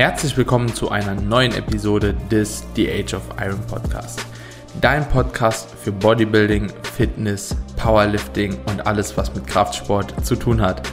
Herzlich 0.00 0.34
willkommen 0.38 0.74
zu 0.74 0.88
einer 0.88 1.14
neuen 1.14 1.52
Episode 1.52 2.14
des 2.30 2.64
The 2.74 2.90
Age 2.90 3.12
of 3.12 3.22
Iron 3.38 3.60
Podcast. 3.66 4.24
Dein 4.80 5.06
Podcast 5.06 5.68
für 5.72 5.92
Bodybuilding, 5.92 6.72
Fitness, 6.96 7.54
Powerlifting 7.76 8.56
und 8.64 8.86
alles, 8.86 9.14
was 9.18 9.34
mit 9.34 9.46
Kraftsport 9.46 10.24
zu 10.24 10.36
tun 10.36 10.62
hat. 10.62 10.88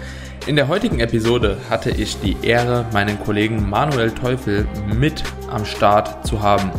In 0.46 0.58
der 0.58 0.68
heutigen 0.68 1.00
Episode 1.00 1.58
hatte 1.70 1.90
ich 1.90 2.20
die 2.20 2.36
Ehre, 2.42 2.86
meinen 2.92 3.18
Kollegen 3.18 3.70
Manuel 3.70 4.12
Teufel 4.12 4.68
mit 4.94 5.24
am 5.50 5.64
Start 5.64 6.28
zu 6.28 6.42
haben. 6.42 6.70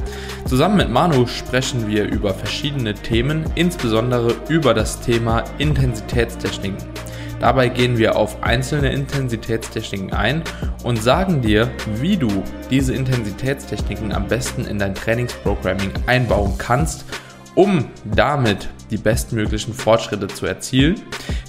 Zusammen 0.45 0.77
mit 0.77 0.91
Manu 0.91 1.27
sprechen 1.27 1.89
wir 1.89 2.05
über 2.05 2.35
verschiedene 2.35 2.93
Themen, 2.93 3.47
insbesondere 3.55 4.35
über 4.51 4.75
das 4.75 5.01
Thema 5.01 5.45
Intensitätstechniken. 5.57 6.77
Dabei 7.41 7.68
gehen 7.68 7.98
wir 7.98 8.16
auf 8.16 8.43
einzelne 8.43 8.93
Intensitätstechniken 8.93 10.12
ein 10.12 10.43
und 10.82 11.02
sagen 11.02 11.41
dir, 11.41 11.71
wie 12.00 12.16
du 12.16 12.43
diese 12.71 12.95
Intensitätstechniken 12.95 14.12
am 14.12 14.26
besten 14.26 14.64
in 14.64 14.79
dein 14.79 14.94
Trainingsprogramming 14.94 15.93
einbauen 16.07 16.54
kannst, 16.58 17.04
um 17.54 17.86
damit 18.04 18.68
die 18.91 18.97
bestmöglichen 18.97 19.75
Fortschritte 19.75 20.29
zu 20.29 20.47
erzielen. 20.47 21.01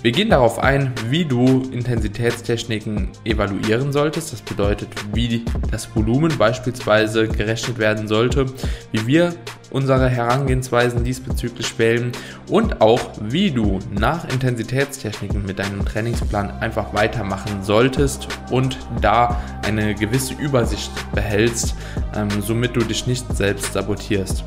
Wir 0.02 0.12
gehen 0.12 0.30
darauf 0.30 0.60
ein, 0.60 0.94
wie 1.10 1.26
du 1.26 1.64
Intensitätstechniken 1.72 3.10
evaluieren 3.26 3.92
solltest. 3.92 4.32
Das 4.32 4.42
bedeutet, 4.42 4.90
wie 5.14 5.46
das 5.72 5.94
Volumen 5.96 6.38
beispielsweise 6.38 7.28
gerechnet 7.28 7.78
werden 7.80 8.08
sollte, 8.08 8.46
wie 8.92 9.08
wir 9.08 9.34
unsere 9.72 10.10
Herangehensweisen 10.10 11.04
diesbezüglich 11.04 11.78
wählen 11.78 12.12
und 12.50 12.82
auch, 12.82 13.12
wie 13.22 13.52
du 13.52 13.80
nach 13.92 14.28
Intensitätstechniken 14.30 15.46
mit 15.46 15.60
deinem 15.60 15.86
Trainingsplan 15.86 16.52
einfach 16.60 16.94
weitermachen 16.94 17.64
solltest 17.64 18.28
und 18.50 18.78
da 19.02 19.40
eine 19.64 19.94
gewisse 19.96 20.34
Übersicht 20.34 20.92
behältst, 21.14 21.76
ähm, 22.16 22.30
somit 22.42 22.76
du 22.76 22.82
dich 22.82 23.06
nicht 23.08 23.26
selbst 23.36 23.74
sabotierst. 23.74 24.44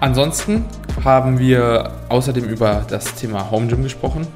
Ansonsten 0.00 0.64
haben 1.04 1.38
wir 1.38 1.92
außerdem 2.08 2.44
über 2.44 2.84
das 2.88 3.14
Thema 3.16 3.50
Home 3.50 3.66
Gym 3.66 3.82
gesprochen. 3.82 4.26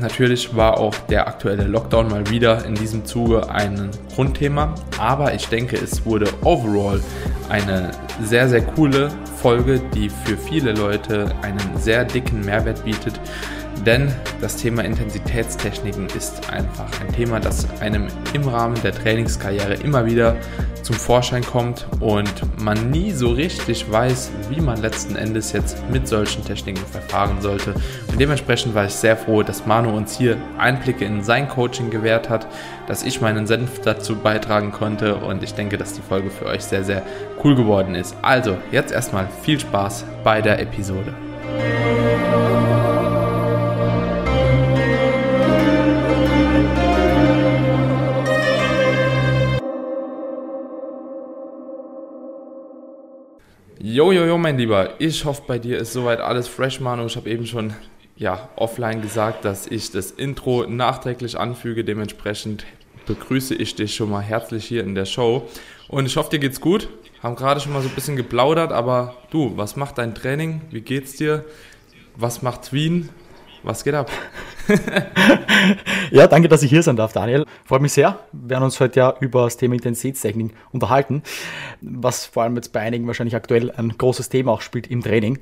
Natürlich 0.00 0.54
war 0.54 0.78
auch 0.78 0.94
der 1.08 1.26
aktuelle 1.26 1.64
Lockdown 1.64 2.08
mal 2.08 2.30
wieder 2.30 2.64
in 2.64 2.76
diesem 2.76 3.04
Zuge 3.04 3.50
ein 3.50 3.90
Grundthema, 4.14 4.76
aber 4.96 5.34
ich 5.34 5.48
denke, 5.48 5.76
es 5.76 6.06
wurde 6.06 6.28
overall 6.44 7.00
eine 7.48 7.90
sehr, 8.22 8.48
sehr 8.48 8.62
coole 8.62 9.10
Folge, 9.42 9.80
die 9.92 10.08
für 10.08 10.36
viele 10.36 10.72
Leute 10.72 11.34
einen 11.42 11.76
sehr 11.78 12.04
dicken 12.04 12.42
Mehrwert 12.42 12.84
bietet. 12.84 13.20
Denn 13.86 14.12
das 14.40 14.56
Thema 14.56 14.84
Intensitätstechniken 14.84 16.06
ist 16.16 16.50
einfach 16.50 16.88
ein 17.00 17.12
Thema, 17.14 17.40
das 17.40 17.66
einem 17.80 18.08
im 18.32 18.48
Rahmen 18.48 18.80
der 18.82 18.92
Trainingskarriere 18.92 19.74
immer 19.74 20.06
wieder 20.06 20.36
zum 20.82 20.96
Vorschein 20.96 21.44
kommt 21.44 21.86
und 22.00 22.32
man 22.62 22.90
nie 22.90 23.10
so 23.10 23.30
richtig 23.30 23.90
weiß, 23.90 24.30
wie 24.48 24.60
man 24.60 24.80
letzten 24.80 25.16
Endes 25.16 25.52
jetzt 25.52 25.76
mit 25.90 26.08
solchen 26.08 26.44
Techniken 26.44 26.84
verfahren 26.86 27.40
sollte. 27.40 27.74
Und 28.10 28.18
dementsprechend 28.18 28.74
war 28.74 28.86
ich 28.86 28.94
sehr 28.94 29.16
froh, 29.16 29.42
dass 29.42 29.66
Manu 29.66 29.94
uns 29.94 30.16
hier 30.16 30.38
Einblicke 30.56 31.04
in 31.04 31.22
sein 31.22 31.48
Coaching 31.48 31.90
gewährt 31.90 32.30
hat, 32.30 32.46
dass 32.86 33.02
ich 33.02 33.20
meinen 33.20 33.46
Senf 33.46 33.80
dazu 33.82 34.16
beitragen 34.16 34.72
konnte 34.72 35.16
und 35.16 35.42
ich 35.42 35.52
denke, 35.52 35.76
dass 35.76 35.92
die 35.92 36.02
Folge 36.02 36.30
für 36.30 36.46
euch 36.46 36.64
sehr, 36.64 36.84
sehr 36.84 37.02
cool 37.44 37.54
geworden 37.54 37.94
ist. 37.94 38.16
Also, 38.22 38.56
jetzt 38.72 38.92
erstmal 38.92 39.28
viel 39.42 39.60
Spaß 39.60 40.04
bei 40.24 40.40
der 40.40 40.58
Episode. 40.58 41.12
Jo, 53.90 54.12
jo, 54.12 54.26
jo, 54.26 54.36
mein 54.36 54.58
Lieber. 54.58 54.96
Ich 54.98 55.24
hoffe, 55.24 55.44
bei 55.46 55.58
dir 55.58 55.78
ist 55.78 55.94
soweit 55.94 56.20
alles 56.20 56.46
fresh, 56.46 56.78
Manu. 56.78 57.06
Ich 57.06 57.16
habe 57.16 57.30
eben 57.30 57.46
schon 57.46 57.72
ja, 58.16 58.50
offline 58.54 59.00
gesagt, 59.00 59.46
dass 59.46 59.66
ich 59.66 59.90
das 59.90 60.10
Intro 60.10 60.66
nachträglich 60.66 61.40
anfüge. 61.40 61.84
Dementsprechend 61.84 62.66
begrüße 63.06 63.54
ich 63.54 63.76
dich 63.76 63.94
schon 63.94 64.10
mal 64.10 64.20
herzlich 64.20 64.66
hier 64.66 64.84
in 64.84 64.94
der 64.94 65.06
Show. 65.06 65.48
Und 65.88 66.04
ich 66.04 66.18
hoffe, 66.18 66.28
dir 66.28 66.38
geht's 66.38 66.60
gut. 66.60 66.90
Haben 67.22 67.34
gerade 67.34 67.60
schon 67.60 67.72
mal 67.72 67.80
so 67.80 67.88
ein 67.88 67.94
bisschen 67.94 68.16
geplaudert, 68.16 68.72
aber 68.72 69.14
du, 69.30 69.56
was 69.56 69.74
macht 69.74 69.96
dein 69.96 70.14
Training? 70.14 70.60
Wie 70.70 70.82
geht's 70.82 71.16
dir? 71.16 71.46
Was 72.14 72.42
macht 72.42 72.74
Wien? 72.74 73.08
Was 73.68 73.84
geht 73.84 73.92
ab? 73.92 74.10
ja, 76.10 76.26
danke, 76.26 76.48
dass 76.48 76.62
ich 76.62 76.70
hier 76.70 76.82
sein 76.82 76.96
darf, 76.96 77.12
Daniel. 77.12 77.44
Freut 77.66 77.82
mich 77.82 77.92
sehr. 77.92 78.18
Wir 78.32 78.48
werden 78.48 78.64
uns 78.64 78.80
heute 78.80 78.98
ja 78.98 79.14
über 79.20 79.44
das 79.44 79.58
Thema 79.58 79.74
Intensitätstechnik 79.74 80.54
unterhalten, 80.72 81.22
was 81.82 82.24
vor 82.24 82.44
allem 82.44 82.56
jetzt 82.56 82.72
bei 82.72 82.80
einigen 82.80 83.06
wahrscheinlich 83.06 83.36
aktuell 83.36 83.70
ein 83.72 83.90
großes 83.98 84.30
Thema 84.30 84.52
auch 84.52 84.62
spielt 84.62 84.86
im 84.86 85.02
Training. 85.02 85.40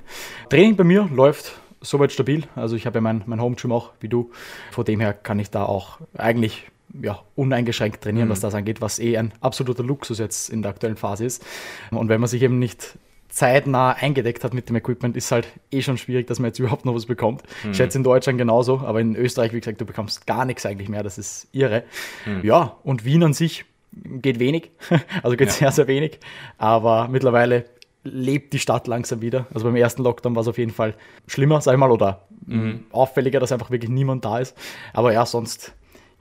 Training 0.51 0.75
bei 0.75 0.83
mir 0.83 1.09
läuft 1.15 1.53
soweit 1.81 2.11
stabil. 2.11 2.43
Also 2.57 2.75
ich 2.75 2.85
habe 2.85 2.97
ja 2.97 3.01
mein, 3.01 3.23
mein 3.27 3.41
Home 3.41 3.55
Gym 3.55 3.71
auch, 3.71 3.93
wie 4.01 4.09
du. 4.09 4.33
Von 4.73 4.85
dem 4.85 4.99
her 4.99 5.13
kann 5.13 5.39
ich 5.39 5.51
da 5.51 5.65
auch 5.65 6.01
eigentlich 6.19 6.67
ja, 7.01 7.21
uneingeschränkt 7.37 8.03
trainieren, 8.03 8.27
mhm. 8.27 8.33
was 8.33 8.41
das 8.41 8.57
angeht, 8.57 8.81
was 8.81 8.99
eh 8.99 9.19
ein 9.19 9.35
absoluter 9.41 9.85
Luxus 9.85 10.19
jetzt 10.19 10.51
in 10.51 10.63
der 10.63 10.73
aktuellen 10.73 10.97
Phase 10.97 11.25
ist. 11.25 11.47
Und 11.93 12.09
wenn 12.09 12.21
man 12.21 12.27
sich 12.27 12.43
eben 12.43 12.59
nicht 12.59 12.99
zeitnah 13.37 13.91
eingedeckt 13.91 14.45
hat 14.45 14.55
mit 14.55 14.71
dem 14.71 14.77
Equipment, 14.77 15.15
ist 15.15 15.31
halt 15.31 15.47
eh 15.71 15.83
schon 15.83 15.99
schwierig, 15.99 16.27
dass 16.27 16.39
man 16.39 16.49
jetzt 16.49 16.59
überhaupt 16.59 16.87
noch 16.87 16.95
was 16.95 17.05
bekommt. 17.05 17.43
Mhm. 17.63 17.73
Ich 17.73 17.77
schätze 17.77 17.99
in 17.99 18.05
Deutschland 18.05 18.39
genauso, 18.39 18.79
aber 18.79 19.03
in 19.03 19.15
Österreich, 19.15 19.53
wie 19.53 19.61
gesagt, 19.61 19.79
du 19.79 19.85
bekommst 19.85 20.27
gar 20.27 20.47
nichts 20.47 20.65
eigentlich 20.65 20.89
mehr, 20.89 21.03
das 21.03 21.19
ist 21.19 21.47
irre. 21.53 21.85
Mhm. 22.25 22.41
Ja, 22.45 22.79
und 22.83 23.05
Wien 23.05 23.23
an 23.23 23.35
sich 23.35 23.67
geht 23.93 24.39
wenig, 24.39 24.71
also 25.23 25.37
geht 25.37 25.49
ja. 25.49 25.53
sehr, 25.53 25.73
sehr 25.73 25.87
wenig, 25.87 26.19
aber 26.57 27.09
mittlerweile 27.09 27.67
lebt 28.05 28.55
die 28.55 28.59
Stadt 28.59 28.87
langsam 28.87 29.21
wieder. 29.21 29.47
Also 29.53 29.67
beim 29.67 29.77
ersten 29.77 30.03
Lockdown 30.03 30.35
war 30.35 30.41
es 30.41 30.49
auf 30.49 30.57
jeden 30.57 30.73
Fall 30.73 30.95
schlimmer, 31.27 31.61
sag 31.61 31.75
ich 31.75 31.79
mal, 31.79 31.91
oder 31.91 32.23
mhm. 32.47 32.85
auffälliger, 32.91 33.39
dass 33.39 33.53
einfach 33.53 33.71
wirklich 33.71 33.91
niemand 33.91 34.25
da 34.25 34.39
ist. 34.39 34.57
Aber 34.95 35.13
ja, 35.13 35.27
sonst 35.27 35.75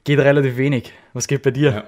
geht 0.04 0.20
relativ 0.20 0.58
wenig. 0.58 0.92
Was 1.14 1.28
geht 1.28 1.44
bei 1.44 1.52
dir? 1.52 1.72
Ja. 1.72 1.84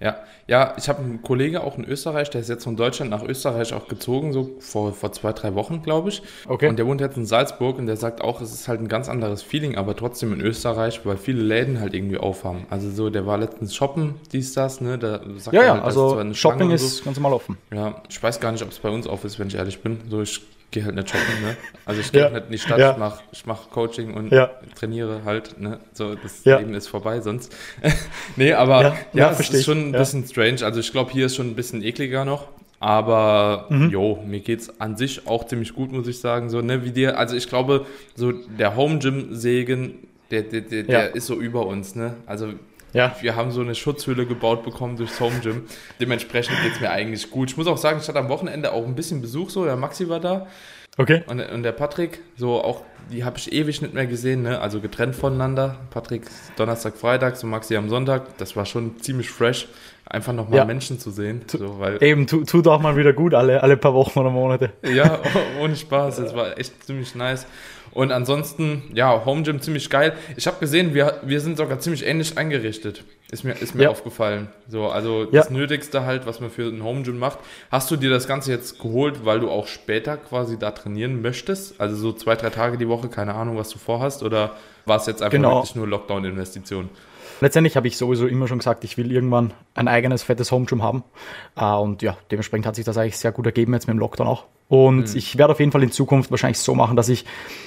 Ja, 0.00 0.16
ja, 0.46 0.74
ich 0.78 0.88
habe 0.88 1.02
einen 1.02 1.20
Kollege 1.20 1.62
auch 1.62 1.76
in 1.76 1.84
Österreich, 1.84 2.30
der 2.30 2.40
ist 2.40 2.48
jetzt 2.48 2.64
von 2.64 2.74
Deutschland 2.74 3.10
nach 3.10 3.22
Österreich 3.22 3.74
auch 3.74 3.86
gezogen, 3.86 4.32
so 4.32 4.56
vor, 4.58 4.94
vor 4.94 5.12
zwei, 5.12 5.34
drei 5.34 5.54
Wochen, 5.54 5.82
glaube 5.82 6.08
ich. 6.08 6.22
Okay. 6.48 6.68
Und 6.68 6.78
der 6.78 6.86
wohnt 6.86 7.02
jetzt 7.02 7.18
in 7.18 7.26
Salzburg 7.26 7.78
und 7.78 7.86
der 7.86 7.98
sagt 7.98 8.22
auch, 8.22 8.40
es 8.40 8.52
ist 8.52 8.66
halt 8.66 8.80
ein 8.80 8.88
ganz 8.88 9.10
anderes 9.10 9.42
Feeling, 9.42 9.76
aber 9.76 9.94
trotzdem 9.94 10.32
in 10.32 10.40
Österreich, 10.40 11.04
weil 11.04 11.18
viele 11.18 11.42
Läden 11.42 11.80
halt 11.80 11.92
irgendwie 11.92 12.16
aufhaben. 12.16 12.66
Also 12.70 12.90
so, 12.90 13.10
der 13.10 13.26
war 13.26 13.36
letztens 13.36 13.74
shoppen, 13.74 14.14
dies, 14.32 14.54
das, 14.54 14.80
ne? 14.80 14.98
Da 14.98 15.20
sagt 15.36 15.54
ja, 15.54 15.64
ja, 15.64 15.74
halt, 15.74 15.84
also 15.84 16.32
Shopping 16.32 16.70
ist 16.70 16.96
so. 16.96 17.04
ganz 17.04 17.18
normal 17.18 17.34
offen. 17.34 17.58
Ja, 17.70 18.02
ich 18.08 18.22
weiß 18.22 18.40
gar 18.40 18.52
nicht, 18.52 18.62
ob 18.62 18.70
es 18.70 18.78
bei 18.78 18.88
uns 18.88 19.06
auf 19.06 19.24
ist, 19.24 19.38
wenn 19.38 19.48
ich 19.48 19.56
ehrlich 19.56 19.82
bin. 19.82 20.00
So, 20.08 20.22
ich 20.22 20.40
gehe 20.70 20.84
halt 20.84 20.94
nicht 20.94 21.10
shoppen, 21.10 21.42
ne? 21.42 21.56
Also 21.84 22.00
ich 22.00 22.12
gehe 22.12 22.22
ja. 22.22 22.30
halt 22.30 22.50
nicht 22.50 22.50
in 22.50 22.52
die 22.52 22.58
Stadt, 22.58 22.78
ja. 22.78 22.92
ich 22.92 22.98
mache 22.98 23.22
ich 23.32 23.46
mach 23.46 23.70
Coaching 23.70 24.14
und 24.14 24.30
ja. 24.30 24.50
trainiere 24.74 25.22
halt, 25.24 25.60
ne? 25.60 25.80
So, 25.92 26.14
das 26.14 26.44
Leben 26.44 26.74
ist 26.74 26.88
vorbei 26.88 27.20
sonst. 27.20 27.54
nee, 28.36 28.52
aber 28.52 28.96
ja, 29.12 29.30
es 29.30 29.50
ist 29.50 29.64
schon 29.64 29.88
ein 29.88 29.92
bisschen 29.92 30.26
strange. 30.26 30.62
Also 30.62 30.80
ich 30.80 30.92
glaube, 30.92 31.10
hier 31.12 31.26
ist 31.26 31.36
schon 31.36 31.48
ein 31.48 31.56
bisschen 31.56 31.82
ekliger 31.82 32.24
noch. 32.24 32.48
Aber 32.82 33.66
mhm. 33.68 33.90
jo, 33.90 34.22
mir 34.26 34.40
geht's 34.40 34.80
an 34.80 34.96
sich 34.96 35.26
auch 35.26 35.46
ziemlich 35.46 35.74
gut, 35.74 35.92
muss 35.92 36.08
ich 36.08 36.18
sagen. 36.18 36.48
So, 36.48 36.62
ne, 36.62 36.82
wie 36.82 36.92
dir, 36.92 37.18
also 37.18 37.36
ich 37.36 37.46
glaube, 37.48 37.84
so 38.14 38.32
der 38.32 38.74
Home 38.74 38.98
Gym 38.98 39.34
Segen, 39.34 40.08
der, 40.30 40.42
der, 40.42 40.62
der, 40.62 40.82
der 40.84 41.14
ist 41.14 41.26
so 41.26 41.38
über 41.38 41.66
uns, 41.66 41.94
ne? 41.94 42.14
Also 42.24 42.54
ja. 42.92 43.14
Wir 43.20 43.36
haben 43.36 43.50
so 43.50 43.60
eine 43.60 43.74
Schutzhülle 43.74 44.26
gebaut 44.26 44.64
bekommen 44.64 44.96
durchs 44.96 45.20
Home 45.20 45.40
Gym. 45.42 45.64
Dementsprechend 46.00 46.56
geht 46.62 46.74
es 46.74 46.80
mir 46.80 46.90
eigentlich 46.90 47.30
gut. 47.30 47.50
Ich 47.50 47.56
muss 47.56 47.66
auch 47.66 47.78
sagen, 47.78 48.00
ich 48.00 48.08
hatte 48.08 48.18
am 48.18 48.28
Wochenende 48.28 48.72
auch 48.72 48.84
ein 48.84 48.94
bisschen 48.94 49.20
Besuch 49.20 49.50
so. 49.50 49.64
Der 49.64 49.76
Maxi 49.76 50.08
war 50.08 50.20
da. 50.20 50.46
Okay. 50.98 51.22
Und, 51.26 51.40
und 51.40 51.62
der 51.62 51.72
Patrick, 51.72 52.20
so 52.36 52.62
auch, 52.62 52.82
die 53.10 53.24
habe 53.24 53.38
ich 53.38 53.52
ewig 53.52 53.80
nicht 53.80 53.94
mehr 53.94 54.06
gesehen, 54.06 54.42
ne? 54.42 54.60
Also 54.60 54.80
getrennt 54.80 55.16
voneinander. 55.16 55.76
Patrick 55.90 56.26
Donnerstag, 56.56 56.96
Freitag, 56.96 57.36
so 57.36 57.46
Maxi 57.46 57.76
am 57.76 57.88
Sonntag. 57.88 58.36
Das 58.38 58.56
war 58.56 58.66
schon 58.66 59.00
ziemlich 59.00 59.30
fresh, 59.30 59.68
einfach 60.04 60.32
nochmal 60.32 60.58
ja. 60.58 60.64
Menschen 60.64 60.98
zu 60.98 61.10
sehen. 61.10 61.42
So, 61.46 61.78
weil 61.78 62.02
Eben, 62.02 62.26
tut 62.26 62.48
tu 62.48 62.62
auch 62.70 62.80
mal 62.80 62.96
wieder 62.96 63.12
gut, 63.12 63.34
alle, 63.34 63.62
alle 63.62 63.76
paar 63.76 63.94
Wochen 63.94 64.18
oder 64.18 64.30
Monate. 64.30 64.72
Ja, 64.82 65.20
ohne 65.60 65.76
Spaß. 65.76 66.18
Es 66.18 66.34
war 66.34 66.58
echt 66.58 66.84
ziemlich 66.84 67.14
nice. 67.14 67.46
Und 67.92 68.12
ansonsten, 68.12 68.82
ja, 68.94 69.24
Home 69.24 69.42
Gym 69.42 69.60
ziemlich 69.60 69.90
geil. 69.90 70.12
Ich 70.36 70.46
habe 70.46 70.58
gesehen, 70.60 70.94
wir, 70.94 71.20
wir 71.22 71.40
sind 71.40 71.56
sogar 71.56 71.78
ziemlich 71.80 72.06
ähnlich 72.06 72.38
eingerichtet. 72.38 73.04
Ist 73.32 73.44
mir, 73.44 73.52
ist 73.52 73.74
mir 73.74 73.84
ja. 73.84 73.90
aufgefallen. 73.90 74.48
So, 74.68 74.88
also 74.88 75.24
ja. 75.24 75.42
das 75.42 75.50
Nötigste 75.50 76.04
halt, 76.04 76.26
was 76.26 76.40
man 76.40 76.50
für 76.50 76.68
ein 76.68 76.82
Home 76.82 77.02
Gym 77.02 77.18
macht. 77.18 77.38
Hast 77.70 77.90
du 77.90 77.96
dir 77.96 78.10
das 78.10 78.26
Ganze 78.26 78.50
jetzt 78.50 78.80
geholt, 78.80 79.24
weil 79.24 79.40
du 79.40 79.50
auch 79.50 79.66
später 79.66 80.16
quasi 80.16 80.58
da 80.58 80.70
trainieren 80.72 81.22
möchtest? 81.22 81.80
Also 81.80 81.96
so 81.96 82.12
zwei, 82.12 82.34
drei 82.36 82.50
Tage 82.50 82.78
die 82.78 82.88
Woche, 82.88 83.08
keine 83.08 83.34
Ahnung, 83.34 83.56
was 83.56 83.70
du 83.70 83.78
vorhast? 83.78 84.22
Oder 84.22 84.56
war 84.84 84.96
es 84.96 85.06
jetzt 85.06 85.22
einfach 85.22 85.36
genau. 85.36 85.56
wirklich 85.56 85.76
nur 85.76 85.86
Lockdown-Investition? 85.86 86.88
Letztendlich 87.40 87.76
habe 87.76 87.88
ich 87.88 87.96
sowieso 87.96 88.26
immer 88.26 88.46
schon 88.46 88.58
gesagt, 88.58 88.84
ich 88.84 88.96
will 88.98 89.10
irgendwann 89.10 89.52
ein 89.74 89.88
eigenes 89.88 90.22
fettes 90.22 90.52
Home 90.52 90.66
Gym 90.66 90.82
haben. 90.82 91.02
Äh, 91.56 91.64
und 91.64 92.02
ja, 92.02 92.16
dementsprechend 92.30 92.66
hat 92.66 92.76
sich 92.76 92.84
das 92.84 92.96
eigentlich 92.98 93.16
sehr 93.16 93.32
gut 93.32 93.46
ergeben 93.46 93.72
jetzt 93.72 93.86
mit 93.86 93.94
dem 93.94 93.98
Lockdown 93.98 94.26
auch. 94.26 94.44
Und 94.68 95.10
mhm. 95.10 95.16
ich 95.16 95.38
werde 95.38 95.52
auf 95.52 95.60
jeden 95.60 95.72
Fall 95.72 95.82
in 95.82 95.90
Zukunft 95.90 96.30
wahrscheinlich 96.30 96.58
so 96.58 96.74
machen, 96.74 96.96
dass 96.96 97.08
ich 97.08 97.24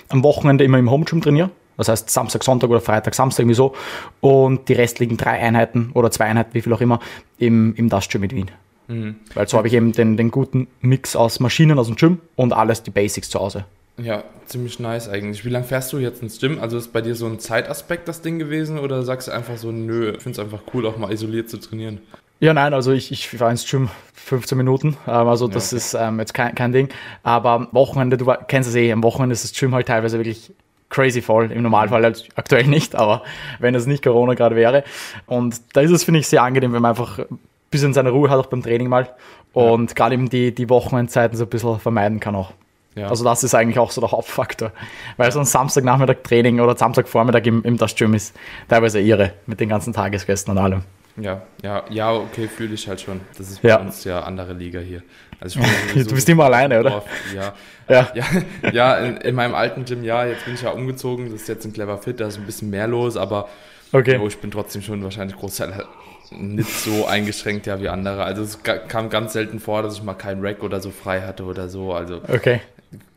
am 0.09 0.23
Wochenende 0.23 0.63
immer 0.63 0.77
im 0.77 0.89
Home 0.89 1.05
Gym 1.05 1.21
trainiere. 1.21 1.49
Das 1.75 1.89
heißt 1.89 2.09
Samstag, 2.09 2.43
Sonntag 2.43 2.69
oder 2.69 2.81
Freitag, 2.81 3.15
Samstag 3.15 3.43
irgendwie 3.43 3.55
so. 3.55 3.73
Und 4.21 4.69
die 4.69 4.73
restlichen 4.73 5.17
drei 5.17 5.39
Einheiten 5.39 5.91
oder 5.93 6.11
zwei 6.11 6.25
Einheiten, 6.25 6.53
wie 6.53 6.61
viel 6.61 6.71
auch 6.71 6.81
immer, 6.81 6.99
im, 7.39 7.73
im 7.75 7.89
Dust 7.89 8.11
Gym 8.11 8.21
mit 8.21 8.33
Wien. 8.35 8.51
Mhm. 8.87 9.15
Weil 9.33 9.47
so 9.47 9.57
habe 9.57 9.67
ich 9.67 9.73
eben 9.73 9.91
den, 9.91 10.17
den 10.17 10.29
guten 10.29 10.67
Mix 10.81 11.15
aus 11.15 11.39
Maschinen 11.39 11.79
aus 11.79 11.87
dem 11.87 11.95
Gym 11.95 12.19
und 12.35 12.53
alles 12.53 12.83
die 12.83 12.91
Basics 12.91 13.29
zu 13.29 13.39
Hause. 13.39 13.65
Ja, 13.98 14.24
ziemlich 14.45 14.80
nice 14.80 15.07
eigentlich. 15.07 15.45
Wie 15.45 15.50
lange 15.50 15.66
fährst 15.66 15.94
du 15.94 16.00
jetzt 16.00 16.24
ins 16.24 16.40
Gym? 16.40 16.60
Also 16.60 16.78
ist 16.78 16.94
bei 16.94 17.01
dir 17.01 17.16
so 17.16 17.28
ein 17.28 17.40
Zeitaspekt 17.40 18.07
das 18.07 18.22
Ding 18.22 18.40
gewesen 18.40 18.80
oder 18.80 19.04
sagst 19.04 19.28
du 19.28 19.31
einfach 19.31 19.57
so, 19.57 19.72
nö, 19.72 20.13
ich 20.16 20.22
finde 20.22 20.40
es 20.42 20.45
einfach 20.45 20.62
cool, 20.74 20.88
auch 20.88 20.98
mal 20.98 21.12
isoliert 21.12 21.50
zu 21.50 21.57
trainieren? 21.57 22.01
Ja, 22.40 22.54
nein, 22.54 22.74
also 22.74 22.92
ich, 22.92 23.12
ich 23.12 23.30
fahre 23.30 23.51
ins 23.51 23.69
Gym 23.69 23.90
15 24.16 24.57
Minuten, 24.57 24.98
ähm, 25.07 25.28
also 25.28 25.48
das 25.48 25.72
ja, 25.72 25.78
ist 25.78 25.94
ähm, 25.94 26.19
jetzt 26.19 26.34
kein, 26.34 26.56
kein 26.56 26.72
Ding. 26.72 26.90
Aber 27.22 27.51
am 27.51 27.68
Wochenende, 27.72 28.18
du 28.18 28.25
kennst 28.48 28.69
es 28.69 28.75
eh, 28.75 28.92
am 28.92 29.04
Wochenende 29.04 29.34
ist 29.34 29.44
das 29.44 29.54
Gym 29.54 29.75
halt 29.75 29.88
teilweise 29.88 30.18
wirklich 30.18 30.51
crazy 30.90 31.22
voll. 31.22 31.51
Im 31.51 31.62
Normalfall 31.62 32.04
halt 32.04 32.28
aktuell 32.36 32.68
nicht, 32.68 32.95
aber 32.95 33.24
wenn 33.60 33.75
es 33.75 33.86
nicht 33.86 34.04
Corona 34.04 34.34
gerade 34.34 34.56
wäre. 34.56 34.84
Und 35.28 35.62
da 35.74 35.81
ist 35.81 35.92
es, 35.92 36.04
finde 36.04 36.19
ich, 36.19 36.28
sehr 36.28 36.44
angenehm, 36.44 36.74
wenn 36.74 36.81
man 36.81 36.90
einfach 36.90 37.19
ein 37.19 37.40
bisschen 37.69 37.94
seine 37.94 38.10
Ruhe 38.10 38.30
hat, 38.30 38.40
auch 38.40 38.48
beim 38.48 38.63
Training 38.63 38.90
mal. 38.90 39.10
Und 39.54 39.92
ja. 39.92 39.95
gerade 39.95 40.16
eben 40.16 40.30
die, 40.30 40.54
die 40.54 40.69
Wochenendzeiten 40.69 41.38
so 41.38 41.45
ein 41.45 41.50
bisschen 41.50 41.80
vermeiden 41.80 42.19
kann 42.19 42.36
auch. 42.36 42.54
Ja. 42.95 43.07
Also 43.07 43.24
das 43.24 43.44
ist 43.44 43.56
eigentlich 43.56 43.80
auch 43.80 43.92
so 43.92 44.01
der 44.01 44.12
Hauptfaktor. 44.12 44.72
Weil 45.18 45.31
so 45.31 45.40
ein 45.40 45.45
Samstagnachmittag 45.45 46.18
Training 46.24 46.60
oder 46.60 46.75
Samstagvormittag 46.75 47.45
im, 47.45 47.63
im 47.63 47.78
das 47.78 47.95
Gym 47.95 48.13
ist 48.13 48.36
teilweise 48.69 49.00
irre 49.00 49.34
mit 49.45 49.60
den 49.60 49.69
ganzen 49.69 49.94
Tagesgästen 49.94 50.51
und 50.51 50.63
allem. 50.63 50.84
Ja, 51.16 51.44
ja, 51.62 51.84
ja, 51.90 52.12
okay, 52.12 52.48
fühle 52.48 52.74
ich 52.74 52.88
halt 52.88 53.01
schon. 53.01 53.22
Das 53.38 53.50
ist 53.50 53.62
bei 53.62 53.69
ja. 53.69 53.78
uns 53.78 54.04
ja 54.04 54.22
andere 54.22 54.54
Liga 54.54 54.80
hier. 54.80 55.04
Also 55.40 55.60
du 55.94 56.06
bist 56.06 56.28
immer 56.30 56.45
alleine, 56.45 56.80
oder? 56.80 57.04
Ja, 57.36 57.54
ja, 57.88 58.10
ja, 58.16 58.72
ja 58.72 58.98
in, 58.98 59.18
in, 59.18 59.36
meinem 59.36 59.54
alten 59.54 59.86
Gym, 59.86 60.04
ja, 60.04 60.25
jetzt 60.25 60.45
bin 60.45 60.56
ich 60.56 60.63
ja 60.63 60.72
umgezogen, 60.72 61.31
das 61.31 61.42
ist 61.42 61.48
jetzt 61.48 61.66
ein 61.66 61.74
Clever 61.74 62.00
Fit, 62.00 62.19
da 62.19 62.28
ist 62.28 62.38
ein 62.38 62.45
bisschen 62.45 62.72
mehr 62.72 62.88
los, 62.88 63.16
aber 63.16 63.48
okay. 63.92 64.19
oh, 64.19 64.28
ich 64.28 64.40
bin 64.40 64.50
trotzdem 64.50 64.81
schon 64.81 65.04
wahrscheinlich 65.04 65.38
Großteil 65.38 65.86
nicht 66.31 66.72
so 66.72 67.06
eingeschränkt 67.06 67.68
ja 67.68 67.80
wie 67.80 67.90
andere. 67.90 68.24
Also 68.24 68.42
es 68.42 68.60
kam 68.63 69.10
ganz 69.10 69.34
selten 69.34 69.60
vor, 69.60 69.84
dass 69.84 69.95
ich 69.95 70.04
mal 70.04 70.16
keinen 70.16 70.44
Rack 70.44 70.63
oder 70.63 70.80
so 70.80 70.90
frei 70.90 71.22
hatte 71.22 71.44
oder 71.44 71.69
so. 71.69 71.94
Also 71.94 72.22
okay 72.28 72.60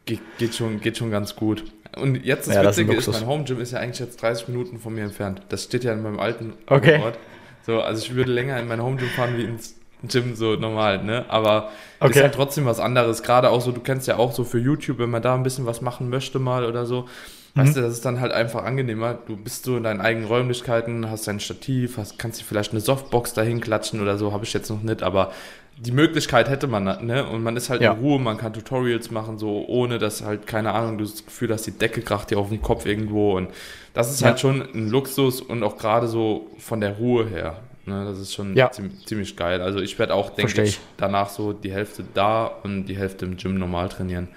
geht, 0.07 0.21
geht, 0.39 0.55
schon, 0.55 0.81
geht 0.81 0.97
schon 0.97 1.11
ganz 1.11 1.37
gut. 1.37 1.65
Und 1.97 2.25
jetzt 2.25 2.49
das 2.49 2.55
ja, 2.55 2.63
Witzige 2.65 2.95
das 2.95 3.07
ist, 3.07 3.15
ist, 3.15 3.21
mein 3.21 3.29
Home 3.29 3.45
Gym 3.45 3.61
ist 3.61 3.73
ja 3.73 3.81
eigentlich 3.81 4.01
jetzt 4.01 4.21
30 4.23 4.49
Minuten 4.49 4.79
von 4.79 4.95
mir 4.95 5.05
entfernt. 5.05 5.43
Das 5.49 5.65
steht 5.65 5.85
ja 5.85 5.93
in 5.93 6.03
meinem 6.03 6.21
alten 6.21 6.55
okay. 6.67 7.01
Ort. 7.03 7.19
So, 7.65 7.81
also 7.81 8.03
ich 8.03 8.15
würde 8.15 8.33
länger 8.33 8.59
in 8.61 8.69
mein 8.69 8.83
Home 8.83 8.97
Gym 8.97 9.09
fahren 9.09 9.37
wie 9.37 9.45
ins 9.45 9.75
Gym 10.03 10.37
so 10.37 10.55
normal, 10.55 11.03
ne? 11.03 11.25
Aber 11.29 11.71
okay. 12.01 12.19
ist 12.19 12.23
halt 12.23 12.35
trotzdem 12.35 12.67
was 12.67 12.81
anderes. 12.81 13.23
Gerade 13.23 13.51
auch 13.51 13.61
so, 13.61 13.73
du 13.73 13.81
kennst 13.81 14.07
ja 14.07 14.19
auch 14.19 14.33
so 14.33 14.45
für 14.45 14.59
YouTube, 14.59 14.99
wenn 14.99 15.11
man 15.11 15.23
da 15.23 15.35
ein 15.35 15.43
bisschen 15.43 15.67
was 15.67 15.81
machen 15.81 16.09
möchte 16.09 16.39
mal 16.39 16.65
oder 16.65 16.87
so. 16.87 17.07
Mhm. 17.55 17.61
Weißt 17.61 17.77
du, 17.77 17.81
das 17.81 17.95
ist 17.95 18.05
dann 18.05 18.21
halt 18.21 18.33
einfach 18.33 18.63
angenehmer. 18.63 19.19
Du 19.27 19.37
bist 19.37 19.65
so 19.65 19.79
in 19.79 19.83
deinen 19.83 20.01
eigenen 20.01 20.29
Räumlichkeiten, 20.29 21.11
hast 21.11 21.27
dein 21.27 21.41
Stativ, 21.41 21.97
hast, 21.97 22.19
kannst 22.19 22.41
dir 22.41 22.45
vielleicht 22.45 22.73
eine 22.73 22.81
Softbox 22.81 23.33
dahin 23.33 23.61
klatschen 23.61 24.01
oder 24.01 24.19
so, 24.19 24.33
habe 24.33 24.45
ich 24.45 24.53
jetzt 24.53 24.69
noch 24.69 24.83
nicht, 24.83 25.03
aber 25.03 25.33
die 25.79 25.93
Möglichkeit 25.93 26.49
hätte 26.49 26.67
man, 26.67 26.85
ne? 26.85 27.27
Und 27.29 27.43
man 27.43 27.57
ist 27.57 27.69
halt 27.69 27.83
ja. 27.83 27.93
in 27.93 27.99
Ruhe, 27.99 28.19
man 28.19 28.39
kann 28.39 28.53
Tutorials 28.53 29.11
machen, 29.11 29.39
so 29.39 29.67
ohne 29.67 29.99
dass 29.99 30.25
halt, 30.25 30.47
keine 30.47 30.73
Ahnung, 30.73 30.99
du 30.99 31.05
das 31.05 31.25
Gefühl 31.25 31.53
hast, 31.53 31.67
die 31.67 31.73
Decke 31.73 32.01
kracht 32.01 32.31
dir 32.31 32.39
auf 32.39 32.49
den 32.49 32.63
Kopf 32.63 32.87
irgendwo. 32.87 33.37
Und 33.37 33.51
das 33.93 34.11
ist 34.11 34.21
ja. 34.21 34.29
halt 34.29 34.41
schon 34.41 34.63
ein 34.63 34.89
Luxus 34.89 35.41
und 35.43 35.63
auch 35.63 35.77
gerade 35.77 36.09
so 36.09 36.51
von 36.59 36.81
der 36.81 36.97
Ruhe 36.97 37.27
her. 37.29 37.61
Ne? 37.85 38.05
Das 38.07 38.19
ist 38.19 38.33
schon 38.33 38.57
ja. 38.57 38.71
ziemlich, 38.71 39.07
ziemlich, 39.07 39.37
geil. 39.37 39.61
Also 39.61 39.81
ich 39.81 39.99
werde 39.99 40.15
auch, 40.15 40.31
denke 40.31 40.63
ich, 40.63 40.81
danach 40.97 41.29
so 41.29 41.53
die 41.53 41.73
Hälfte 41.73 42.05
da 42.15 42.47
und 42.47 42.87
die 42.87 42.97
Hälfte 42.97 43.27
im 43.27 43.37
Gym 43.37 43.59
normal 43.59 43.91
trainieren. 43.91 44.29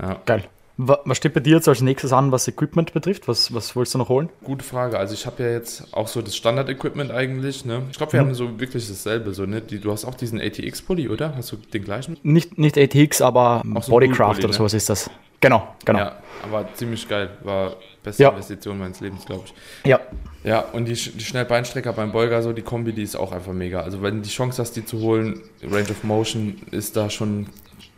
Ja. 0.00 0.20
Geil. 0.26 0.44
Was 0.76 1.16
steht 1.16 1.34
bei 1.34 1.40
dir 1.40 1.54
jetzt 1.54 1.68
als 1.68 1.82
nächstes 1.82 2.12
an, 2.12 2.32
was 2.32 2.48
Equipment 2.48 2.92
betrifft? 2.92 3.28
Was, 3.28 3.54
was 3.54 3.76
willst 3.76 3.94
du 3.94 3.98
noch 3.98 4.08
holen? 4.08 4.28
Gute 4.42 4.64
Frage. 4.64 4.98
Also 4.98 5.14
ich 5.14 5.24
habe 5.24 5.44
ja 5.44 5.50
jetzt 5.50 5.94
auch 5.94 6.08
so 6.08 6.20
das 6.20 6.34
Standard-Equipment 6.34 7.12
eigentlich. 7.12 7.64
Ne? 7.64 7.82
Ich 7.92 7.96
glaube, 7.96 8.12
wir 8.12 8.22
mhm. 8.22 8.26
haben 8.26 8.34
so 8.34 8.58
wirklich 8.58 8.88
dasselbe. 8.88 9.32
So, 9.34 9.46
ne? 9.46 9.60
Die, 9.60 9.78
du 9.78 9.92
hast 9.92 10.04
auch 10.04 10.14
diesen 10.14 10.40
ATX-Pulli, 10.40 11.08
oder? 11.08 11.36
Hast 11.36 11.52
du 11.52 11.56
den 11.56 11.84
gleichen? 11.84 12.16
Nicht, 12.24 12.58
nicht 12.58 12.76
ATX, 12.76 13.20
aber 13.20 13.62
so 13.82 13.92
Bodycraft 13.92 14.38
oder 14.38 14.48
ne? 14.48 14.52
sowas 14.52 14.74
ist 14.74 14.90
das. 14.90 15.08
Genau, 15.38 15.68
genau. 15.84 15.98
Ja, 15.98 16.16
aber 16.42 16.68
ziemlich 16.74 17.08
geil. 17.08 17.30
War 17.44 17.76
beste 18.02 18.24
ja. 18.24 18.30
Investition 18.30 18.78
meines 18.78 19.00
Lebens, 19.00 19.24
glaube 19.26 19.44
ich. 19.46 19.88
Ja. 19.88 20.00
Ja, 20.42 20.60
und 20.60 20.86
die, 20.86 20.94
die 20.94 21.24
Schnellbeinstrecker 21.24 21.92
beim 21.92 22.12
Beuger, 22.12 22.42
so 22.42 22.52
die 22.52 22.62
Kombi, 22.62 22.92
die 22.92 23.02
ist 23.02 23.16
auch 23.16 23.32
einfach 23.32 23.52
mega. 23.52 23.80
Also 23.80 24.02
wenn 24.02 24.16
du 24.16 24.22
die 24.22 24.30
Chance 24.30 24.60
hast, 24.60 24.72
die 24.72 24.84
zu 24.84 25.00
holen, 25.00 25.40
Range 25.62 25.88
of 25.90 26.02
Motion 26.04 26.56
ist 26.70 26.96
da 26.96 27.08
schon 27.08 27.46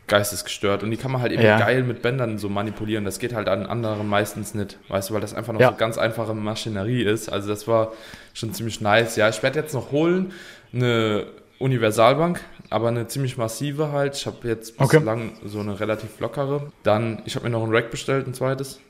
geistesgestört. 0.06 0.82
Und 0.82 0.90
die 0.90 0.96
kann 0.96 1.10
man 1.10 1.20
halt 1.20 1.32
eben 1.32 1.42
ja. 1.42 1.58
geil 1.58 1.82
mit 1.82 2.02
Bändern 2.02 2.38
so 2.38 2.48
manipulieren. 2.48 3.04
Das 3.04 3.18
geht 3.18 3.34
halt 3.34 3.48
an 3.48 3.66
anderen 3.66 4.08
meistens 4.08 4.54
nicht, 4.54 4.78
weißt 4.88 5.10
du, 5.10 5.14
weil 5.14 5.20
das 5.20 5.34
einfach 5.34 5.52
noch 5.52 5.60
ja. 5.60 5.70
so 5.70 5.76
ganz 5.76 5.98
einfache 5.98 6.34
Maschinerie 6.34 7.02
ist. 7.02 7.28
Also 7.28 7.48
das 7.48 7.66
war 7.66 7.92
schon 8.34 8.52
ziemlich 8.54 8.80
nice. 8.80 9.16
Ja, 9.16 9.28
ich 9.28 9.42
werde 9.42 9.58
jetzt 9.58 9.74
noch 9.74 9.92
holen 9.92 10.32
eine 10.72 11.26
Universalbank, 11.58 12.40
aber 12.70 12.88
eine 12.88 13.06
ziemlich 13.06 13.36
massive 13.36 13.92
halt. 13.92 14.16
Ich 14.16 14.26
habe 14.26 14.46
jetzt 14.46 14.78
okay. 14.78 14.98
bislang 14.98 15.32
so 15.44 15.60
eine 15.60 15.80
relativ 15.80 16.20
lockere. 16.20 16.70
Dann, 16.82 17.22
ich 17.24 17.34
habe 17.34 17.46
mir 17.46 17.50
noch 17.50 17.64
ein 17.64 17.74
Rack 17.74 17.90
bestellt, 17.90 18.26
ein 18.26 18.34
zweites. 18.34 18.80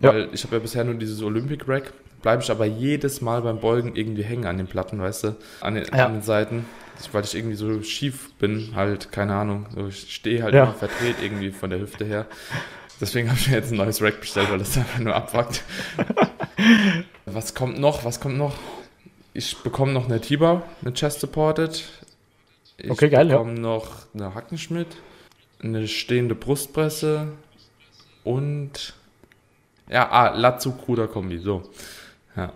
Weil 0.00 0.20
ja. 0.22 0.28
ich 0.32 0.44
habe 0.44 0.56
ja 0.56 0.60
bisher 0.60 0.84
nur 0.84 0.94
dieses 0.94 1.22
Olympic 1.22 1.66
Rack. 1.68 1.92
Bleibe 2.22 2.42
ich 2.42 2.50
aber 2.50 2.64
jedes 2.64 3.20
Mal 3.20 3.42
beim 3.42 3.60
Beugen 3.60 3.94
irgendwie 3.94 4.24
hängen 4.24 4.46
an 4.46 4.58
den 4.58 4.66
Platten, 4.66 5.00
weißt 5.00 5.24
du, 5.24 5.36
an 5.60 5.76
den, 5.76 5.92
an 5.92 6.14
den 6.14 6.22
Seiten 6.22 6.66
weil 7.12 7.24
ich 7.24 7.34
irgendwie 7.34 7.56
so 7.56 7.82
schief 7.82 8.32
bin, 8.38 8.72
halt, 8.74 9.12
keine 9.12 9.34
Ahnung. 9.34 9.66
So, 9.74 9.88
ich 9.88 10.12
stehe 10.12 10.42
halt 10.42 10.54
ja. 10.54 10.64
immer 10.64 10.74
verdreht 10.74 11.16
irgendwie 11.22 11.50
von 11.50 11.70
der 11.70 11.80
Hüfte 11.80 12.04
her. 12.04 12.26
Deswegen 13.00 13.28
habe 13.28 13.38
ich 13.38 13.48
mir 13.48 13.56
jetzt 13.56 13.70
ein 13.70 13.76
neues 13.76 14.02
Rack 14.02 14.20
bestellt, 14.20 14.50
weil 14.50 14.58
das 14.58 14.76
einfach 14.76 14.98
nur 14.98 15.14
abwackt. 15.14 15.62
Was 17.26 17.54
kommt 17.54 17.78
noch? 17.78 18.04
Was 18.04 18.20
kommt 18.20 18.36
noch? 18.36 18.56
Ich 19.34 19.56
bekomme 19.58 19.92
noch 19.92 20.06
eine 20.06 20.20
T-Bar, 20.20 20.62
eine 20.82 20.92
Chest 20.92 21.20
Supported. 21.20 21.84
Ich 22.76 22.90
okay, 22.90 23.08
geil, 23.08 23.28
bekomme 23.28 23.54
ja. 23.54 23.60
noch 23.60 24.06
eine 24.14 24.34
Hackenschmidt, 24.34 24.88
eine 25.62 25.86
stehende 25.86 26.34
Brustpresse 26.34 27.28
und 28.24 28.94
ja, 29.88 30.08
ah, 30.10 30.36
Latzug 30.36 30.84
Kombi, 31.12 31.38
so. 31.38 31.62
Ja. 32.36 32.52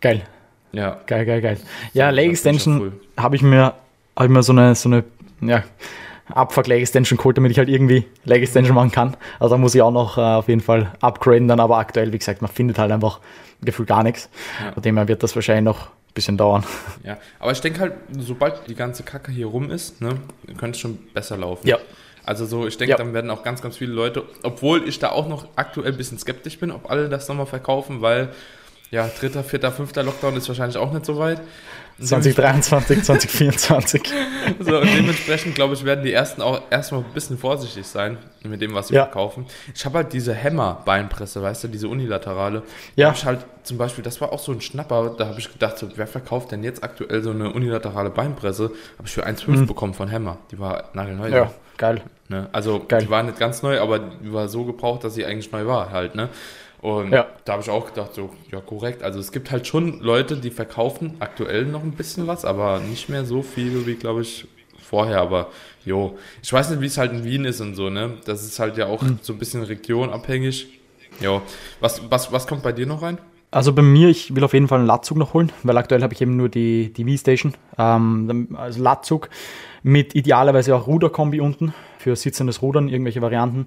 Geil. 0.00 0.26
Ja. 0.72 1.00
Geil, 1.06 1.24
geil, 1.24 1.40
geil. 1.40 1.58
Ja, 1.92 2.10
Leg 2.10 2.30
Extension 2.30 2.80
cool. 2.80 2.92
habe 3.16 3.36
ich 3.36 3.42
mir, 3.42 3.74
habe 4.16 4.26
ich 4.26 4.30
mir 4.30 4.42
so 4.42 4.52
eine, 4.52 4.74
so 4.74 4.88
eine, 4.88 5.04
ja, 5.40 5.64
Abfuck 6.32 6.66
Leg 6.66 6.82
Extension 6.82 7.16
geholt, 7.16 7.36
damit 7.36 7.50
ich 7.50 7.58
halt 7.58 7.68
irgendwie 7.68 8.04
Leg 8.24 8.42
Extension 8.42 8.74
machen 8.74 8.90
kann. 8.90 9.16
Also 9.38 9.54
da 9.54 9.58
muss 9.58 9.74
ich 9.74 9.82
auch 9.82 9.90
noch 9.90 10.18
äh, 10.18 10.20
auf 10.20 10.48
jeden 10.48 10.60
Fall 10.60 10.92
upgraden 11.00 11.48
dann, 11.48 11.60
aber 11.60 11.78
aktuell, 11.78 12.12
wie 12.12 12.18
gesagt, 12.18 12.42
man 12.42 12.50
findet 12.50 12.78
halt 12.78 12.92
einfach 12.92 13.20
gefühlt 13.62 13.88
gar 13.88 14.02
nichts. 14.02 14.28
Ja. 14.62 14.72
Von 14.72 14.82
dem 14.82 14.96
her 14.96 15.08
wird 15.08 15.22
das 15.22 15.34
wahrscheinlich 15.34 15.64
noch 15.64 15.86
ein 15.86 16.14
bisschen 16.14 16.36
dauern. 16.36 16.64
Ja, 17.02 17.18
aber 17.38 17.52
ich 17.52 17.60
denke 17.60 17.80
halt, 17.80 17.94
sobald 18.18 18.68
die 18.68 18.74
ganze 18.74 19.02
Kacke 19.02 19.32
hier 19.32 19.46
rum 19.46 19.70
ist, 19.70 20.00
ne, 20.00 20.18
könnte 20.58 20.76
es 20.76 20.78
schon 20.78 20.98
besser 21.14 21.36
laufen. 21.36 21.66
Ja. 21.66 21.78
Also 22.24 22.44
so, 22.44 22.66
ich 22.66 22.76
denke, 22.76 22.90
ja. 22.90 22.96
dann 22.98 23.14
werden 23.14 23.30
auch 23.30 23.42
ganz, 23.42 23.62
ganz 23.62 23.78
viele 23.78 23.92
Leute, 23.92 24.22
obwohl 24.42 24.86
ich 24.86 24.98
da 24.98 25.10
auch 25.10 25.28
noch 25.28 25.48
aktuell 25.56 25.92
ein 25.92 25.96
bisschen 25.96 26.18
skeptisch 26.18 26.58
bin, 26.58 26.70
ob 26.70 26.90
alle 26.90 27.08
das 27.08 27.26
nochmal 27.26 27.46
verkaufen, 27.46 28.02
weil 28.02 28.28
ja, 28.90 29.08
dritter, 29.08 29.44
vierter, 29.44 29.70
fünfter 29.70 30.02
Lockdown 30.02 30.36
ist 30.36 30.48
wahrscheinlich 30.48 30.78
auch 30.78 30.92
nicht 30.92 31.04
so 31.04 31.18
weit. 31.18 31.40
2023, 32.00 33.02
2024. 33.02 34.02
so, 34.60 34.78
und 34.78 34.86
dementsprechend, 34.94 35.56
glaube 35.56 35.74
ich, 35.74 35.84
werden 35.84 36.04
die 36.04 36.12
ersten 36.12 36.42
auch 36.42 36.62
erstmal 36.70 37.00
ein 37.00 37.12
bisschen 37.12 37.38
vorsichtig 37.38 37.86
sein 37.86 38.18
mit 38.44 38.60
dem, 38.60 38.72
was 38.72 38.88
sie 38.88 38.94
ja. 38.94 39.04
verkaufen. 39.04 39.46
Ich 39.74 39.84
habe 39.84 39.98
halt 39.98 40.12
diese 40.12 40.32
Hämmer-Beinpresse, 40.32 41.42
weißt 41.42 41.64
du, 41.64 41.68
diese 41.68 41.88
unilaterale. 41.88 42.62
Ja. 42.94 43.10
ich 43.12 43.24
halt 43.24 43.44
zum 43.64 43.78
Beispiel, 43.78 44.04
das 44.04 44.20
war 44.20 44.32
auch 44.32 44.38
so 44.38 44.52
ein 44.52 44.60
Schnapper, 44.60 45.14
da 45.18 45.26
habe 45.26 45.40
ich 45.40 45.52
gedacht, 45.52 45.76
so, 45.76 45.88
wer 45.96 46.06
verkauft 46.06 46.52
denn 46.52 46.62
jetzt 46.62 46.84
aktuell 46.84 47.22
so 47.22 47.30
eine 47.30 47.52
unilaterale 47.52 48.10
Beinpresse? 48.10 48.70
Habe 48.96 49.06
ich 49.08 49.12
für 49.12 49.26
1,5 49.26 49.48
mhm. 49.50 49.66
bekommen 49.66 49.94
von 49.94 50.08
Hämmer. 50.08 50.38
Die 50.52 50.58
war 50.58 50.90
nagelneu. 50.92 51.28
Ja, 51.30 51.50
geil. 51.76 52.02
Ne? 52.28 52.48
Also, 52.52 52.84
geil. 52.86 53.02
die 53.02 53.10
war 53.10 53.24
nicht 53.24 53.40
ganz 53.40 53.62
neu, 53.62 53.80
aber 53.80 53.98
die 53.98 54.32
war 54.32 54.48
so 54.48 54.64
gebraucht, 54.64 55.02
dass 55.02 55.14
sie 55.14 55.26
eigentlich 55.26 55.50
neu 55.50 55.66
war 55.66 55.90
halt, 55.90 56.14
ne? 56.14 56.28
Und 56.80 57.12
ja. 57.12 57.26
da 57.44 57.54
habe 57.54 57.62
ich 57.62 57.70
auch 57.70 57.86
gedacht, 57.86 58.14
so, 58.14 58.30
ja, 58.52 58.60
korrekt. 58.60 59.02
Also 59.02 59.18
es 59.18 59.32
gibt 59.32 59.50
halt 59.50 59.66
schon 59.66 60.00
Leute, 60.00 60.36
die 60.36 60.50
verkaufen 60.50 61.16
aktuell 61.18 61.64
noch 61.64 61.82
ein 61.82 61.92
bisschen 61.92 62.26
was, 62.26 62.44
aber 62.44 62.78
nicht 62.80 63.08
mehr 63.08 63.24
so 63.24 63.42
viel 63.42 63.86
wie, 63.86 63.94
glaube 63.94 64.22
ich, 64.22 64.46
vorher. 64.80 65.20
Aber 65.20 65.48
jo, 65.84 66.16
ich 66.42 66.52
weiß 66.52 66.70
nicht, 66.70 66.80
wie 66.80 66.86
es 66.86 66.98
halt 66.98 67.12
in 67.12 67.24
Wien 67.24 67.44
ist 67.44 67.60
und 67.60 67.74
so, 67.74 67.90
ne? 67.90 68.14
Das 68.24 68.44
ist 68.44 68.58
halt 68.58 68.76
ja 68.76 68.86
auch 68.86 69.02
hm. 69.02 69.18
so 69.22 69.32
ein 69.32 69.38
bisschen 69.38 69.62
regionabhängig. 69.62 70.68
Jo, 71.20 71.42
was, 71.80 72.00
was, 72.10 72.30
was 72.30 72.46
kommt 72.46 72.62
bei 72.62 72.72
dir 72.72 72.86
noch 72.86 73.02
rein? 73.02 73.18
Also 73.50 73.72
bei 73.72 73.82
mir, 73.82 74.08
ich 74.08 74.34
will 74.34 74.44
auf 74.44 74.52
jeden 74.52 74.68
Fall 74.68 74.78
einen 74.78 74.86
Latzug 74.86 75.16
noch 75.16 75.32
holen, 75.32 75.50
weil 75.62 75.78
aktuell 75.78 76.02
habe 76.02 76.12
ich 76.12 76.20
eben 76.20 76.36
nur 76.36 76.48
die, 76.48 76.92
die 76.92 77.04
V-Station. 77.04 77.54
Ähm, 77.78 78.56
also 78.58 78.82
Latzug 78.82 79.30
mit 79.82 80.14
idealerweise 80.14 80.76
auch 80.76 80.86
Ruderkombi 80.86 81.40
unten 81.40 81.72
für 81.98 82.14
sitzendes 82.14 82.60
Rudern, 82.62 82.88
irgendwelche 82.88 83.22
Varianten. 83.22 83.66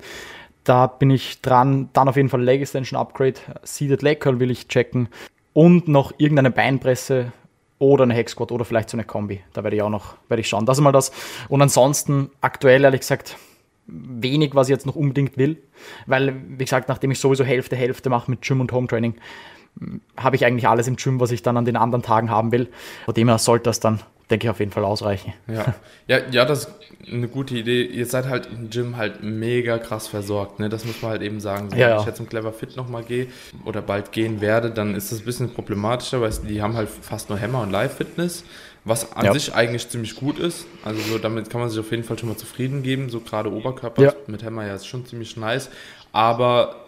Da 0.63 0.87
bin 0.87 1.09
ich 1.09 1.41
dran. 1.41 1.89
Dann 1.93 2.07
auf 2.07 2.15
jeden 2.15 2.29
Fall 2.29 2.41
Leg 2.41 2.61
Extension 2.61 2.99
Upgrade. 2.99 3.35
Seated 3.63 4.01
Leg 4.01 4.19
Curl 4.19 4.39
will 4.39 4.51
ich 4.51 4.67
checken. 4.67 5.09
Und 5.53 5.87
noch 5.87 6.13
irgendeine 6.17 6.51
Beinpresse 6.51 7.31
oder 7.79 8.03
eine 8.03 8.13
Hex 8.13 8.33
Squat 8.33 8.51
oder 8.51 8.63
vielleicht 8.63 8.89
so 8.89 8.95
eine 8.95 9.03
Kombi. 9.03 9.41
Da 9.53 9.63
werde 9.63 9.75
ich 9.75 9.81
auch 9.81 9.89
noch, 9.89 10.15
werde 10.29 10.41
ich 10.41 10.47
schauen. 10.47 10.65
Das 10.65 10.77
ist 10.77 10.83
mal 10.83 10.91
das. 10.91 11.11
Und 11.49 11.61
ansonsten 11.61 12.29
aktuell, 12.39 12.83
ehrlich 12.83 13.01
gesagt, 13.01 13.37
wenig, 13.87 14.55
was 14.55 14.67
ich 14.67 14.71
jetzt 14.71 14.85
noch 14.85 14.95
unbedingt 14.95 15.37
will, 15.37 15.57
weil, 16.05 16.35
wie 16.47 16.63
gesagt, 16.63 16.87
nachdem 16.89 17.11
ich 17.11 17.19
sowieso 17.19 17.43
Hälfte, 17.43 17.75
Hälfte 17.75 18.09
mache 18.09 18.29
mit 18.29 18.41
Gym 18.41 18.61
und 18.61 18.71
Home 18.71 18.87
Training, 18.87 19.15
habe 20.15 20.35
ich 20.35 20.45
eigentlich 20.45 20.67
alles 20.67 20.87
im 20.87 20.95
Gym, 20.95 21.19
was 21.19 21.31
ich 21.31 21.41
dann 21.41 21.57
an 21.57 21.65
den 21.65 21.75
anderen 21.75 22.03
Tagen 22.03 22.29
haben 22.29 22.51
will. 22.51 22.69
Von 23.05 23.13
dem 23.13 23.27
her 23.29 23.37
sollte 23.37 23.63
das 23.63 23.79
dann, 23.79 23.99
denke 24.31 24.47
ich, 24.47 24.49
auf 24.49 24.59
jeden 24.59 24.71
Fall 24.71 24.85
ausreichen. 24.85 25.33
Ja, 25.47 25.75
ja, 26.07 26.19
ja 26.31 26.45
das 26.45 26.65
ist 26.65 26.71
eine 27.11 27.27
gute 27.27 27.55
Idee. 27.55 27.83
Ihr 27.83 28.05
seid 28.05 28.27
halt 28.27 28.47
im 28.47 28.69
Gym 28.69 28.97
halt 28.97 29.21
mega 29.21 29.77
krass 29.77 30.07
versorgt, 30.07 30.59
ne? 30.59 30.69
Das 30.69 30.85
muss 30.85 31.01
man 31.01 31.11
halt 31.11 31.21
eben 31.21 31.39
sagen. 31.39 31.69
So, 31.69 31.75
ja, 31.75 31.87
wenn 31.87 31.95
ja. 31.95 31.99
ich 31.99 32.05
jetzt 32.05 32.19
im 32.19 32.29
Clever 32.29 32.53
Fit 32.53 32.77
nochmal 32.77 33.03
gehe 33.03 33.27
oder 33.65 33.81
bald 33.81 34.11
gehen 34.11 34.41
werde, 34.41 34.71
dann 34.71 34.95
ist 34.95 35.11
das 35.11 35.19
ein 35.19 35.25
bisschen 35.25 35.53
problematischer, 35.53 36.21
weil 36.21 36.31
die 36.47 36.61
haben 36.61 36.75
halt 36.75 36.89
fast 36.89 37.29
nur 37.29 37.39
Hammer 37.39 37.61
und 37.61 37.71
Live-Fitness, 37.71 38.43
was 38.85 39.11
an 39.15 39.25
Ja. 39.25 39.33
sich 39.33 39.53
eigentlich 39.53 39.87
ziemlich 39.89 40.15
gut 40.15 40.39
ist. 40.39 40.65
Also 40.83 41.01
so, 41.01 41.17
damit 41.17 41.49
kann 41.49 41.61
man 41.61 41.69
sich 41.69 41.79
auf 41.79 41.91
jeden 41.91 42.03
Fall 42.03 42.17
schon 42.17 42.29
mal 42.29 42.37
zufrieden 42.37 42.81
geben. 42.81 43.09
So 43.09 43.19
gerade 43.19 43.51
Oberkörper 43.51 44.15
mit 44.27 44.43
Hammer 44.43 44.65
ja 44.65 44.75
ist 44.75 44.87
schon 44.87 45.05
ziemlich 45.05 45.37
nice. 45.37 45.69
Aber 46.13 46.80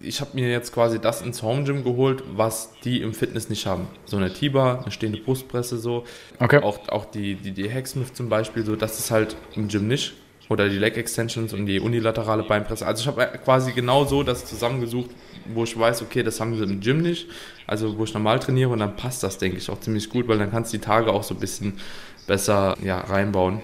ich 0.00 0.20
habe 0.20 0.30
mir 0.34 0.50
jetzt 0.50 0.72
quasi 0.72 0.98
das 1.00 1.22
ins 1.22 1.42
Home 1.42 1.64
Gym 1.64 1.84
geholt, 1.84 2.22
was 2.34 2.72
die 2.84 3.00
im 3.02 3.14
Fitness 3.14 3.48
nicht 3.48 3.66
haben. 3.66 3.86
So 4.04 4.16
eine 4.16 4.32
T-Bar, 4.32 4.82
eine 4.82 4.90
stehende 4.90 5.18
Brustpresse 5.18 5.78
so. 5.78 6.04
Okay. 6.38 6.62
Auch, 6.62 6.88
auch 6.88 7.04
die, 7.04 7.34
die, 7.34 7.52
die 7.52 7.72
Hacksmith 7.72 8.14
zum 8.14 8.28
Beispiel, 8.28 8.64
so 8.64 8.76
das 8.76 8.98
ist 8.98 9.10
halt 9.10 9.36
im 9.54 9.68
Gym 9.68 9.88
nicht. 9.88 10.14
Oder 10.48 10.68
die 10.68 10.78
Leg 10.78 10.96
Extensions 10.96 11.52
und 11.52 11.66
die 11.66 11.80
unilaterale 11.80 12.44
Beinpresse. 12.44 12.86
Also 12.86 13.00
ich 13.00 13.06
habe 13.08 13.26
quasi 13.44 13.72
genau 13.72 14.04
so 14.04 14.22
das 14.22 14.44
zusammengesucht, 14.44 15.10
wo 15.52 15.64
ich 15.64 15.76
weiß, 15.76 16.02
okay, 16.02 16.22
das 16.22 16.38
haben 16.38 16.56
sie 16.56 16.62
im 16.62 16.80
Gym 16.80 17.02
nicht. 17.02 17.28
Also 17.66 17.98
wo 17.98 18.04
ich 18.04 18.14
normal 18.14 18.38
trainiere 18.38 18.70
und 18.70 18.78
dann 18.78 18.94
passt 18.94 19.24
das, 19.24 19.38
denke 19.38 19.58
ich, 19.58 19.68
auch 19.70 19.80
ziemlich 19.80 20.08
gut, 20.08 20.28
weil 20.28 20.38
dann 20.38 20.52
kannst 20.52 20.72
du 20.72 20.78
die 20.78 20.84
Tage 20.84 21.12
auch 21.12 21.24
so 21.24 21.34
ein 21.34 21.40
bisschen 21.40 21.80
besser 22.28 22.76
ja, 22.80 23.00
reinbauen. 23.00 23.60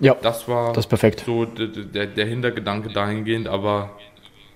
Ja, 0.00 0.14
Das 0.14 0.46
war 0.46 0.72
das 0.72 0.86
perfekt. 0.86 1.24
so 1.26 1.44
der, 1.44 1.66
der, 1.66 2.06
der 2.06 2.26
Hintergedanke 2.26 2.90
dahingehend, 2.90 3.48
aber 3.48 3.98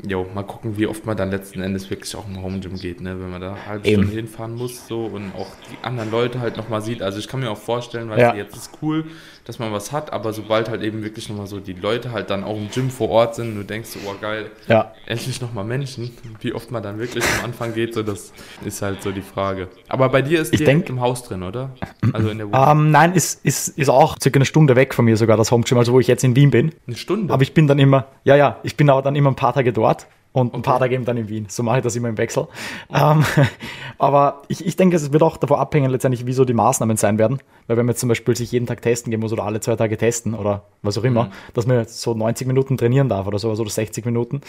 jo, 0.06 0.26
mal 0.34 0.42
gucken, 0.42 0.76
wie 0.76 0.86
oft 0.86 1.06
man 1.06 1.16
dann 1.16 1.30
letzten 1.30 1.62
Endes 1.62 1.88
wirklich 1.90 2.14
auch 2.16 2.26
im 2.26 2.42
Home 2.42 2.58
Gym 2.60 2.76
geht, 2.78 3.00
ne? 3.00 3.20
wenn 3.20 3.30
man 3.30 3.40
da 3.40 3.52
eine 3.54 3.66
halbe 3.66 3.88
Eben. 3.88 4.02
Stunde 4.02 4.16
hinfahren 4.16 4.54
muss 4.54 4.86
so 4.88 5.06
und 5.06 5.32
auch 5.34 5.46
die 5.70 5.84
anderen 5.84 6.10
Leute 6.10 6.40
halt 6.40 6.56
nochmal 6.56 6.82
sieht. 6.82 7.02
Also 7.02 7.18
ich 7.18 7.28
kann 7.28 7.40
mir 7.40 7.50
auch 7.50 7.58
vorstellen, 7.58 8.10
weil 8.10 8.18
Ja. 8.20 8.34
jetzt 8.34 8.56
ist 8.56 8.70
cool, 8.82 9.04
dass 9.44 9.58
man 9.58 9.72
was 9.72 9.90
hat, 9.90 10.12
aber 10.12 10.32
sobald 10.32 10.68
halt 10.68 10.82
eben 10.82 11.02
wirklich 11.02 11.28
nochmal 11.28 11.46
so 11.48 11.58
die 11.58 11.72
Leute 11.72 12.12
halt 12.12 12.30
dann 12.30 12.44
auch 12.44 12.56
im 12.56 12.70
Gym 12.70 12.90
vor 12.90 13.08
Ort 13.10 13.34
sind 13.34 13.48
und 13.48 13.56
du 13.56 13.62
denkst 13.64 13.90
so, 13.90 13.98
oh 14.06 14.14
geil, 14.20 14.50
Ja, 14.68 14.92
endlich 15.06 15.40
nochmal 15.40 15.64
Menschen, 15.64 16.10
wie 16.40 16.52
oft 16.52 16.70
man 16.70 16.82
dann 16.82 16.98
wirklich 16.98 17.24
am 17.38 17.46
Anfang 17.46 17.74
geht, 17.74 17.92
so 17.94 18.02
das 18.04 18.32
ist 18.64 18.82
halt 18.82 19.02
so 19.02 19.10
die 19.10 19.20
Frage. 19.22 19.68
Aber 19.88 20.08
bei 20.10 20.22
dir 20.22 20.40
ist 20.40 20.52
Ich 20.52 20.58
direkt 20.60 20.88
denk- 20.88 20.90
im 20.90 21.00
Haus 21.00 21.24
drin, 21.24 21.42
oder? 21.42 21.70
Also 22.12 22.28
in 22.30 22.38
der 22.38 22.48
Wohnung. 22.52 22.68
ähm, 22.68 22.90
nein, 22.92 23.14
ist, 23.14 23.44
ist, 23.44 23.68
ist 23.76 23.88
auch 23.88 24.16
circa 24.22 24.36
eine 24.36 24.44
Stunde 24.44 24.76
weg 24.76 24.94
von 24.94 25.04
mir 25.04 25.16
sogar 25.16 25.36
das 25.36 25.50
Home 25.50 25.64
Gym, 25.64 25.78
also 25.78 25.92
wo 25.92 25.98
ich 26.00 26.06
jetzt 26.06 26.22
in 26.22 26.36
Wien 26.36 26.50
bin. 26.50 26.72
Eine 26.86 26.96
Stunde? 26.96 27.32
Aber 27.34 27.42
ich 27.42 27.52
bin 27.52 27.66
dann 27.66 27.78
immer, 27.80 28.06
ja, 28.24 28.36
ja, 28.36 28.58
ich 28.62 28.76
bin 28.76 28.88
aber 28.90 29.02
dann 29.02 29.16
immer 29.16 29.30
ein 29.30 29.36
paar 29.36 29.54
Tage 29.54 29.72
dort 29.72 30.06
und 30.32 30.54
ein 30.54 30.62
paar 30.62 30.78
Tage 30.78 30.94
eben 30.94 31.04
dann 31.04 31.16
in 31.18 31.28
Wien. 31.28 31.46
So 31.48 31.62
mache 31.62 31.78
ich 31.78 31.82
das 31.84 31.94
immer 31.94 32.08
im 32.08 32.16
Wechsel. 32.16 32.48
Ähm, 32.92 33.22
aber 33.98 34.42
ich, 34.48 34.64
ich 34.64 34.76
denke, 34.76 34.96
es 34.96 35.12
wird 35.12 35.22
auch 35.22 35.36
davon 35.36 35.58
abhängen, 35.58 35.90
letztendlich, 35.90 36.26
wie 36.26 36.32
so 36.32 36.44
die 36.44 36.54
Maßnahmen 36.54 36.96
sein 36.96 37.18
werden. 37.18 37.38
Weil 37.66 37.76
wenn 37.76 37.86
man 37.86 37.92
jetzt 37.92 38.00
zum 38.00 38.08
Beispiel 38.08 38.34
sich 38.36 38.50
jeden 38.50 38.66
Tag 38.66 38.82
testen 38.82 39.10
gehen 39.10 39.20
muss 39.20 39.32
oder 39.32 39.44
alle 39.44 39.60
zwei 39.60 39.76
Tage 39.76 39.96
testen 39.96 40.34
oder 40.34 40.64
was 40.82 40.96
auch 40.98 41.04
immer, 41.04 41.30
dass 41.54 41.66
man 41.66 41.78
jetzt 41.78 42.00
so 42.00 42.14
90 42.14 42.46
Minuten 42.46 42.76
trainieren 42.76 43.08
darf 43.08 43.26
oder 43.26 43.38
sowas 43.38 43.60
oder 43.60 43.70
60 43.70 44.04
Minuten. 44.06 44.36
Und 44.36 44.42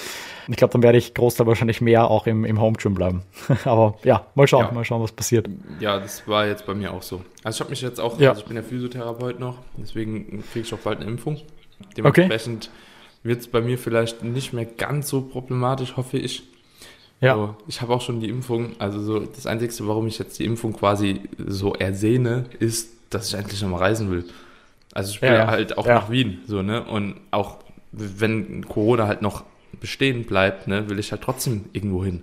ich 0.50 0.56
glaube, 0.58 0.72
dann 0.72 0.84
werde 0.84 0.98
ich 0.98 1.14
Großteil 1.14 1.46
wahrscheinlich 1.48 1.82
mehr 1.82 2.10
auch 2.10 2.28
im, 2.28 2.46
im 2.46 2.60
Home 2.62 2.78
Gym 2.78 2.94
bleiben. 2.96 3.24
aber 3.66 3.96
ja, 4.04 4.26
mal 4.36 4.48
schauen, 4.48 4.66
Ja. 4.66 4.72
mal 4.72 4.86
schauen, 4.86 5.02
was 5.04 5.12
passiert. 5.12 5.48
Ja, 5.80 6.00
das 6.00 6.28
war 6.28 6.48
jetzt 6.48 6.66
bei 6.66 6.74
mir 6.74 6.94
auch 6.94 7.02
so. 7.04 7.22
Also 7.44 7.58
ich 7.58 7.60
habe 7.60 7.70
mich 7.72 7.82
jetzt 7.82 8.00
auch, 8.00 8.20
Ja. 8.20 8.30
also 8.30 8.42
ich 8.42 8.48
bin 8.48 8.56
ja 8.56 8.64
Physiotherapeut 8.64 9.40
noch, 9.40 9.58
deswegen 9.78 10.44
kriege 10.52 10.66
ich 10.66 10.74
auch 10.74 10.80
bald 10.80 11.02
eine 11.02 11.10
Impfung. 11.10 11.42
Dementsprechend 11.98 12.70
wird 13.24 13.42
es 13.42 13.48
bei 13.48 13.62
mir 13.62 13.78
vielleicht 13.78 14.24
nicht 14.24 14.54
mehr 14.54 14.66
ganz 14.66 15.10
so 15.10 15.22
problematisch, 15.22 15.96
hoffe 15.98 16.18
ich. 16.18 16.44
Ja, 17.22 17.34
So, 17.36 17.56
ich 17.68 17.82
habe 17.82 17.94
auch 17.94 18.02
schon 18.02 18.20
die 18.20 18.30
Impfung, 18.30 18.74
also 18.80 19.02
so 19.02 19.20
das 19.20 19.46
Einzige, 19.48 19.74
warum 19.88 20.08
ich 20.08 20.20
jetzt 20.20 20.40
die 20.40 20.46
Impfung 20.46 20.74
quasi 20.74 21.22
so 21.48 21.74
ersehne, 21.74 22.46
ist, 22.60 22.92
dass 23.10 23.30
ich 23.30 23.36
endlich 23.36 23.62
nochmal 23.62 23.80
reisen 23.82 24.12
will. 24.12 24.26
Also 24.94 25.12
ich 25.12 25.22
will 25.26 25.30
Ja, 25.30 25.36
ja, 25.36 25.46
ja. 25.46 25.48
halt 25.48 25.78
auch 25.78 25.88
Ja. 25.88 25.96
nach 25.96 26.10
Wien, 26.12 26.40
so, 26.48 26.62
ne? 26.62 26.84
Und 26.84 27.16
auch 27.32 27.58
wenn 27.92 28.68
Corona 28.68 29.08
halt 29.08 29.22
noch 29.22 29.44
bestehen 29.80 30.26
bleibt, 30.26 30.68
ne, 30.68 30.90
will 30.90 31.00
ich 31.00 31.12
halt 31.12 31.22
trotzdem 31.22 31.66
irgendwo 31.74 32.04
hin. 32.04 32.22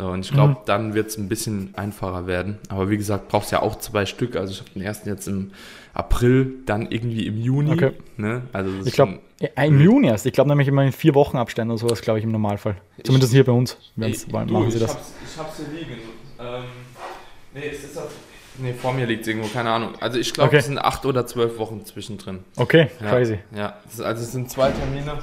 So, 0.00 0.06
und 0.06 0.24
ich 0.24 0.32
glaube, 0.32 0.52
Mhm. 0.54 0.56
dann 0.64 0.94
wird 0.94 1.08
es 1.08 1.18
ein 1.18 1.28
bisschen 1.28 1.74
einfacher 1.76 2.26
werden. 2.26 2.56
Aber 2.70 2.88
wie 2.88 2.96
gesagt, 2.96 3.28
brauchst 3.28 3.52
ja 3.52 3.60
auch 3.60 3.76
zwei 3.78 4.06
Stück. 4.06 4.34
Also 4.34 4.52
ich 4.52 4.60
habe 4.60 4.70
den 4.70 4.80
ersten 4.82 5.08
jetzt 5.10 5.28
im 5.28 5.50
April, 5.92 6.54
dann 6.64 6.90
irgendwie 6.90 7.26
im 7.26 7.36
Juni. 7.36 7.72
Okay. 7.72 7.92
Ne? 8.16 8.42
Also 8.54 8.70
ich 8.84 8.94
glaube, 8.94 9.18
schon- 9.40 9.64
im 9.66 9.80
Juni 9.80 10.08
erst. 10.08 10.24
Ich 10.24 10.32
glaube 10.32 10.48
nämlich 10.48 10.68
immer 10.68 10.82
in 10.84 10.92
vier 10.92 11.14
Wochen 11.14 11.36
Abständen 11.36 11.70
oder 11.72 11.78
sowas, 11.80 12.00
glaube 12.00 12.18
ich, 12.18 12.24
im 12.24 12.32
Normalfall. 12.32 12.76
Zumindest 13.04 13.32
hier 13.32 13.44
bei 13.44 13.52
uns. 13.52 13.76
Wenn's, 13.96 14.24
Ey, 14.24 14.32
machen 14.32 14.48
du, 14.48 14.70
sie 14.70 14.78
ich 14.78 14.82
das. 14.84 14.94
Hab's, 14.94 15.12
ich 15.30 15.38
hab's 15.38 15.56
hier 15.58 15.66
liegen. 15.78 16.00
Ähm, 16.38 16.62
nee, 17.54 17.68
es 17.70 17.84
ist 17.84 17.98
auf, 17.98 18.10
nee, 18.58 18.72
vor 18.72 18.94
mir 18.94 19.04
liegt 19.04 19.26
irgendwo, 19.26 19.48
keine 19.48 19.70
Ahnung. 19.70 19.90
Also 20.00 20.18
ich 20.18 20.32
glaube, 20.32 20.48
Okay. 20.48 20.58
es 20.58 20.64
sind 20.66 20.78
acht 20.78 21.04
oder 21.04 21.26
zwölf 21.26 21.58
Wochen 21.58 21.84
zwischendrin. 21.84 22.38
Okay, 22.56 22.88
Ja, 23.02 23.10
crazy. 23.10 23.38
Ja, 23.54 23.74
also 23.98 24.22
es 24.22 24.32
sind 24.32 24.50
zwei 24.50 24.70
Termine. 24.70 25.18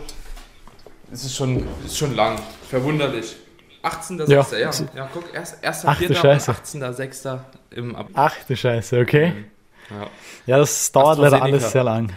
Es 1.12 1.24
ist 1.24 1.36
schon, 1.36 1.64
es 1.86 1.94
ist 1.94 1.98
schon 1.98 2.16
lang. 2.16 2.38
Verwunderlich. 2.70 3.38
18.06. 3.88 4.30
Ja. 4.30 4.46
Ja. 4.60 4.72
ja, 4.96 5.10
guck, 5.14 5.34
erst, 5.34 5.86
Ach, 5.86 6.00
1.4. 6.00 6.08
und 6.08 6.18
Scheiße. 6.18 6.52
18.06. 6.52 7.40
im 7.72 7.96
April. 7.96 8.14
Ach 8.16 8.36
du 8.48 8.56
Scheiße, 8.56 9.00
okay. 9.00 9.34
Ja. 9.90 10.08
Ja, 10.46 10.58
das 10.58 10.92
dauert 10.92 11.20
leider 11.20 11.42
alles 11.42 11.72
sehr 11.72 11.84
lang. 11.84 12.12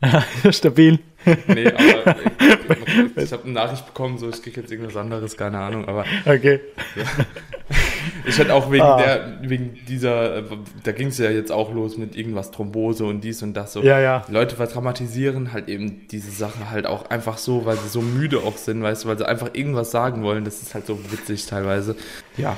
Stabil. 0.50 0.98
Nee, 1.46 1.66
aber 1.68 2.16
ich, 2.20 3.16
ich 3.24 3.32
habe 3.32 3.44
eine 3.44 3.52
Nachricht 3.52 3.86
bekommen, 3.86 4.18
so 4.18 4.28
ich 4.28 4.42
krieg 4.42 4.56
jetzt 4.56 4.70
irgendwas 4.70 4.96
anderes, 4.96 5.36
keine 5.36 5.58
Ahnung, 5.58 5.88
aber 5.88 6.04
Okay. 6.24 6.60
ich 8.26 8.38
hätte 8.38 8.54
auch 8.54 8.70
wegen 8.70 8.82
Ah. 8.84 8.96
der, 8.96 9.38
wegen 9.42 9.76
dieser, 9.88 10.38
äh, 10.38 10.42
da 10.84 10.92
ging 10.92 11.08
es 11.08 11.18
ja 11.18 11.30
jetzt 11.30 11.50
auch 11.52 11.72
los 11.72 11.96
mit 11.96 12.16
irgendwas 12.16 12.50
Thrombose 12.50 13.04
und 13.04 13.22
dies 13.22 13.42
und 13.42 13.54
das 13.54 13.72
so. 13.72 13.82
Ja, 13.82 13.98
ja. 14.00 14.24
Leute 14.28 14.56
vertraumatisieren 14.56 15.52
halt 15.52 15.68
eben 15.68 16.06
diese 16.08 16.30
Sache 16.30 16.70
halt 16.70 16.86
auch 16.86 17.10
einfach 17.10 17.38
so, 17.38 17.64
weil 17.66 17.76
sie 17.76 17.88
so 17.88 18.00
müde 18.02 18.38
auch 18.38 18.56
sind, 18.56 18.82
weißt 18.82 19.04
du, 19.04 19.08
weil 19.08 19.18
sie 19.18 19.26
einfach 19.28 19.50
irgendwas 19.52 19.90
sagen 19.90 20.22
wollen. 20.22 20.44
Das 20.44 20.62
ist 20.62 20.74
halt 20.74 20.86
so 20.86 20.98
witzig 21.10 21.46
teilweise. 21.46 21.96
Ja. 22.36 22.56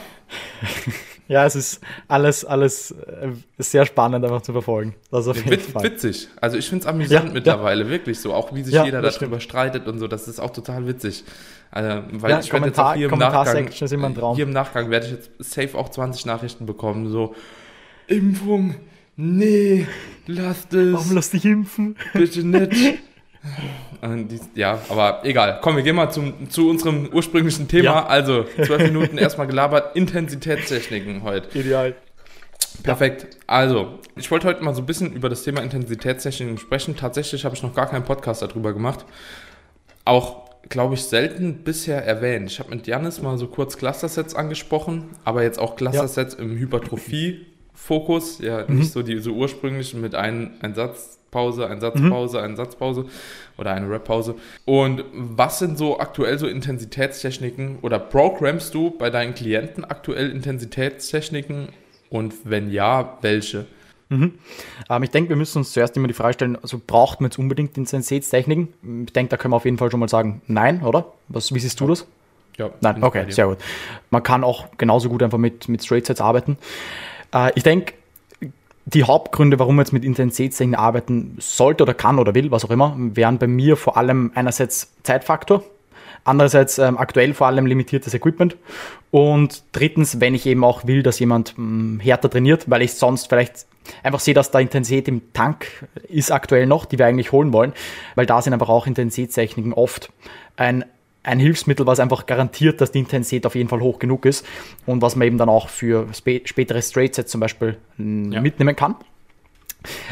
Ja, 1.28 1.44
es 1.44 1.54
ist 1.54 1.80
alles, 2.08 2.44
alles 2.44 2.90
äh, 2.92 3.28
sehr 3.58 3.84
spannend 3.84 4.24
einfach 4.24 4.40
zu 4.40 4.52
verfolgen. 4.52 4.94
Das 5.10 5.28
auf 5.28 5.36
jeden 5.36 5.50
Wit 5.50 5.60
Fall. 5.60 5.82
witzig. 5.84 6.28
Also 6.40 6.56
ich 6.56 6.66
finde 6.68 6.82
es 6.84 6.88
amüsant 6.88 7.26
Ja, 7.28 7.32
mittlerweile, 7.32 7.88
wirklich 7.90 8.18
so. 8.18 8.32
Auch 8.32 8.54
wie 8.54 8.62
sich 8.62 8.74
Ja, 8.74 8.84
jeder 8.86 9.02
das 9.02 9.18
darüber 9.18 9.38
streitet 9.38 9.86
und 9.86 9.98
so, 9.98 10.08
das 10.08 10.26
ist 10.26 10.40
auch 10.40 10.50
total 10.50 10.86
witzig. 10.86 11.24
Also, 11.70 12.02
weil 12.12 12.30
Ja, 12.30 12.40
ich 12.40 12.50
werde 12.50 12.66
jetzt 12.66 12.78
auch 12.80 12.94
hier 12.94 13.12
im 13.12 13.18
Nachgang, 13.18 13.68
ist 13.68 13.78
hier 13.78 14.38
im 14.46 14.50
Nachgang 14.52 14.90
werde 14.90 15.06
ich 15.06 15.12
jetzt 15.12 15.30
safe 15.38 15.76
auch 15.76 15.90
20 15.90 16.24
Nachrichten 16.24 16.64
bekommen, 16.64 17.10
so 17.10 17.34
Impfung, 18.06 18.76
nee, 19.16 19.86
lasst 20.26 20.72
es, 20.72 20.94
Warum 20.94 21.12
lass 21.14 21.28
dich 21.30 21.44
impfen? 21.44 21.96
bitte 22.14 22.42
nicht. 22.42 22.98
Dies- 24.02 24.48
Ja, 24.54 24.78
aber 24.88 25.20
egal. 25.24 25.58
Komm, 25.62 25.76
wir 25.76 25.82
gehen 25.82 25.96
mal 25.96 26.10
zum, 26.10 26.50
zu 26.50 26.68
unserem 26.70 27.08
ursprünglichen 27.12 27.68
Thema. 27.68 27.84
Ja. 27.84 28.06
Also, 28.06 28.44
zwölf 28.64 28.82
Minuten 28.92 29.18
erstmal 29.18 29.46
gelabert. 29.46 29.96
Intensitätstechniken 29.96 31.22
heute. 31.22 31.58
Ideal. 31.58 31.94
Perfekt. 32.82 33.26
Also, 33.46 33.98
ich 34.16 34.30
wollte 34.30 34.46
heute 34.46 34.62
mal 34.62 34.74
so 34.74 34.82
ein 34.82 34.86
bisschen 34.86 35.12
über 35.12 35.28
das 35.28 35.42
Thema 35.42 35.62
Intensitätstechniken 35.62 36.58
sprechen. 36.58 36.96
Tatsächlich 36.96 37.44
habe 37.44 37.54
ich 37.56 37.62
noch 37.62 37.74
gar 37.74 37.86
keinen 37.88 38.04
Podcast 38.04 38.42
darüber 38.42 38.72
gemacht. 38.72 39.04
Auch, 40.04 40.48
glaube 40.68 40.94
ich, 40.94 41.02
selten 41.04 41.64
bisher 41.64 42.04
erwähnt. 42.04 42.50
Ich 42.50 42.60
habe 42.60 42.70
mit 42.70 42.86
Janis 42.86 43.20
mal 43.20 43.36
so 43.36 43.48
kurz 43.48 43.76
Cluster-Sets 43.78 44.34
angesprochen, 44.34 45.10
aber 45.24 45.42
jetzt 45.42 45.58
auch 45.58 45.74
Cluster-Sets 45.76 46.34
im 46.34 46.56
Hypertrophie-Fokus. 46.56 48.38
Ja, 48.40 48.64
nicht 48.68 48.92
so 48.92 49.02
die 49.02 49.18
so 49.18 49.32
ursprünglichen 49.32 50.00
mit 50.00 50.14
einem 50.14 50.52
ein 50.60 50.74
Satz, 50.74 51.17
Pause, 51.30 51.68
ein 51.68 51.80
Satz, 51.80 52.00
Pause, 52.08 52.42
ein 52.42 52.56
Satz, 52.56 52.76
Pause 52.76 53.06
oder 53.56 53.72
eine 53.72 53.90
Rap-Pause. 53.90 54.34
Und 54.64 55.04
was 55.12 55.58
sind 55.58 55.76
so 55.76 55.98
aktuell 55.98 56.38
so 56.38 56.46
Intensitätstechniken 56.46 57.78
oder 57.82 57.98
programmst 57.98 58.74
du 58.74 58.90
bei 58.90 59.10
deinen 59.10 59.34
Klienten 59.34 59.84
aktuell 59.84 60.30
Intensitätstechniken 60.30 61.68
und 62.10 62.34
wenn 62.44 62.70
ja, 62.70 63.18
welche? 63.20 63.66
Ähm, 64.88 65.02
ich 65.02 65.10
denke, 65.10 65.28
wir 65.28 65.36
müssen 65.36 65.58
uns 65.58 65.72
zuerst 65.72 65.96
immer 65.96 66.08
die 66.08 66.14
Frage 66.14 66.34
stellen, 66.34 66.56
also 66.56 66.80
braucht 66.84 67.20
man 67.20 67.30
jetzt 67.30 67.38
unbedingt 67.38 67.76
Intensitätstechniken? 67.76 69.04
Ich 69.06 69.12
denke, 69.12 69.30
da 69.30 69.36
können 69.36 69.52
wir 69.52 69.56
auf 69.56 69.64
jeden 69.64 69.78
Fall 69.78 69.90
schon 69.90 70.00
mal 70.00 70.08
sagen, 70.08 70.40
nein, 70.46 70.82
oder? 70.82 71.12
Was, 71.28 71.52
wie 71.52 71.58
siehst 71.58 71.78
du 71.80 71.86
das? 71.88 72.06
Ja, 72.56 72.70
Nein, 72.80 73.04
okay, 73.04 73.30
sehr 73.30 73.46
gut. 73.46 73.58
Man 74.10 74.22
kann 74.24 74.42
auch 74.42 74.66
genauso 74.78 75.08
gut 75.08 75.22
einfach 75.22 75.38
mit, 75.38 75.68
mit 75.68 75.84
Straight 75.84 76.06
Sets 76.06 76.20
arbeiten. 76.20 76.58
Äh, 77.32 77.52
ich 77.54 77.62
denke, 77.62 77.94
die 78.94 79.04
Hauptgründe, 79.04 79.58
warum 79.58 79.76
man 79.76 79.84
jetzt 79.84 79.92
mit 79.92 80.04
Intensitätstechniken 80.04 80.78
arbeiten 80.78 81.36
sollte 81.40 81.82
oder 81.82 81.92
kann 81.92 82.18
oder 82.18 82.34
will, 82.34 82.50
was 82.50 82.64
auch 82.64 82.70
immer, 82.70 82.94
wären 82.96 83.38
bei 83.38 83.46
mir 83.46 83.76
vor 83.76 83.98
allem 83.98 84.32
einerseits 84.34 84.94
Zeitfaktor, 85.02 85.62
andererseits 86.24 86.78
ähm, 86.78 86.96
aktuell 86.96 87.34
vor 87.34 87.48
allem 87.48 87.66
limitiertes 87.66 88.14
Equipment 88.14 88.56
und 89.10 89.62
drittens, 89.72 90.20
wenn 90.20 90.34
ich 90.34 90.46
eben 90.46 90.64
auch 90.64 90.86
will, 90.86 91.02
dass 91.02 91.18
jemand 91.18 91.54
mh, 91.56 92.02
härter 92.02 92.30
trainiert, 92.30 92.70
weil 92.70 92.80
ich 92.80 92.94
sonst 92.94 93.28
vielleicht 93.28 93.66
einfach 94.02 94.20
sehe, 94.20 94.34
dass 94.34 94.50
da 94.50 94.58
Intensität 94.58 95.06
im 95.08 95.34
Tank 95.34 95.86
ist 96.08 96.30
aktuell 96.32 96.66
noch, 96.66 96.86
die 96.86 96.98
wir 96.98 97.06
eigentlich 97.06 97.32
holen 97.32 97.52
wollen, 97.52 97.74
weil 98.14 98.24
da 98.24 98.40
sind 98.40 98.54
einfach 98.54 98.70
auch 98.70 98.86
Intensitätstechniken 98.86 99.74
oft 99.74 100.10
ein, 100.56 100.86
ein 101.28 101.38
Hilfsmittel, 101.38 101.86
was 101.86 102.00
einfach 102.00 102.26
garantiert, 102.26 102.80
dass 102.80 102.90
die 102.90 103.00
Intensität 103.00 103.44
auf 103.46 103.54
jeden 103.54 103.68
Fall 103.68 103.80
hoch 103.80 103.98
genug 103.98 104.24
ist 104.24 104.46
und 104.86 105.02
was 105.02 105.14
man 105.14 105.28
eben 105.28 105.38
dann 105.38 105.48
auch 105.48 105.68
für 105.68 106.06
spä 106.12 106.42
spätere 106.44 106.82
Straight 106.82 107.14
Sets 107.14 107.30
zum 107.30 107.40
Beispiel 107.40 107.76
ja. 107.98 108.40
mitnehmen 108.40 108.74
kann. 108.74 108.96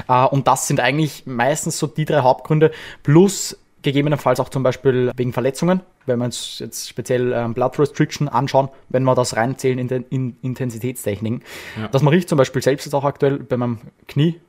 Uh, 0.08 0.26
und 0.30 0.46
das 0.46 0.68
sind 0.68 0.78
eigentlich 0.78 1.26
meistens 1.26 1.78
so 1.78 1.87
die 1.87 2.04
drei 2.04 2.20
Hauptgründe, 2.20 2.70
plus 3.02 3.58
gegebenenfalls 3.82 4.40
auch 4.40 4.49
zum 4.49 4.62
Beispiel 4.62 5.12
wegen 5.16 5.32
Verletzungen, 5.32 5.80
wenn 6.06 6.18
wir 6.18 6.25
uns 6.26 6.58
jetzt 6.58 6.88
speziell 6.88 7.32
ähm, 7.32 7.54
Blood 7.54 7.78
Restriction 7.78 8.28
anschauen, 8.28 8.68
wenn 8.88 9.04
wir 9.04 9.14
das 9.14 9.37
reinzählen 9.37 9.78
in 9.78 9.88
den 9.88 10.04
in 10.11 10.37
Intensitätstechniken. 10.42 11.42
Ja. 11.80 11.88
Das 11.88 12.02
mache 12.02 12.16
ich 12.16 12.26
zum 12.26 12.37
Beispiel 12.37 12.62
selbst 12.62 12.85
jetzt 12.85 12.94
auch 12.94 13.04
aktuell 13.04 13.38
bei 13.38 13.56
meinem 13.56 13.78
Knie. 14.06 14.40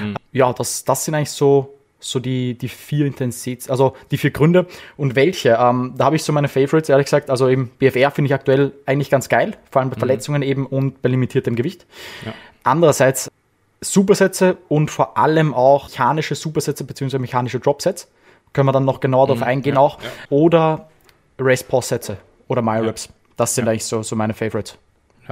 Mhm. 0.00 0.16
Ja, 0.34 0.50
das, 0.54 0.84
das 0.84 1.04
sind 1.04 1.14
eigentlich 1.14 1.30
so, 1.30 1.74
so 2.02 2.20
die, 2.20 2.54
die 2.54 2.68
vier 2.68 3.06
Intensitäts-, 3.06 3.70
also 3.70 3.94
die 4.10 4.18
vier 4.18 4.30
Gründe. 4.30 4.66
Und 4.96 5.14
welche? 5.14 5.56
Ähm, 5.58 5.94
da 5.96 6.06
habe 6.06 6.16
ich 6.16 6.24
so 6.24 6.32
meine 6.32 6.48
Favorites, 6.48 6.88
ehrlich 6.88 7.06
gesagt. 7.06 7.30
Also 7.30 7.48
eben 7.48 7.70
BFR 7.78 8.10
finde 8.10 8.26
ich 8.26 8.34
aktuell 8.34 8.72
eigentlich 8.86 9.10
ganz 9.10 9.28
geil, 9.28 9.56
vor 9.70 9.80
allem 9.80 9.90
bei 9.90 9.96
mhm. 9.96 10.00
Verletzungen 10.00 10.42
eben 10.42 10.66
und 10.66 11.00
bei 11.00 11.08
limitiertem 11.08 11.56
Gewicht. 11.56 11.86
Ja. 12.26 12.34
Andererseits 12.64 13.30
Supersätze 13.80 14.58
und 14.68 14.90
vor 14.90 15.18
allem 15.18 15.54
auch 15.54 15.88
mechanische 15.88 16.34
Supersätze 16.34 16.84
bzw. 16.84 17.18
mechanische 17.18 17.60
Dropsets. 17.60 18.08
Können 18.52 18.68
wir 18.68 18.72
dann 18.72 18.84
noch 18.84 19.00
genauer 19.00 19.28
darauf 19.28 19.40
mhm, 19.40 19.46
eingehen 19.46 19.74
ja, 19.74 19.80
auch. 19.80 20.00
Ja. 20.00 20.08
Oder 20.30 20.88
Race-Pause-Sätze 21.38 22.18
oder 22.48 22.62
My-Raps. 22.62 23.06
Ja. 23.06 23.12
Das 23.36 23.54
sind 23.54 23.66
eigentlich 23.66 23.84
so, 23.84 24.02
so 24.02 24.14
meine 24.14 24.34
Favorites. 24.34 24.76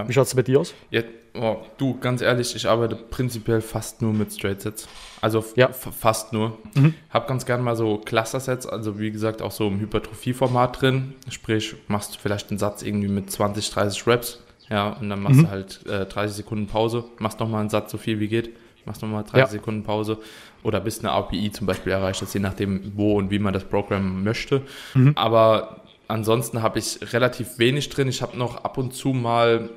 Wie 0.07 0.13
schaut 0.13 0.27
es 0.27 0.35
bei 0.35 0.43
dir 0.43 0.61
aus? 0.61 0.75
Ja, 0.91 1.03
oh, 1.35 1.59
du, 1.79 1.99
ganz 1.99 2.23
ehrlich, 2.23 2.55
ich 2.55 2.69
arbeite 2.69 2.97
prinzipiell 2.97 3.61
fast 3.61 4.03
nur 4.03 4.13
mit 4.13 4.33
Straight-Sets. 4.33 4.89
Also 5.21 5.45
ja. 5.57 5.71
fast 5.73 6.33
nur. 6.33 6.59
Mhm. 6.75 6.95
Hab 7.11 7.27
ganz 7.29 7.45
gern 7.45 7.63
mal 7.63 7.77
so 7.77 7.99
Cluster-Sets, 7.99 8.67
also 8.67 8.99
wie 8.99 9.11
gesagt 9.11 9.43
auch 9.43 9.51
so 9.51 9.69
im 9.69 9.81
Hypertrophie-Format 9.81 10.81
drin. 10.81 11.15
Sprich, 11.29 11.75
machst 11.89 12.15
du 12.15 12.19
vielleicht 12.21 12.51
einen 12.51 12.59
Satz 12.59 12.83
irgendwie 12.83 13.09
mit 13.09 13.31
20, 13.31 13.71
30 13.71 14.07
Reps. 14.07 14.43
Ja, 14.69 14.91
und 14.91 15.11
dann 15.11 15.21
machst 15.21 15.39
mhm. 15.39 15.43
du 15.43 15.51
halt 15.51 15.87
äh, 15.87 16.07
30 16.07 16.37
Sekunden 16.37 16.67
Pause, 16.69 17.05
machst 17.19 17.41
nochmal 17.41 17.61
einen 17.61 17.71
Satz 17.71 17.91
so 17.91 17.99
viel 17.99 18.21
wie 18.21 18.29
geht, 18.29 18.51
machst 18.87 19.03
nochmal 19.03 19.25
30 19.25 19.39
ja. 19.39 19.47
Sekunden 19.47 19.83
Pause 19.83 20.19
oder 20.63 20.79
bis 20.81 21.01
eine 21.01 21.11
API 21.11 21.51
zum 21.51 21.67
Beispiel 21.67 21.93
erreicht 21.93 22.23
ist, 22.23 22.35
je 22.35 22.41
nachdem, 22.41 22.93
wo 22.95 23.19
und 23.19 23.31
wie 23.31 23.39
man 23.39 23.53
das 23.53 23.65
Programm 23.65 24.23
möchte. 24.23 24.63
Mhm. 24.95 25.13
Aber 25.17 25.83
ansonsten 26.11 26.63
habe 26.63 26.79
ich 26.79 27.13
relativ 27.13 27.59
wenig 27.59 27.89
drin. 27.89 28.09
Ich 28.09 28.23
habe 28.23 28.37
noch 28.37 28.65
ab 28.65 28.79
und 28.79 28.93
zu 28.93 29.09
mal 29.09 29.71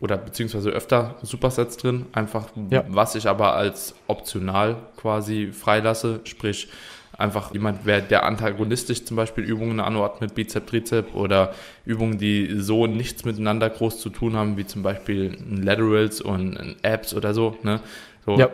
oder 0.00 0.16
beziehungsweise 0.16 0.70
öfter 0.70 1.14
Supersets 1.22 1.76
drin, 1.76 2.06
einfach 2.12 2.48
ja. 2.70 2.84
was 2.88 3.14
ich 3.14 3.28
aber 3.28 3.54
als 3.54 3.94
optional 4.08 4.76
quasi 4.96 5.52
freilasse, 5.52 6.20
sprich 6.24 6.68
einfach 7.16 7.52
jemand, 7.52 7.80
wer 7.84 8.00
der 8.00 8.24
antagonistisch 8.24 9.04
zum 9.04 9.16
Beispiel 9.16 9.44
Übungen 9.44 9.78
anordnet 9.78 10.34
Bizep, 10.34 10.66
Trizep 10.66 11.14
oder 11.14 11.54
Übungen, 11.84 12.18
die 12.18 12.56
so 12.58 12.88
nichts 12.88 13.24
miteinander 13.24 13.70
groß 13.70 14.00
zu 14.00 14.10
tun 14.10 14.34
haben, 14.34 14.56
wie 14.56 14.66
zum 14.66 14.82
Beispiel 14.82 15.38
Laterals 15.48 16.20
und 16.20 16.76
Abs 16.82 17.14
oder 17.14 17.32
so, 17.32 17.56
ne? 17.62 17.80
So, 18.26 18.36
ja 18.38 18.50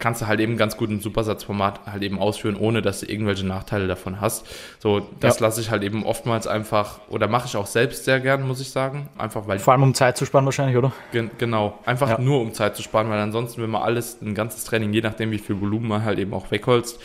kannst 0.00 0.22
du 0.22 0.26
halt 0.26 0.40
eben 0.40 0.56
ganz 0.56 0.76
gut 0.76 0.90
im 0.90 1.00
Supersatzformat 1.00 1.86
halt 1.86 2.02
eben 2.02 2.18
ausführen, 2.18 2.56
ohne 2.56 2.82
dass 2.82 3.00
du 3.00 3.06
irgendwelche 3.06 3.46
Nachteile 3.46 3.86
davon 3.86 4.20
hast. 4.20 4.46
So, 4.80 5.06
das 5.20 5.38
ja. 5.38 5.46
lasse 5.46 5.60
ich 5.60 5.70
halt 5.70 5.84
eben 5.84 6.04
oftmals 6.04 6.46
einfach, 6.46 7.00
oder 7.08 7.28
mache 7.28 7.46
ich 7.46 7.56
auch 7.56 7.66
selbst 7.66 8.04
sehr 8.04 8.18
gern, 8.18 8.46
muss 8.48 8.60
ich 8.60 8.70
sagen. 8.70 9.08
Einfach 9.16 9.46
weil. 9.46 9.58
Vor 9.58 9.72
allem 9.72 9.84
um 9.84 9.94
Zeit 9.94 10.16
zu 10.16 10.24
sparen 10.24 10.44
wahrscheinlich, 10.46 10.76
oder? 10.76 10.92
Gen 11.12 11.30
genau. 11.38 11.78
Einfach 11.84 12.08
ja. 12.08 12.18
nur 12.18 12.40
um 12.40 12.52
Zeit 12.54 12.74
zu 12.74 12.82
sparen, 12.82 13.08
weil 13.10 13.20
ansonsten, 13.20 13.62
wenn 13.62 13.70
man 13.70 13.82
alles, 13.82 14.20
ein 14.22 14.34
ganzes 14.34 14.64
Training, 14.64 14.92
je 14.92 15.02
nachdem 15.02 15.30
wie 15.30 15.38
viel 15.38 15.60
Volumen 15.60 15.86
man 15.86 16.04
halt 16.04 16.18
eben 16.18 16.32
auch 16.34 16.50
wegholzt, 16.50 16.98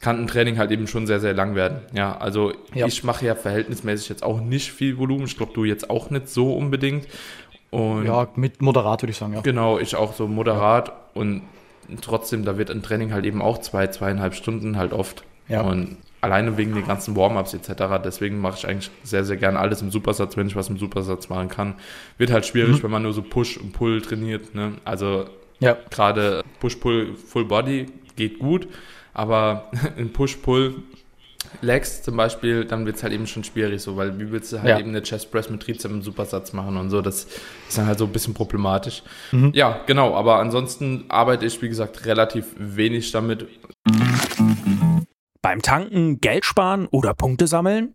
kann 0.00 0.20
ein 0.20 0.26
Training 0.26 0.58
halt 0.58 0.70
eben 0.70 0.86
schon 0.86 1.06
sehr, 1.06 1.18
sehr 1.18 1.32
lang 1.32 1.54
werden. 1.54 1.80
Ja, 1.94 2.16
also 2.18 2.52
ja. 2.74 2.86
ich 2.86 3.04
mache 3.04 3.24
ja 3.24 3.34
verhältnismäßig 3.34 4.10
jetzt 4.10 4.22
auch 4.22 4.40
nicht 4.40 4.70
viel 4.70 4.98
Volumen. 4.98 5.24
Ich 5.24 5.38
glaube, 5.38 5.52
du 5.54 5.64
jetzt 5.64 5.88
auch 5.88 6.10
nicht 6.10 6.28
so 6.28 6.54
unbedingt. 6.54 7.08
Und 7.70 8.04
ja, 8.04 8.28
mit 8.36 8.60
moderat 8.60 9.02
würde 9.02 9.12
ich 9.12 9.16
sagen, 9.16 9.32
ja. 9.32 9.40
Genau, 9.40 9.78
ich 9.78 9.96
auch 9.96 10.12
so 10.12 10.28
moderat 10.28 10.92
und 11.14 11.42
trotzdem, 12.00 12.44
da 12.44 12.58
wird 12.58 12.70
ein 12.70 12.82
Training 12.82 13.12
halt 13.12 13.24
eben 13.24 13.42
auch 13.42 13.58
zwei, 13.58 13.86
zweieinhalb 13.86 14.34
Stunden 14.34 14.76
halt 14.76 14.92
oft. 14.92 15.24
Ja. 15.48 15.62
Und 15.62 15.98
alleine 16.20 16.56
wegen 16.56 16.74
den 16.74 16.86
ganzen 16.86 17.16
Warm-ups 17.16 17.52
etc. 17.52 18.02
Deswegen 18.02 18.40
mache 18.40 18.56
ich 18.58 18.66
eigentlich 18.66 18.90
sehr, 19.02 19.24
sehr 19.24 19.36
gerne 19.36 19.58
alles 19.58 19.82
im 19.82 19.90
Supersatz, 19.90 20.36
wenn 20.36 20.46
ich 20.46 20.56
was 20.56 20.70
im 20.70 20.78
Supersatz 20.78 21.28
machen 21.28 21.48
kann. 21.48 21.74
Wird 22.16 22.30
halt 22.30 22.46
schwierig, 22.46 22.78
mhm. 22.78 22.82
wenn 22.84 22.90
man 22.90 23.02
nur 23.02 23.12
so 23.12 23.22
Push 23.22 23.58
und 23.58 23.72
Pull 23.72 24.00
trainiert. 24.00 24.54
Ne? 24.54 24.72
Also 24.84 25.26
ja. 25.60 25.76
gerade 25.90 26.42
Push-Pull 26.60 27.14
Full 27.14 27.44
Body 27.44 27.86
geht 28.16 28.38
gut, 28.38 28.68
aber 29.12 29.70
in 29.96 30.12
Push-Pull 30.12 30.76
Legs 31.60 32.02
zum 32.02 32.16
Beispiel, 32.16 32.64
dann 32.64 32.86
wird 32.86 32.96
es 32.96 33.02
halt 33.02 33.12
eben 33.12 33.26
schon 33.26 33.44
schwierig, 33.44 33.82
so, 33.82 33.96
weil 33.96 34.18
wie 34.18 34.30
willst 34.30 34.52
du 34.52 34.58
halt 34.58 34.68
ja. 34.68 34.78
eben 34.78 34.90
eine 34.90 35.02
Chest 35.02 35.30
Press 35.30 35.50
mit 35.50 35.62
Trizep 35.62 35.90
im 35.90 36.02
Supersatz 36.02 36.52
machen 36.52 36.76
und 36.76 36.90
so, 36.90 37.00
das 37.00 37.26
ist 37.68 37.78
dann 37.78 37.86
halt 37.86 37.98
so 37.98 38.04
ein 38.04 38.12
bisschen 38.12 38.34
problematisch. 38.34 39.02
Mhm. 39.32 39.52
Ja, 39.54 39.80
genau, 39.86 40.14
aber 40.14 40.38
ansonsten 40.38 41.04
arbeite 41.08 41.46
ich, 41.46 41.60
wie 41.62 41.68
gesagt, 41.68 42.06
relativ 42.06 42.54
wenig 42.58 43.12
damit. 43.12 43.46
Beim 45.42 45.62
Tanken 45.62 46.20
Geld 46.20 46.44
sparen 46.44 46.86
oder 46.90 47.14
Punkte 47.14 47.46
sammeln? 47.46 47.94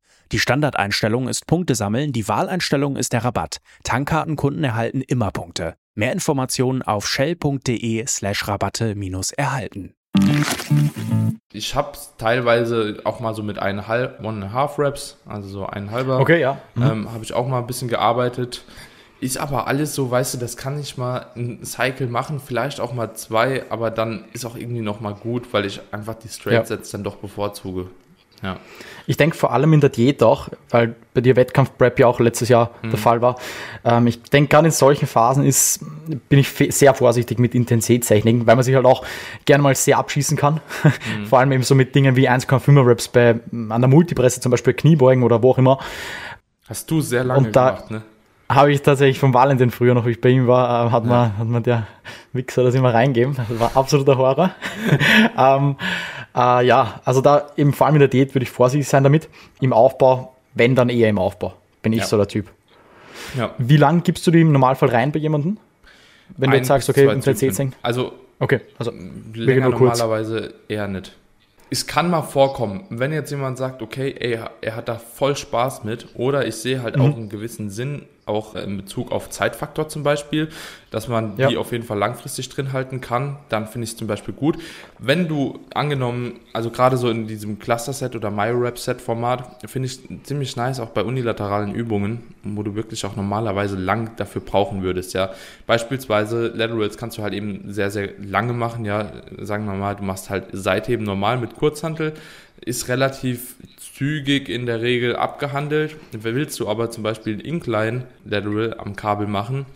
Die 0.31 0.39
Standardeinstellung 0.39 1.27
ist 1.27 1.45
Punkte 1.45 1.75
sammeln, 1.75 2.13
die 2.13 2.25
Wahleinstellung 2.29 2.95
ist 2.95 3.11
der 3.11 3.25
Rabatt. 3.25 3.57
Tankkartenkunden 3.83 4.63
erhalten 4.63 5.01
immer 5.01 5.29
Punkte. 5.31 5.75
Mehr 5.93 6.13
Informationen 6.13 6.81
auf 6.81 7.05
shell.de 7.05 8.05
slash 8.07 8.47
Rabatte 8.47 8.95
minus 8.95 9.33
erhalten. 9.33 9.93
Ich 11.51 11.75
habe 11.75 11.97
teilweise 12.17 13.01
auch 13.03 13.19
mal 13.19 13.35
so 13.35 13.43
mit 13.43 13.59
eineinhalb, 13.59 14.21
one 14.21 14.45
and 14.45 14.45
a 14.45 14.53
half 14.53 14.79
Reps, 14.79 15.17
also 15.25 15.49
so 15.49 15.65
ein 15.65 15.91
halber. 15.91 16.21
Okay, 16.21 16.39
ja. 16.39 16.61
Mhm. 16.75 16.83
Ähm, 16.83 17.11
habe 17.11 17.25
ich 17.25 17.33
auch 17.33 17.47
mal 17.47 17.59
ein 17.59 17.67
bisschen 17.67 17.89
gearbeitet. 17.89 18.63
Ist 19.19 19.37
aber 19.37 19.67
alles 19.67 19.93
so, 19.93 20.09
weißt 20.09 20.35
du, 20.35 20.37
das 20.37 20.55
kann 20.55 20.79
ich 20.79 20.97
mal 20.97 21.25
ein 21.35 21.65
Cycle 21.65 22.07
machen, 22.07 22.39
vielleicht 22.39 22.79
auch 22.79 22.93
mal 22.93 23.13
zwei, 23.15 23.65
aber 23.69 23.91
dann 23.91 24.23
ist 24.31 24.45
auch 24.45 24.55
irgendwie 24.55 24.81
noch 24.81 25.01
mal 25.01 25.13
gut, 25.13 25.51
weil 25.51 25.65
ich 25.65 25.81
einfach 25.91 26.15
die 26.15 26.29
Straight 26.29 26.67
Sets 26.67 26.93
ja. 26.93 26.97
dann 26.97 27.03
doch 27.03 27.17
bevorzuge. 27.17 27.89
Ja. 28.41 28.57
Ich 29.07 29.17
denke 29.17 29.35
vor 29.35 29.51
allem 29.51 29.73
in 29.73 29.81
der 29.81 29.89
Diät 29.89 30.23
auch, 30.23 30.49
weil 30.69 30.95
bei 31.13 31.21
dir 31.21 31.35
Wettkampf-Prep 31.35 31.99
ja 31.99 32.07
auch 32.07 32.19
letztes 32.19 32.49
Jahr 32.49 32.71
mhm. 32.81 32.91
der 32.91 32.99
Fall 32.99 33.21
war. 33.21 33.35
Ähm, 33.83 34.07
ich 34.07 34.21
denke, 34.23 34.49
gerade 34.49 34.67
in 34.67 34.71
solchen 34.71 35.07
Phasen 35.07 35.43
ist, 35.43 35.83
bin 36.29 36.39
ich 36.39 36.49
sehr 36.49 36.93
vorsichtig 36.93 37.39
mit 37.39 37.55
Intensitätstechniken, 37.55 38.47
weil 38.47 38.55
man 38.55 38.63
sich 38.63 38.75
halt 38.75 38.85
auch 38.85 39.05
gerne 39.45 39.63
mal 39.63 39.75
sehr 39.75 39.97
abschießen 39.97 40.37
kann. 40.37 40.61
Mhm. 40.83 41.25
vor 41.29 41.39
allem 41.39 41.51
eben 41.51 41.63
so 41.63 41.75
mit 41.75 41.93
Dingen 41.95 42.15
wie 42.15 42.29
1,5er 42.29 42.85
Reps 42.85 43.07
bei, 43.07 43.39
an 43.51 43.81
der 43.81 43.89
Multipresse, 43.89 44.39
zum 44.39 44.51
Beispiel 44.51 44.73
Kniebeugen 44.73 45.23
oder 45.23 45.43
wo 45.43 45.51
auch 45.51 45.57
immer. 45.57 45.79
Hast 46.67 46.89
du 46.89 47.01
sehr 47.01 47.23
lange 47.23 47.47
Und 47.47 47.55
da, 47.55 47.71
gemacht, 47.71 47.91
ne? 47.91 48.03
habe 48.49 48.71
ich 48.71 48.81
tatsächlich 48.81 49.19
vom 49.19 49.33
Valentin 49.33 49.71
früher 49.71 49.93
noch, 49.93 50.05
wie 50.05 50.11
ich 50.11 50.21
bei 50.21 50.29
ihm 50.29 50.47
war, 50.47 50.87
äh, 50.87 50.91
hat, 50.91 51.03
ja. 51.03 51.09
man, 51.09 51.37
hat 51.37 51.47
man 51.47 51.63
der 51.63 51.87
Wichser 52.33 52.63
das 52.63 52.75
immer 52.75 52.93
reingeben. 52.93 53.35
Das 53.35 53.59
war 53.59 53.75
absoluter 53.75 54.17
Horror. 54.17 54.51
ähm, 55.37 55.75
äh, 56.35 56.65
ja, 56.65 57.01
also 57.05 57.21
da 57.21 57.49
im 57.55 57.73
Fall 57.73 57.91
mit 57.91 58.01
der 58.01 58.07
Diät 58.07 58.33
würde 58.33 58.43
ich 58.43 58.51
vorsichtig 58.51 58.87
sein 58.87 59.03
damit. 59.03 59.29
Im 59.59 59.73
Aufbau, 59.73 60.35
wenn 60.53 60.75
dann 60.75 60.89
eher 60.89 61.09
im 61.09 61.17
Aufbau. 61.17 61.53
Bin 61.81 61.93
ich 61.93 61.99
ja. 61.99 62.05
so 62.05 62.17
der 62.17 62.27
Typ. 62.27 62.47
Ja. 63.37 63.53
Wie 63.57 63.77
lang 63.77 64.03
gibst 64.03 64.25
du 64.27 64.31
die 64.31 64.41
im 64.41 64.51
Normalfall 64.51 64.89
rein 64.89 65.11
bei 65.11 65.19
jemandem? 65.19 65.57
Wenn 66.37 66.49
Ein 66.49 66.51
du 66.51 66.57
jetzt 66.57 66.67
sagst, 66.67 66.89
okay, 66.89 67.03
im 67.03 67.09
Intensität 67.11 67.73
Also, 67.81 68.13
okay, 68.39 68.61
also 68.77 68.91
länger 69.33 69.69
normalerweise 69.69 70.53
eher 70.67 70.87
nicht 70.87 71.13
es 71.71 71.87
kann 71.87 72.09
mal 72.09 72.21
vorkommen, 72.21 72.83
wenn 72.89 73.13
jetzt 73.13 73.31
jemand 73.31 73.57
sagt, 73.57 73.81
okay, 73.81 74.13
ey, 74.19 74.39
er 74.59 74.75
hat 74.75 74.89
da 74.89 74.97
voll 74.97 75.37
Spaß 75.37 75.85
mit, 75.85 76.05
oder 76.15 76.45
ich 76.45 76.55
sehe 76.55 76.83
halt 76.83 76.97
mhm. 76.97 77.01
auch 77.01 77.15
einen 77.15 77.29
gewissen 77.29 77.69
Sinn, 77.69 78.03
auch 78.25 78.55
in 78.55 78.77
Bezug 78.77 79.11
auf 79.11 79.29
Zeitfaktor 79.29 79.89
zum 79.89 80.03
Beispiel, 80.03 80.49
dass 80.91 81.07
man 81.07 81.37
ja. 81.37 81.47
die 81.47 81.57
auf 81.57 81.71
jeden 81.71 81.83
Fall 81.83 81.97
langfristig 81.97 82.49
drin 82.49 82.71
halten 82.73 83.01
kann, 83.01 83.37
dann 83.49 83.67
finde 83.67 83.85
ich 83.85 83.91
es 83.91 83.97
zum 83.97 84.07
Beispiel 84.07 84.33
gut. 84.33 84.57
Wenn 84.99 85.27
du 85.27 85.59
angenommen, 85.73 86.39
also 86.53 86.69
gerade 86.69 86.97
so 86.97 87.09
in 87.09 87.27
diesem 87.27 87.59
Cluster-Set 87.59 88.15
oder 88.15 88.29
MyRap-Set-Format, 88.29 89.69
finde 89.69 89.87
ich 89.87 89.99
ziemlich 90.23 90.55
nice, 90.55 90.79
auch 90.79 90.89
bei 90.89 91.03
unilateralen 91.03 91.73
Übungen, 91.73 92.35
wo 92.43 92.61
du 92.63 92.75
wirklich 92.75 93.05
auch 93.05 93.15
normalerweise 93.15 93.75
lang 93.75 94.15
dafür 94.17 94.41
brauchen 94.41 94.83
würdest, 94.83 95.13
ja. 95.13 95.31
Beispielsweise 95.65 96.47
Laterals 96.47 96.97
kannst 96.97 97.17
du 97.17 97.23
halt 97.23 97.33
eben 97.33 97.73
sehr, 97.73 97.89
sehr 97.89 98.09
lange 98.21 98.53
machen, 98.53 98.85
ja. 98.85 99.11
Sagen 99.39 99.65
wir 99.65 99.73
mal, 99.73 99.95
du 99.95 100.03
machst 100.03 100.29
halt 100.29 100.45
Seitheben 100.51 101.05
normal 101.05 101.37
mit 101.37 101.55
Kurzhantel, 101.55 102.13
ist 102.63 102.87
relativ 102.87 103.55
zügig 104.01 104.49
in 104.49 104.65
der 104.65 104.81
Regel 104.81 105.15
abgehandelt. 105.15 105.95
Willst 106.11 106.59
du 106.59 106.67
aber 106.67 106.89
zum 106.89 107.03
Beispiel 107.03 107.39
Incline 107.39 108.07
Lateral 108.25 108.75
am 108.79 108.95
Kabel 108.95 109.27
machen, 109.27 109.67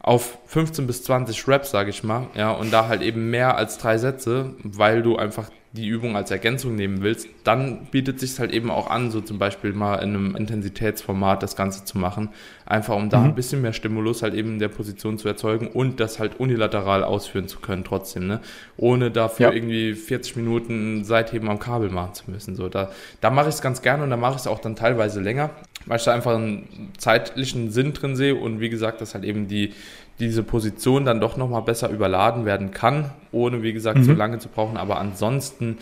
auf 0.00 0.38
15 0.46 0.86
bis 0.86 1.02
20 1.02 1.46
Reps, 1.46 1.70
sage 1.70 1.90
ich 1.90 2.02
mal, 2.02 2.28
ja, 2.34 2.50
und 2.50 2.72
da 2.72 2.88
halt 2.88 3.02
eben 3.02 3.28
mehr 3.28 3.58
als 3.58 3.76
drei 3.76 3.98
Sätze, 3.98 4.54
weil 4.62 5.02
du 5.02 5.16
einfach 5.16 5.50
die 5.72 5.86
Übung 5.86 6.16
als 6.16 6.30
Ergänzung 6.30 6.76
nehmen 6.76 7.02
willst, 7.02 7.28
dann 7.44 7.86
bietet 7.90 8.20
sich 8.20 8.38
halt 8.38 8.52
eben 8.52 8.70
auch 8.70 8.88
an, 8.88 9.10
so 9.10 9.20
zum 9.20 9.38
Beispiel 9.38 9.74
mal 9.74 9.96
in 9.96 10.10
einem 10.10 10.34
Intensitätsformat 10.34 11.42
das 11.42 11.56
Ganze 11.56 11.84
zu 11.84 11.98
machen, 11.98 12.30
einfach 12.64 12.96
um 12.96 13.10
da 13.10 13.18
mhm. 13.18 13.26
ein 13.26 13.34
bisschen 13.34 13.60
mehr 13.60 13.74
Stimulus 13.74 14.22
halt 14.22 14.32
eben 14.32 14.54
in 14.54 14.58
der 14.58 14.68
Position 14.68 15.18
zu 15.18 15.28
erzeugen 15.28 15.68
und 15.68 16.00
das 16.00 16.18
halt 16.18 16.40
unilateral 16.40 17.04
ausführen 17.04 17.48
zu 17.48 17.60
können 17.60 17.84
trotzdem, 17.84 18.26
ne? 18.26 18.40
ohne 18.78 19.10
dafür 19.10 19.48
ja. 19.48 19.52
irgendwie 19.52 19.94
40 19.94 20.36
Minuten 20.36 21.04
Seitheben 21.04 21.50
am 21.50 21.58
Kabel 21.58 21.90
machen 21.90 22.14
zu 22.14 22.30
müssen. 22.30 22.56
So, 22.56 22.70
da, 22.70 22.90
da 23.20 23.30
mache 23.30 23.48
ich 23.48 23.56
es 23.56 23.62
ganz 23.62 23.82
gerne 23.82 24.04
und 24.04 24.10
da 24.10 24.16
mache 24.16 24.34
ich 24.34 24.40
es 24.40 24.46
auch 24.46 24.60
dann 24.60 24.74
teilweise 24.74 25.20
länger, 25.20 25.50
weil 25.84 25.98
ich 25.98 26.04
da 26.04 26.14
einfach 26.14 26.34
einen 26.34 26.92
zeitlichen 26.96 27.70
Sinn 27.70 27.92
drin 27.92 28.16
sehe 28.16 28.34
und 28.34 28.60
wie 28.60 28.70
gesagt, 28.70 29.02
dass 29.02 29.14
halt 29.14 29.24
eben 29.24 29.48
die, 29.48 29.74
diese 30.20 30.42
Position 30.42 31.04
dann 31.04 31.20
doch 31.20 31.36
nochmal 31.36 31.62
besser 31.62 31.90
überladen 31.90 32.44
werden 32.44 32.70
kann, 32.70 33.10
ohne, 33.30 33.62
wie 33.62 33.72
gesagt, 33.72 33.98
mhm. 33.98 34.04
so 34.04 34.12
lange 34.12 34.38
zu 34.38 34.48
brauchen. 34.48 34.76
Aber 34.76 34.98
ansonsten, 34.98 35.78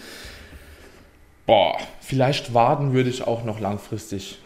boah, 1.46 1.76
vielleicht 2.00 2.54
Waden 2.54 2.92
würde 2.92 3.10
ich 3.10 3.26
auch 3.26 3.44
noch 3.44 3.60
langfristig 3.60 4.38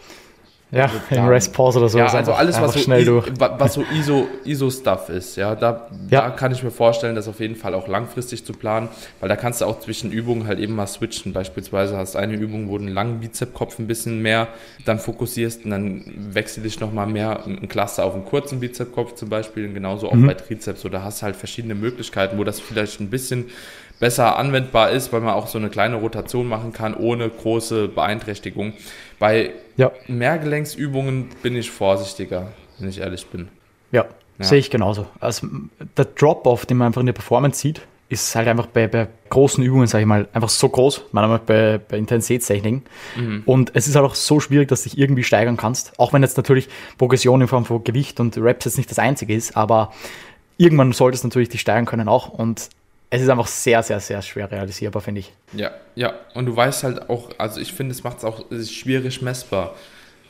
ja, 0.70 0.84
also 0.84 0.98
im 1.10 1.28
Rest-Pause 1.28 1.78
oder 1.80 1.88
so. 1.88 1.98
Ja, 1.98 2.06
also 2.06 2.32
alles, 2.32 2.60
was 2.60 2.74
so, 2.74 2.78
schnell 2.78 3.04
durch. 3.04 3.28
was 3.38 3.74
so 3.74 3.84
ISO, 3.92 4.28
ISO-Stuff 4.44 5.08
ist, 5.08 5.36
ja 5.36 5.54
da, 5.54 5.88
ja, 6.08 6.22
da 6.22 6.30
kann 6.30 6.52
ich 6.52 6.62
mir 6.62 6.70
vorstellen, 6.70 7.14
das 7.14 7.28
auf 7.28 7.40
jeden 7.40 7.56
Fall 7.56 7.74
auch 7.74 7.88
langfristig 7.88 8.44
zu 8.44 8.52
planen, 8.52 8.88
weil 9.20 9.28
da 9.28 9.36
kannst 9.36 9.60
du 9.60 9.64
auch 9.64 9.80
zwischen 9.80 10.12
Übungen 10.12 10.46
halt 10.46 10.58
eben 10.58 10.74
mal 10.74 10.86
switchen. 10.86 11.32
Beispielsweise 11.32 11.96
hast 11.96 12.14
du 12.14 12.18
eine 12.18 12.34
Übung, 12.34 12.68
wo 12.68 12.78
du 12.78 12.84
einen 12.84 12.94
langen 12.94 13.20
Bizepskopf 13.20 13.78
ein 13.78 13.86
bisschen 13.86 14.22
mehr 14.22 14.48
dann 14.84 14.98
fokussierst 14.98 15.64
und 15.64 15.70
dann 15.70 16.04
wechsel 16.32 16.64
ich 16.64 16.80
nochmal 16.80 17.06
mehr 17.06 17.44
ein 17.46 17.68
Cluster 17.68 18.04
auf 18.04 18.14
einen 18.14 18.24
kurzen 18.24 18.60
Bizepskopf 18.60 19.14
zum 19.14 19.28
Beispiel 19.28 19.66
und 19.66 19.74
genauso 19.74 20.08
auch 20.08 20.14
mhm. 20.14 20.26
bei 20.26 20.34
Trizeps. 20.34 20.84
Oder 20.84 21.02
hast 21.02 21.22
halt 21.22 21.36
verschiedene 21.36 21.74
Möglichkeiten, 21.74 22.38
wo 22.38 22.44
das 22.44 22.60
vielleicht 22.60 23.00
ein 23.00 23.10
bisschen 23.10 23.46
besser 23.98 24.38
anwendbar 24.38 24.90
ist, 24.90 25.12
weil 25.12 25.20
man 25.20 25.34
auch 25.34 25.46
so 25.46 25.58
eine 25.58 25.68
kleine 25.68 25.96
Rotation 25.96 26.48
machen 26.48 26.72
kann, 26.72 26.94
ohne 26.94 27.28
große 27.28 27.88
Beeinträchtigung. 27.88 28.72
Bei 29.20 29.52
ja. 29.76 29.92
Mehrgelenksübungen 30.08 31.28
bin 31.42 31.54
ich 31.54 31.70
vorsichtiger, 31.70 32.48
wenn 32.78 32.88
ich 32.88 32.98
ehrlich 32.98 33.26
bin. 33.26 33.48
Ja, 33.92 34.06
ja. 34.38 34.44
sehe 34.44 34.58
ich 34.58 34.70
genauso. 34.70 35.06
Also 35.20 35.46
der 35.96 36.06
Drop-off, 36.06 36.66
den 36.66 36.78
man 36.78 36.86
einfach 36.86 37.00
in 37.00 37.06
der 37.06 37.12
Performance 37.12 37.60
sieht, 37.60 37.82
ist 38.08 38.34
halt 38.34 38.48
einfach 38.48 38.66
bei, 38.66 38.88
bei 38.88 39.08
großen 39.28 39.62
Übungen, 39.62 39.86
sage 39.86 40.02
ich 40.02 40.08
mal, 40.08 40.26
einfach 40.32 40.48
so 40.48 40.68
groß, 40.68 41.02
manchmal 41.12 41.38
bei, 41.38 41.78
bei 41.78 41.98
Intensitätstechniken. 41.98 42.82
Mhm. 43.16 43.42
Und 43.44 43.72
es 43.74 43.86
ist 43.86 43.94
halt 43.94 44.06
auch 44.06 44.14
so 44.14 44.40
schwierig, 44.40 44.68
dass 44.68 44.82
du 44.82 44.88
dich 44.88 44.98
irgendwie 44.98 45.22
steigern 45.22 45.58
kannst. 45.58 45.92
Auch 45.98 46.12
wenn 46.14 46.22
jetzt 46.22 46.38
natürlich 46.38 46.68
Progression 46.96 47.42
in 47.42 47.46
Form 47.46 47.66
von 47.66 47.84
Gewicht 47.84 48.20
und 48.20 48.38
Reps 48.38 48.64
jetzt 48.64 48.78
nicht 48.78 48.90
das 48.90 48.98
einzige 48.98 49.34
ist, 49.34 49.54
aber 49.54 49.92
irgendwann 50.56 50.92
solltest 50.92 51.24
du 51.24 51.28
natürlich 51.28 51.50
dich 51.50 51.60
steigern 51.60 51.84
können 51.84 52.08
auch. 52.08 52.30
Und 52.30 52.70
es 53.10 53.22
ist 53.22 53.28
einfach 53.28 53.48
sehr, 53.48 53.82
sehr, 53.82 53.98
sehr 53.98 54.22
schwer 54.22 54.50
realisierbar, 54.50 55.02
finde 55.02 55.20
ich. 55.20 55.32
Ja, 55.52 55.72
ja. 55.96 56.14
Und 56.34 56.46
du 56.46 56.54
weißt 56.54 56.84
halt 56.84 57.10
auch, 57.10 57.30
also 57.38 57.60
ich 57.60 57.72
finde, 57.72 57.92
es 57.92 58.04
macht 58.04 58.18
es 58.18 58.24
auch 58.24 58.44
schwierig 58.64 59.20
messbar. 59.20 59.74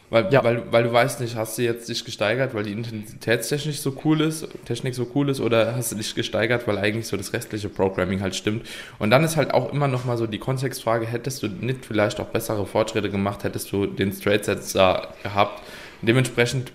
Weil, 0.08 0.32
ja. 0.32 0.42
weil, 0.42 0.64
weil 0.72 0.82
du 0.82 0.92
weißt 0.92 1.20
nicht, 1.20 1.36
hast 1.36 1.56
du 1.56 1.62
jetzt 1.62 1.88
dich 1.88 2.04
gesteigert, 2.04 2.52
weil 2.52 2.64
die 2.64 2.72
Intensitätstechnik 2.72 3.76
so 3.76 3.96
cool 4.04 4.22
ist, 4.22 4.48
Technik 4.64 4.96
so 4.96 5.06
cool 5.14 5.28
ist, 5.28 5.40
oder 5.40 5.76
hast 5.76 5.92
du 5.92 5.96
dich 5.96 6.12
gesteigert, 6.16 6.66
weil 6.66 6.78
eigentlich 6.78 7.06
so 7.06 7.16
das 7.16 7.32
restliche 7.32 7.68
Programming 7.68 8.20
halt 8.20 8.34
stimmt. 8.34 8.66
Und 8.98 9.10
dann 9.10 9.22
ist 9.22 9.36
halt 9.36 9.54
auch 9.54 9.72
immer 9.72 9.86
noch 9.86 10.06
mal 10.06 10.18
so 10.18 10.26
die 10.26 10.38
Kontextfrage, 10.38 11.06
hättest 11.06 11.44
du 11.44 11.48
nicht 11.48 11.86
vielleicht 11.86 12.18
auch 12.18 12.26
bessere 12.26 12.66
Fortschritte 12.66 13.08
gemacht, 13.08 13.44
hättest 13.44 13.70
du 13.70 13.86
den 13.86 14.12
Straight 14.12 14.46
Sets 14.46 14.72
da 14.72 15.14
gehabt. 15.22 15.62
Dementsprechend 16.02 16.72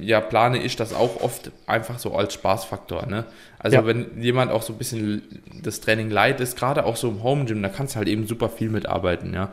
ja, 0.00 0.20
plane 0.20 0.58
ich 0.58 0.76
das 0.76 0.92
auch 0.92 1.22
oft 1.22 1.50
einfach 1.66 1.98
so 1.98 2.14
als 2.14 2.34
Spaßfaktor. 2.34 3.06
Ne? 3.06 3.24
Also 3.58 3.78
ja. 3.78 3.86
wenn 3.86 4.20
jemand 4.20 4.50
auch 4.50 4.62
so 4.62 4.72
ein 4.72 4.78
bisschen 4.78 5.22
das 5.62 5.80
Training 5.80 6.10
leid 6.10 6.40
ist, 6.40 6.58
gerade 6.58 6.84
auch 6.84 6.96
so 6.96 7.08
im 7.08 7.22
Home 7.22 7.44
Gym, 7.46 7.62
da 7.62 7.68
kannst 7.68 7.94
du 7.94 7.98
halt 7.98 8.08
eben 8.08 8.26
super 8.26 8.48
viel 8.48 8.68
mitarbeiten, 8.68 9.32
ja. 9.32 9.50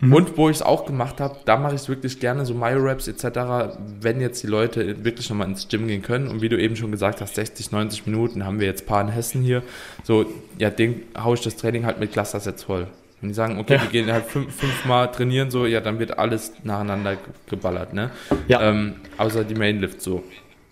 Mhm. 0.00 0.12
Und 0.12 0.36
wo 0.36 0.50
ich 0.50 0.56
es 0.56 0.62
auch 0.62 0.84
gemacht 0.84 1.20
habe, 1.20 1.36
da 1.46 1.56
mache 1.56 1.74
ich 1.74 1.82
es 1.82 1.88
wirklich 1.88 2.20
gerne, 2.20 2.44
so 2.44 2.54
Myo-Raps 2.54 3.08
etc., 3.08 3.78
wenn 4.00 4.20
jetzt 4.20 4.42
die 4.42 4.46
Leute 4.46 5.04
wirklich 5.04 5.30
nochmal 5.30 5.48
ins 5.48 5.68
Gym 5.68 5.86
gehen 5.88 6.02
können. 6.02 6.28
Und 6.28 6.42
wie 6.42 6.50
du 6.50 6.60
eben 6.60 6.76
schon 6.76 6.90
gesagt 6.90 7.20
hast, 7.22 7.34
60, 7.34 7.72
90 7.72 8.06
Minuten 8.06 8.44
haben 8.44 8.60
wir 8.60 8.66
jetzt 8.66 8.82
ein 8.82 8.86
paar 8.86 9.00
in 9.00 9.08
Hessen 9.08 9.40
hier. 9.40 9.62
So, 10.04 10.26
ja, 10.58 10.68
den 10.68 11.02
haue 11.18 11.34
ich 11.36 11.40
das 11.40 11.56
Training 11.56 11.86
halt 11.86 11.98
mit 11.98 12.12
Clustersets 12.12 12.64
voll. 12.64 12.88
Wenn 13.26 13.30
die 13.30 13.34
sagen, 13.34 13.58
okay, 13.58 13.74
ja. 13.74 13.82
wir 13.82 13.88
gehen 13.88 14.12
halt 14.12 14.26
fünf, 14.26 14.54
fünfmal 14.54 15.10
trainieren, 15.10 15.50
so, 15.50 15.66
ja, 15.66 15.80
dann 15.80 15.98
wird 15.98 16.16
alles 16.16 16.52
nacheinander 16.62 17.16
geballert, 17.50 17.92
ne? 17.92 18.12
Ja. 18.46 18.62
Ähm, 18.62 18.94
außer 19.18 19.42
die 19.42 19.56
Mainlift 19.56 20.00
so. 20.00 20.22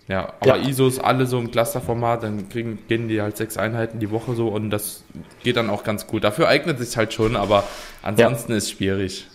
Ja, 0.07 0.33
aber 0.39 0.55
ja. 0.55 0.69
ISOs 0.69 0.99
alle 0.99 1.25
so 1.25 1.37
im 1.37 1.51
Clusterformat, 1.51 2.23
dann 2.23 2.47
kriegen, 2.47 2.79
gehen 2.87 3.09
die 3.09 3.21
halt 3.21 3.35
sechs 3.35 3.57
Einheiten 3.57 3.99
die 3.99 4.09
Woche 4.09 4.35
so 4.35 4.47
und 4.47 4.69
das 4.69 5.03
geht 5.43 5.57
dann 5.57 5.69
auch 5.69 5.83
ganz 5.83 6.07
gut. 6.07 6.23
Dafür 6.23 6.47
eignet 6.47 6.79
es 6.79 6.91
sich 6.91 6.97
halt 6.97 7.11
schon, 7.11 7.35
aber 7.35 7.65
ansonsten 8.01 8.53
ja. 8.53 8.57
ist 8.57 8.65
es 8.65 8.71
schwierig. 8.71 9.27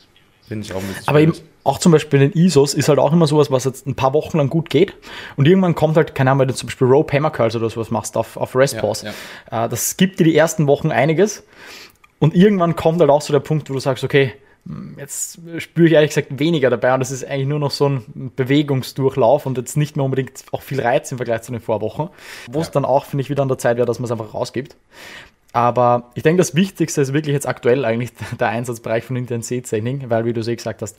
Finde 0.48 0.64
ich 0.64 0.72
auch 0.72 0.80
ein 0.80 0.86
bisschen 0.86 1.08
Aber 1.08 1.18
schwierig. 1.18 1.40
eben 1.40 1.48
auch 1.64 1.78
zum 1.78 1.92
Beispiel 1.92 2.22
in 2.22 2.32
ISOs 2.32 2.72
ist 2.72 2.88
halt 2.88 2.98
auch 2.98 3.12
immer 3.12 3.26
sowas, 3.26 3.50
was 3.50 3.64
jetzt 3.64 3.86
ein 3.86 3.96
paar 3.96 4.14
Wochen 4.14 4.38
lang 4.38 4.48
gut 4.48 4.70
geht 4.70 4.94
und 5.36 5.46
irgendwann 5.46 5.74
kommt 5.74 5.98
halt, 5.98 6.14
keine 6.14 6.30
Ahnung, 6.30 6.40
wenn 6.40 6.48
du 6.48 6.54
zum 6.54 6.68
Beispiel 6.68 6.86
Rope 6.86 7.14
Hammer 7.14 7.30
Curls 7.30 7.54
oder 7.54 7.68
sowas 7.68 7.90
machst 7.90 8.16
auf, 8.16 8.38
auf 8.38 8.56
Rest 8.56 8.78
Pause. 8.78 9.06
Ja, 9.06 9.12
ja. 9.50 9.66
Äh, 9.66 9.68
das 9.68 9.98
gibt 9.98 10.20
dir 10.20 10.24
die 10.24 10.36
ersten 10.36 10.66
Wochen 10.66 10.90
einiges 10.90 11.44
und 12.20 12.34
irgendwann 12.36 12.76
kommt 12.76 13.00
halt 13.00 13.10
auch 13.10 13.22
so 13.22 13.32
der 13.32 13.40
Punkt, 13.40 13.68
wo 13.68 13.74
du 13.74 13.80
sagst, 13.80 14.04
okay, 14.04 14.34
Jetzt 14.98 15.40
spüre 15.58 15.86
ich 15.86 15.94
ehrlich 15.94 16.10
gesagt 16.10 16.38
weniger 16.38 16.68
dabei 16.68 16.92
und 16.92 17.00
es 17.00 17.10
ist 17.10 17.24
eigentlich 17.24 17.48
nur 17.48 17.58
noch 17.58 17.70
so 17.70 17.88
ein 17.88 18.30
Bewegungsdurchlauf 18.36 19.46
und 19.46 19.56
jetzt 19.56 19.76
nicht 19.76 19.96
mehr 19.96 20.04
unbedingt 20.04 20.44
auch 20.52 20.62
viel 20.62 20.80
Reiz 20.80 21.10
im 21.10 21.18
Vergleich 21.18 21.42
zu 21.42 21.52
den 21.52 21.62
Vorwochen, 21.62 22.10
wo 22.50 22.58
ja. 22.58 22.62
es 22.62 22.70
dann 22.70 22.84
auch, 22.84 23.06
finde 23.06 23.22
ich, 23.22 23.30
wieder 23.30 23.42
an 23.42 23.48
der 23.48 23.58
Zeit 23.58 23.78
wäre, 23.78 23.86
dass 23.86 23.98
man 23.98 24.04
es 24.04 24.10
einfach 24.10 24.34
rausgibt. 24.34 24.76
Aber 25.52 26.10
ich 26.14 26.22
denke, 26.22 26.38
das 26.38 26.54
Wichtigste 26.54 27.00
ist 27.00 27.12
wirklich 27.12 27.32
jetzt 27.32 27.48
aktuell 27.48 27.84
eigentlich 27.84 28.12
der 28.38 28.48
Einsatzbereich 28.48 29.04
von 29.04 29.16
Intensitätstraining, 29.16 30.10
weil, 30.10 30.26
wie 30.26 30.32
du 30.32 30.40
es 30.40 30.48
eh 30.48 30.56
gesagt 30.56 30.82
hast, 30.82 30.98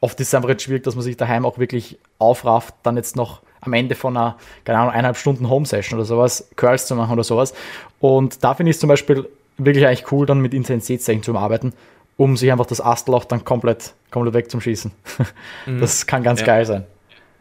oft 0.00 0.18
ist 0.20 0.28
es 0.28 0.34
einfach 0.34 0.48
jetzt 0.48 0.62
schwierig, 0.62 0.84
dass 0.84 0.94
man 0.94 1.02
sich 1.02 1.16
daheim 1.16 1.44
auch 1.44 1.58
wirklich 1.58 1.98
aufrafft, 2.18 2.74
dann 2.84 2.96
jetzt 2.96 3.16
noch 3.16 3.42
am 3.60 3.72
Ende 3.72 3.94
von 3.94 4.16
einer, 4.16 4.36
keine 4.64 4.78
Ahnung, 4.78 4.92
eineinhalb 4.92 5.16
Stunden 5.16 5.50
Home-Session 5.50 5.98
oder 5.98 6.06
sowas, 6.06 6.48
Curls 6.56 6.86
zu 6.86 6.94
machen 6.94 7.12
oder 7.12 7.24
sowas. 7.24 7.52
Und 8.00 8.42
da 8.42 8.54
finde 8.54 8.70
ich 8.70 8.76
es 8.76 8.80
zum 8.80 8.88
Beispiel 8.88 9.28
wirklich 9.58 9.86
eigentlich 9.86 10.10
cool, 10.12 10.26
dann 10.26 10.40
mit 10.40 10.54
Intensitätstraining 10.54 11.22
zu 11.22 11.36
arbeiten, 11.36 11.72
um 12.16 12.36
sich 12.36 12.50
einfach 12.52 12.66
das 12.66 12.80
Astloch 12.80 13.24
dann 13.24 13.44
komplett, 13.44 13.94
komplett 14.10 14.34
wegzuschießen. 14.34 14.92
Mhm. 15.66 15.80
Das 15.80 16.06
kann 16.06 16.24
ganz 16.24 16.40
ja. 16.40 16.46
geil 16.46 16.66
sein. 16.66 16.84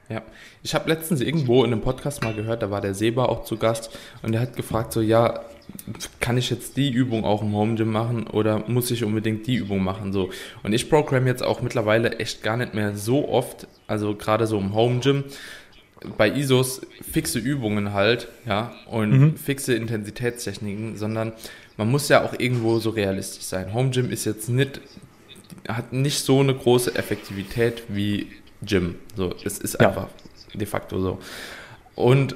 Ja, 0.08 0.22
ich 0.62 0.76
habe 0.76 0.90
letztens 0.90 1.22
irgendwo 1.22 1.64
in 1.64 1.72
einem 1.72 1.82
Podcast 1.82 2.24
mal 2.24 2.34
gehört, 2.34 2.62
da 2.62 2.70
war 2.70 2.82
der 2.82 2.94
Seba 2.94 3.26
auch 3.26 3.46
zu 3.46 3.58
Gast 3.58 3.98
und 4.22 4.32
der 4.34 4.42
hat 4.42 4.56
gefragt 4.56 4.94
so, 4.94 5.02
ja, 5.02 5.42
kann 6.20 6.38
ich 6.38 6.50
jetzt 6.50 6.78
die 6.78 6.92
Übung 6.92 7.24
auch 7.24 7.42
im 7.42 7.54
Home 7.54 7.76
Gym 7.76 7.92
machen 7.92 8.28
oder 8.28 8.64
muss 8.68 8.92
ich 8.92 9.04
unbedingt 9.04 9.48
die 9.48 9.56
Übung 9.56 9.84
machen 9.84 10.14
so? 10.14 10.30
Und 10.64 10.74
ich 10.74 10.90
programme 10.90 11.28
jetzt 11.28 11.44
auch 11.44 11.62
mittlerweile 11.62 12.20
echt 12.20 12.44
gar 12.44 12.58
nicht 12.58 12.74
mehr 12.74 12.96
so 12.96 13.30
oft, 13.30 13.68
also 13.88 14.16
gerade 14.16 14.48
so 14.48 14.60
im 14.60 14.76
Home 14.76 15.00
Gym, 15.00 15.24
bei 16.18 16.30
ISOs 16.30 16.82
fixe 17.10 17.40
Übungen 17.40 17.94
halt, 17.94 18.28
ja, 18.46 18.74
und 18.88 19.12
mhm. 19.12 19.36
fixe 19.38 19.76
Intensitätstechniken, 19.76 20.98
sondern 20.98 21.34
man 21.82 21.90
muss 21.90 22.10
ja 22.10 22.24
auch 22.24 22.34
irgendwo 22.38 22.78
so 22.78 22.92
realistisch 22.92 23.42
sein. 23.42 23.74
Home 23.74 23.90
Gym 23.90 24.12
ist 24.12 24.26
jetzt 24.26 24.50
nicht, 24.50 24.80
hat 25.68 25.92
nicht 25.92 26.20
so 26.20 26.40
eine 26.40 26.54
große 26.54 26.96
Effektivität 26.96 27.82
wie 27.88 28.28
Gym. 28.62 29.00
So, 29.16 29.34
es 29.44 29.58
ist 29.58 29.82
ja. 29.82 29.88
einfach 29.88 30.10
de 30.54 30.68
facto 30.68 31.02
so. 31.02 31.18
Und 31.96 32.36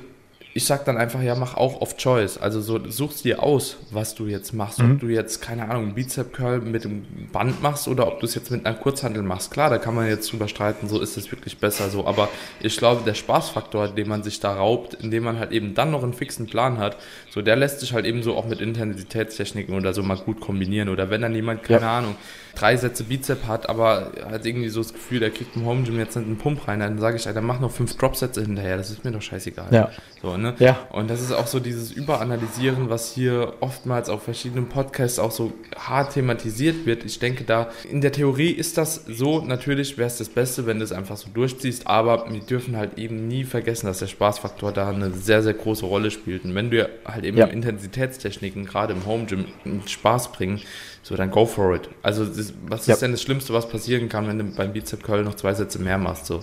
ich 0.58 0.64
sag 0.64 0.86
dann 0.86 0.96
einfach, 0.96 1.22
ja, 1.22 1.36
mach 1.36 1.58
auch 1.58 1.82
off 1.82 1.98
Choice. 1.98 2.38
Also 2.38 2.62
so 2.62 2.80
suchst 2.90 3.26
dir 3.26 3.44
aus, 3.44 3.76
was 3.92 4.16
du 4.16 4.26
jetzt 4.26 4.54
machst. 4.54 4.80
Mhm. 4.80 4.94
Ob 4.94 5.00
du 5.02 5.08
jetzt, 5.08 5.42
keine 5.42 5.68
Ahnung, 5.68 5.96
Bizep 5.96 6.32
Curl 6.32 6.62
mit 6.62 6.86
dem 6.86 7.06
Band 7.34 7.62
machst 7.62 7.90
oder 7.90 8.08
ob 8.08 8.22
du 8.22 8.26
es 8.26 8.36
jetzt 8.36 8.52
mit 8.52 8.66
einer 8.66 8.74
Kurzhandel 8.74 9.22
machst. 9.22 9.52
Klar, 9.52 9.70
da 9.70 9.80
kann 9.80 9.94
man 9.94 10.08
jetzt 10.08 10.32
drüber 10.32 10.48
streiten, 10.48 10.88
so 10.88 11.02
ist 11.02 11.18
es 11.18 11.30
wirklich 11.30 11.58
besser 11.58 11.90
so. 11.90 12.08
Aber 12.08 12.30
ich 12.62 12.78
glaube, 12.78 13.02
der 13.06 13.16
Spaßfaktor, 13.16 13.90
den 13.90 14.08
man 14.08 14.24
sich 14.24 14.40
da 14.40 14.54
raubt, 14.54 14.94
indem 14.94 15.26
man 15.26 15.40
halt 15.40 15.52
eben 15.52 15.74
dann 15.74 15.92
noch 15.92 16.04
einen 16.04 16.14
fixen 16.14 16.48
Plan 16.48 16.78
hat, 16.78 16.96
so 17.32 17.42
der 17.42 17.58
lässt 17.58 17.82
sich 17.82 17.92
halt 17.92 18.06
eben 18.06 18.24
so 18.24 18.38
auch 18.38 18.48
mit 18.48 18.62
Intensitätstechniken 18.62 19.76
oder 19.76 19.94
so 19.94 20.04
mal 20.04 20.16
gut 20.16 20.40
kombinieren. 20.40 20.88
Oder 20.88 21.10
wenn 21.10 21.22
dann 21.22 21.36
jemand, 21.36 21.64
keine 21.64 21.82
ja. 21.82 21.98
Ahnung, 21.98 22.16
drei 22.56 22.78
Sätze 22.78 23.04
Bizep 23.04 23.46
hat, 23.48 23.68
aber 23.70 24.14
hat 24.32 24.46
irgendwie 24.46 24.70
so 24.70 24.82
das 24.82 24.94
Gefühl, 24.94 25.20
der 25.20 25.32
kriegt 25.32 25.56
im 25.58 25.66
Home 25.66 25.84
Gym 25.84 26.00
jetzt 26.00 26.16
einen 26.16 26.38
Pump 26.38 26.68
rein, 26.68 26.80
dann 26.80 26.98
sage 27.00 27.18
ich, 27.18 27.24
dann 27.24 27.46
mach 27.46 27.60
noch 27.60 27.72
fünf 27.72 27.98
Drop-Sätze 27.98 28.42
hinterher. 28.42 28.78
Das 28.78 28.90
ist 28.90 29.04
mir 29.04 29.12
doch 29.12 29.22
scheißegal. 29.22 29.68
Ja. 29.72 29.92
So, 30.22 30.38
ne? 30.38 30.46
Ne? 30.46 30.56
Ja. 30.60 30.88
Und 30.92 31.10
das 31.10 31.22
ist 31.22 31.32
auch 31.32 31.48
so 31.48 31.60
dieses 31.60 31.92
Überanalysieren, 31.92 32.90
was 32.90 33.12
hier 33.12 33.54
oftmals 33.62 34.10
auf 34.10 34.24
verschiedenen 34.24 34.70
Podcasts 34.70 35.18
auch 35.18 35.32
so 35.32 35.54
hart 35.76 36.14
thematisiert 36.14 36.86
wird. 36.86 37.04
Ich 37.04 37.20
denke 37.20 37.44
da, 37.44 37.70
in 37.90 38.02
der 38.02 38.12
Theorie 38.12 38.52
ist 38.52 38.78
das 38.78 39.06
so, 39.08 39.42
natürlich 39.42 39.98
wäre 39.98 40.08
es 40.08 40.18
das 40.18 40.30
Beste, 40.30 40.68
wenn 40.68 40.78
du 40.78 40.84
es 40.84 40.92
einfach 40.92 41.18
so 41.18 41.30
durchziehst, 41.34 41.88
aber 41.88 42.32
wir 42.32 42.42
dürfen 42.42 42.78
halt 42.78 42.98
eben 42.98 43.28
nie 43.28 43.44
vergessen, 43.44 43.88
dass 43.88 44.00
der 44.00 44.08
Spaßfaktor 44.08 44.72
da 44.72 44.90
eine 44.90 45.12
sehr, 45.12 45.42
sehr 45.42 45.54
große 45.54 45.86
Rolle 45.86 46.12
spielt. 46.12 46.46
Und 46.46 46.54
wenn 46.54 46.70
du 46.70 46.88
halt 47.06 47.26
eben 47.26 47.38
ja. 47.38 47.48
Intensitätstechniken 47.48 48.66
gerade 48.66 48.94
im 48.94 49.06
Home 49.06 49.26
Gym 49.26 49.46
Spaß 49.88 50.32
bringen, 50.32 50.62
so 51.06 51.16
dann 51.16 51.30
go 51.30 51.46
for 51.46 51.76
it. 51.76 51.88
Also 52.02 52.26
das, 52.26 52.52
was 52.68 52.88
ist 52.88 53.00
denn 53.00 53.12
das 53.12 53.22
Schlimmste, 53.22 53.54
was 53.54 53.70
passieren 53.70 54.10
kann, 54.10 54.28
wenn 54.28 54.40
du 54.40 54.44
beim 54.46 54.74
Bizep 54.74 55.04
Curl 55.04 55.24
noch 55.24 55.36
zwei 55.36 55.54
Sätze 55.54 55.78
mehr 55.78 56.00
machst, 56.00 56.26
so 56.26 56.40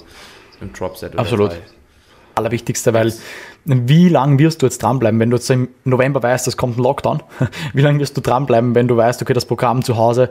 im 0.60 0.72
Drop 0.72 0.96
Set 0.96 1.14
oder 1.14 1.22
Absolut. 1.22 1.50
Drei. 1.50 1.62
Allerwichtigste, 2.36 2.94
weil 2.94 3.12
wie 3.64 4.08
lange 4.08 4.38
wirst 4.38 4.60
du 4.62 4.66
jetzt 4.66 4.82
dranbleiben, 4.82 5.20
wenn 5.20 5.30
du 5.30 5.36
jetzt 5.36 5.48
im 5.50 5.68
November 5.84 6.22
weißt, 6.22 6.48
es 6.48 6.56
kommt 6.56 6.78
ein 6.78 6.82
Lockdown? 6.82 7.22
Wie 7.74 7.80
lange 7.80 8.00
wirst 8.00 8.16
du 8.16 8.20
dranbleiben, 8.20 8.74
wenn 8.74 8.88
du 8.88 8.96
weißt, 8.96 9.22
okay, 9.22 9.32
das 9.32 9.44
Programm 9.44 9.82
zu 9.84 9.96
Hause 9.96 10.30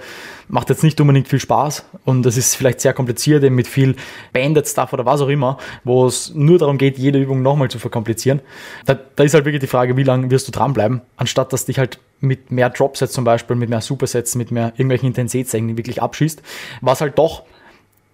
macht 0.49 0.69
jetzt 0.69 0.83
nicht 0.83 0.99
unbedingt 0.99 1.29
viel 1.29 1.39
Spaß 1.39 1.85
und 2.03 2.25
es 2.25 2.35
ist 2.35 2.55
vielleicht 2.55 2.81
sehr 2.81 2.93
kompliziert, 2.93 3.43
eben 3.43 3.55
mit 3.55 3.67
viel 3.67 3.95
Banded 4.33 4.67
Stuff 4.67 4.91
oder 4.91 5.05
was 5.05 5.21
auch 5.21 5.29
immer, 5.29 5.57
wo 5.85 6.05
es 6.05 6.33
nur 6.35 6.57
darum 6.57 6.77
geht, 6.77 6.97
jede 6.97 7.19
Übung 7.19 7.41
nochmal 7.41 7.69
zu 7.69 7.79
verkomplizieren. 7.79 8.41
Da, 8.85 8.97
da 9.15 9.23
ist 9.23 9.33
halt 9.33 9.45
wirklich 9.45 9.61
die 9.61 9.67
Frage, 9.67 9.95
wie 9.95 10.03
lange 10.03 10.29
wirst 10.29 10.47
du 10.49 10.51
dranbleiben, 10.51 11.01
anstatt 11.15 11.53
dass 11.53 11.65
dich 11.65 11.79
halt 11.79 11.99
mit 12.19 12.51
mehr 12.51 12.69
Dropsets 12.69 13.13
zum 13.13 13.23
Beispiel, 13.23 13.55
mit 13.55 13.69
mehr 13.69 13.81
Supersets, 13.81 14.35
mit 14.35 14.51
mehr 14.51 14.73
irgendwelchen 14.75 15.07
Intensitätstechniken 15.07 15.77
wirklich 15.77 16.01
abschießt, 16.01 16.41
was 16.81 16.99
halt 16.99 17.17
doch 17.17 17.43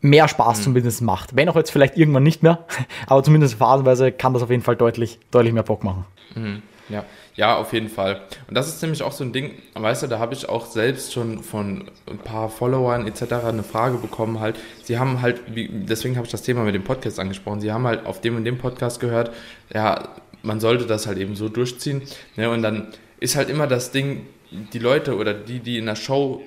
mehr 0.02 0.28
Spaß 0.28 0.60
mhm. 0.60 0.64
zumindest 0.64 1.02
macht. 1.02 1.36
Wenn 1.36 1.50
auch 1.50 1.56
jetzt 1.56 1.72
vielleicht 1.72 1.98
irgendwann 1.98 2.24
nicht 2.24 2.44
mehr, 2.44 2.66
aber 3.08 3.24
zumindest 3.24 3.56
phasenweise 3.56 4.12
kann 4.12 4.34
das 4.34 4.44
auf 4.44 4.50
jeden 4.50 4.64
Fall 4.64 4.76
deutlich, 4.76 5.20
deutlich 5.32 5.54
mehr 5.54 5.64
Bock 5.64 5.84
machen. 5.84 6.06
Mhm. 6.36 6.62
Ja. 6.90 7.04
ja, 7.36 7.58
auf 7.58 7.74
jeden 7.74 7.90
Fall. 7.90 8.22
Und 8.48 8.56
das 8.56 8.70
ist 8.70 8.82
nämlich 8.82 9.04
auch 9.04 9.12
so 9.12 9.22
ein 9.22 9.34
Ding, 9.34 9.52
weißt 9.74 10.04
du, 10.04 10.08
da 10.08 10.20
habe 10.20 10.34
ich 10.34 10.48
auch 10.48 10.66
selbst 10.66 11.12
schon 11.12 11.44
von 11.44 11.92
ein 12.10 12.18
paar 12.18 12.48
Followern 12.48 13.06
etc. 13.06 13.34
eine 13.46 13.64
Frage 13.64 13.98
bekommen, 13.98 14.40
halt, 14.40 14.58
sie 14.84 14.98
haben 14.98 15.22
halt, 15.22 15.42
wie, 15.54 15.68
deswegen 15.70 16.16
habe 16.16 16.26
ich 16.26 16.32
das 16.32 16.44
Thema 16.44 16.64
mit 16.64 16.76
dem 16.76 16.86
Podcast 16.86 17.20
angesprochen, 17.20 17.60
sie 17.60 17.74
haben 17.74 17.86
halt 17.86 18.06
auf 18.06 18.22
dem 18.22 18.38
und 18.38 18.46
dem 18.46 18.58
Podcast 18.58 19.02
gehört, 19.02 19.32
ja, 19.74 20.16
man 20.44 20.62
sollte 20.62 20.86
das 20.86 21.08
halt 21.08 21.18
eben 21.18 21.36
so 21.36 21.50
durchziehen. 21.50 22.04
Ne, 22.38 22.50
und 22.50 22.62
dann 22.62 22.88
ist 23.20 23.36
halt 23.36 23.50
immer 23.50 23.68
das 23.68 23.92
Ding, 23.92 24.26
die 24.52 24.80
Leute 24.80 25.16
oder 25.18 25.34
die, 25.34 25.60
die 25.60 25.78
in 25.78 25.86
der 25.86 25.96
Show 25.96 26.42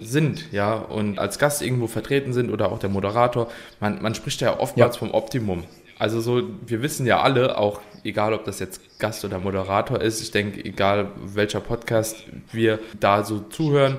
sind, 0.00 0.52
ja, 0.52 0.74
und 0.74 1.18
als 1.18 1.38
Gast 1.38 1.62
irgendwo 1.62 1.86
vertreten 1.86 2.32
sind 2.32 2.50
oder 2.50 2.70
auch 2.70 2.78
der 2.78 2.90
Moderator, 2.90 3.50
man, 3.80 4.00
man 4.00 4.14
spricht 4.14 4.40
ja 4.40 4.58
oftmals 4.58 4.96
ja. 4.96 4.98
vom 4.98 5.10
Optimum. 5.12 5.64
Also 5.98 6.20
so, 6.20 6.42
wir 6.66 6.82
wissen 6.82 7.06
ja 7.06 7.20
alle, 7.20 7.58
auch 7.58 7.80
egal 8.04 8.32
ob 8.32 8.44
das 8.44 8.58
jetzt 8.58 8.98
Gast 8.98 9.24
oder 9.24 9.38
Moderator 9.38 10.00
ist, 10.00 10.20
ich 10.20 10.30
denke, 10.30 10.64
egal 10.64 11.08
welcher 11.16 11.60
Podcast 11.60 12.24
wir 12.50 12.80
da 12.98 13.24
so 13.24 13.40
zuhören, 13.40 13.98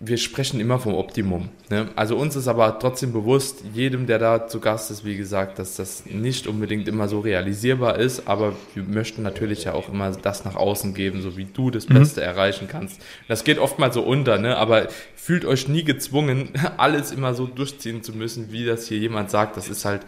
wir 0.00 0.16
sprechen 0.16 0.60
immer 0.60 0.78
vom 0.78 0.94
Optimum. 0.94 1.48
Ne? 1.70 1.88
Also 1.96 2.16
uns 2.16 2.36
ist 2.36 2.46
aber 2.46 2.78
trotzdem 2.78 3.12
bewusst, 3.12 3.64
jedem, 3.74 4.06
der 4.06 4.20
da 4.20 4.46
zu 4.46 4.60
Gast 4.60 4.92
ist, 4.92 5.04
wie 5.04 5.16
gesagt, 5.16 5.58
dass 5.58 5.74
das 5.74 6.04
nicht 6.06 6.46
unbedingt 6.46 6.86
immer 6.86 7.08
so 7.08 7.18
realisierbar 7.18 7.98
ist, 7.98 8.28
aber 8.28 8.54
wir 8.74 8.84
möchten 8.84 9.22
natürlich 9.22 9.64
ja 9.64 9.72
auch 9.74 9.88
immer 9.88 10.10
das 10.12 10.44
nach 10.44 10.54
außen 10.54 10.94
geben, 10.94 11.20
so 11.20 11.36
wie 11.36 11.46
du 11.46 11.70
das 11.70 11.88
mhm. 11.88 11.94
Beste 11.94 12.22
erreichen 12.22 12.68
kannst. 12.70 13.00
Das 13.26 13.42
geht 13.42 13.58
oftmals 13.58 13.94
so 13.94 14.02
unter, 14.02 14.38
ne? 14.38 14.56
aber 14.56 14.86
fühlt 15.16 15.44
euch 15.44 15.66
nie 15.66 15.82
gezwungen, 15.82 16.50
alles 16.76 17.10
immer 17.10 17.34
so 17.34 17.46
durchziehen 17.46 18.04
zu 18.04 18.12
müssen, 18.12 18.52
wie 18.52 18.64
das 18.64 18.86
hier 18.86 18.98
jemand 18.98 19.30
sagt. 19.30 19.56
Das 19.56 19.68
ist 19.68 19.84
halt, 19.84 20.02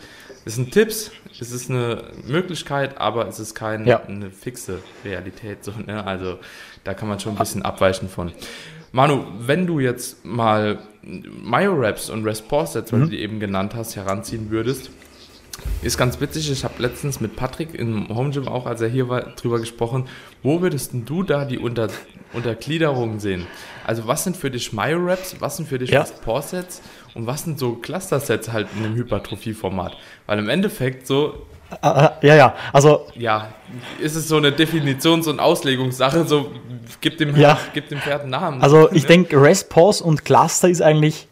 das 0.45 0.55
sind 0.55 0.73
Tipps, 0.73 1.11
es 1.41 1.51
ist 1.51 1.69
eine 1.69 2.05
Möglichkeit, 2.27 2.99
aber 2.99 3.27
es 3.27 3.41
ist 3.41 3.57
keine 3.57 3.87
ja. 3.87 4.03
fixe 4.39 4.79
Realität. 5.05 5.65
So, 5.65 5.73
ne? 5.85 6.07
Also 6.07 6.39
da 6.85 6.95
kann 6.95 7.09
man 7.09 7.19
schon 7.19 7.33
ein 7.33 7.39
bisschen 7.39 7.63
abweichen 7.63 8.09
von. 8.09 8.33
Manu, 8.93 9.25
wenn 9.39 9.67
du 9.67 9.79
jetzt 9.81 10.25
mal 10.25 10.81
Myoraps 11.03 12.11
und 12.11 12.25
Response-Sets, 12.25 12.93
mhm. 12.93 12.97
weil 12.97 13.05
du 13.05 13.11
die 13.11 13.21
eben 13.21 13.41
genannt 13.41 13.75
hast, 13.75 13.97
heranziehen 13.97 14.51
würdest, 14.51 14.91
ist 15.83 15.99
ganz 15.99 16.21
witzig. 16.21 16.51
Ich 16.51 16.65
habe 16.65 16.75
letztens 16.79 17.21
mit 17.21 17.37
Patrick 17.37 17.75
im 17.75 18.09
Home 18.09 18.31
Gym 18.31 18.49
auch, 18.49 18.67
als 18.67 18.81
er 18.81 18.89
hier 18.89 19.09
war, 19.09 19.23
drüber 19.35 19.59
gesprochen. 19.59 20.07
Wo 20.43 20.63
würdest 20.63 20.93
du 20.93 21.23
da 21.23 21.45
die 21.45 21.59
Unter 21.59 21.89
Untergliederungen 22.33 23.19
sehen? 23.19 23.47
Also, 23.85 24.07
was 24.07 24.25
sind 24.25 24.37
für 24.37 24.51
dich 24.51 24.73
Myoraps? 24.73 25.37
Was 25.41 25.57
sind 25.57 25.69
für 25.69 25.79
dich 25.79 25.91
ja. 25.91 26.01
Response-Sets? 26.01 26.83
Und 27.15 27.27
was 27.27 27.45
sind 27.45 27.59
so 27.59 27.75
Cluster-Sets 27.75 28.53
halt 28.53 28.69
in 28.77 28.85
einem 28.85 28.95
Hypertrophie-Format? 28.95 29.97
Weil 30.27 30.39
im 30.39 30.49
Endeffekt 30.49 31.07
so 31.07 31.47
ja, 31.83 32.19
ja, 32.23 32.55
also. 32.73 33.07
Ja, 33.15 33.49
ist 34.01 34.17
es 34.17 34.29
so 34.29 34.37
eine 34.37 34.51
Definitions- 34.51 35.29
und 35.29 35.41
Auslegungssache, 35.41 36.25
so 36.27 36.51
gibt 37.01 37.21
dem, 37.21 37.37
ja. 37.37 37.59
gibt 37.73 37.91
dem 37.91 38.01
Pferd 38.01 38.23
einen 38.23 38.31
Namen. 38.31 38.63
Also 38.63 38.91
ich 38.93 39.07
denke, 39.07 39.41
Rest, 39.41 39.69
Pause 39.71 40.05
und 40.05 40.25
Cluster 40.25 40.69
ist 40.69 40.83
eigentlich 40.83 41.29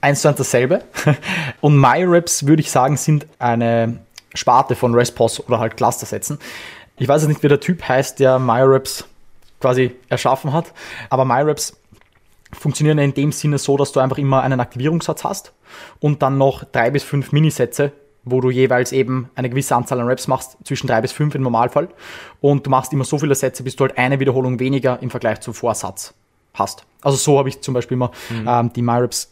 eins 0.00 0.22
zu 0.22 0.28
eins 0.28 0.38
dasselbe. 0.38 0.82
Und 1.60 1.76
MyReps, 1.76 2.46
würde 2.46 2.60
ich 2.60 2.70
sagen, 2.70 2.96
sind 2.96 3.26
eine 3.38 3.98
Sparte 4.34 4.74
von 4.74 4.94
Rest, 4.94 5.14
Pause 5.16 5.42
oder 5.46 5.58
halt 5.58 5.76
Cluster-Sätzen. 5.76 6.38
Ich 6.96 7.08
weiß 7.08 7.22
jetzt 7.22 7.28
nicht, 7.28 7.42
wie 7.42 7.48
der 7.48 7.60
Typ 7.60 7.86
heißt, 7.86 8.20
der 8.20 8.38
MyReps 8.38 9.04
quasi 9.60 9.96
erschaffen 10.08 10.52
hat, 10.52 10.72
aber 11.10 11.24
MyReps 11.24 11.76
funktionieren 12.52 12.98
in 12.98 13.14
dem 13.14 13.32
Sinne 13.32 13.58
so, 13.58 13.76
dass 13.76 13.92
du 13.92 14.00
einfach 14.00 14.18
immer 14.18 14.42
einen 14.42 14.60
Aktivierungssatz 14.60 15.24
hast 15.24 15.52
und 16.00 16.22
dann 16.22 16.38
noch 16.38 16.64
drei 16.64 16.90
bis 16.90 17.02
fünf 17.02 17.32
Minisätze 17.32 17.92
wo 18.30 18.40
du 18.40 18.50
jeweils 18.50 18.92
eben 18.92 19.30
eine 19.34 19.50
gewisse 19.50 19.74
Anzahl 19.74 20.00
an 20.00 20.06
Reps 20.06 20.28
machst, 20.28 20.56
zwischen 20.64 20.86
drei 20.86 21.00
bis 21.00 21.12
fünf 21.12 21.34
im 21.34 21.42
Normalfall. 21.42 21.88
Und 22.40 22.66
du 22.66 22.70
machst 22.70 22.92
immer 22.92 23.04
so 23.04 23.18
viele 23.18 23.34
Sätze, 23.34 23.62
bis 23.62 23.76
du 23.76 23.84
halt 23.84 23.98
eine 23.98 24.20
Wiederholung 24.20 24.60
weniger 24.60 25.00
im 25.02 25.10
Vergleich 25.10 25.40
zum 25.40 25.54
Vorsatz 25.54 26.14
hast. 26.54 26.84
Also 27.02 27.16
so 27.16 27.38
habe 27.38 27.48
ich 27.48 27.60
zum 27.60 27.74
Beispiel 27.74 27.94
immer 27.94 28.10
mhm. 28.30 28.48
ähm, 28.48 28.72
die 28.72 28.82
MyReps 28.82 29.30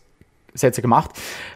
Sätze 0.54 0.82
gemacht. 0.82 1.10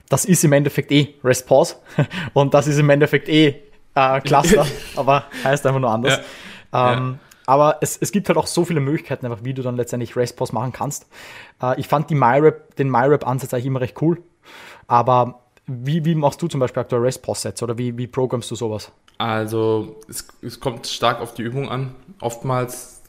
Das 0.09 0.25
ist 0.25 0.45
im 0.45 0.53
Endeffekt 0.53 0.93
eh 0.93 1.15
Rest 1.25 1.47
Pause 1.47 1.77
und 2.33 2.55
das 2.55 2.67
ist 2.67 2.79
im 2.79 2.91
Endeffekt 2.91 3.29
eh 3.29 3.57
äh, 3.95 4.21
Cluster, 4.21 4.67
aber 4.97 5.25
heißt 5.45 5.67
einfach 5.67 5.81
nur 5.81 5.91
anders. 5.91 6.21
Ja. 6.73 6.93
Ähm, 6.93 7.13
ja. 7.13 7.19
Aber 7.47 7.79
es, 7.81 7.97
es 8.01 8.13
gibt 8.13 8.29
halt 8.29 8.39
auch 8.39 8.47
so 8.47 8.65
viele 8.65 8.81
Möglichkeiten, 8.81 9.27
einfach 9.27 9.43
wie 9.43 9.55
du 9.55 9.63
dann 9.63 9.77
letztendlich 9.77 10.15
Rest 10.15 10.37
Pause 10.37 10.55
machen 10.55 10.73
kannst. 10.73 11.09
Äh, 11.61 11.81
ich 11.81 11.89
fand 11.89 12.09
die 12.11 12.15
MyRep, 12.15 12.77
den 12.77 12.89
MyRep-Ansatz 12.89 13.53
eigentlich 13.53 13.67
immer 13.67 13.81
recht 13.81 14.01
cool. 14.03 14.23
Aber 14.87 15.41
wie, 15.71 16.05
wie 16.05 16.15
machst 16.15 16.43
du 16.43 16.49
zum 16.49 16.61
Beispiel 16.61 16.81
aktuell 16.81 17.03
REST-POS-Sets 17.03 17.63
oder 17.63 17.79
wie, 17.79 17.97
wie 17.97 18.07
programmst 18.07 18.51
du 18.51 18.55
sowas? 18.55 18.91
Also 19.19 19.97
es, 20.09 20.27
es 20.43 20.59
kommt 20.61 20.87
stark 20.87 21.21
auf 21.21 21.35
die 21.35 21.43
Übung 21.43 21.69
an. 21.69 21.95
Oftmals, 22.21 23.03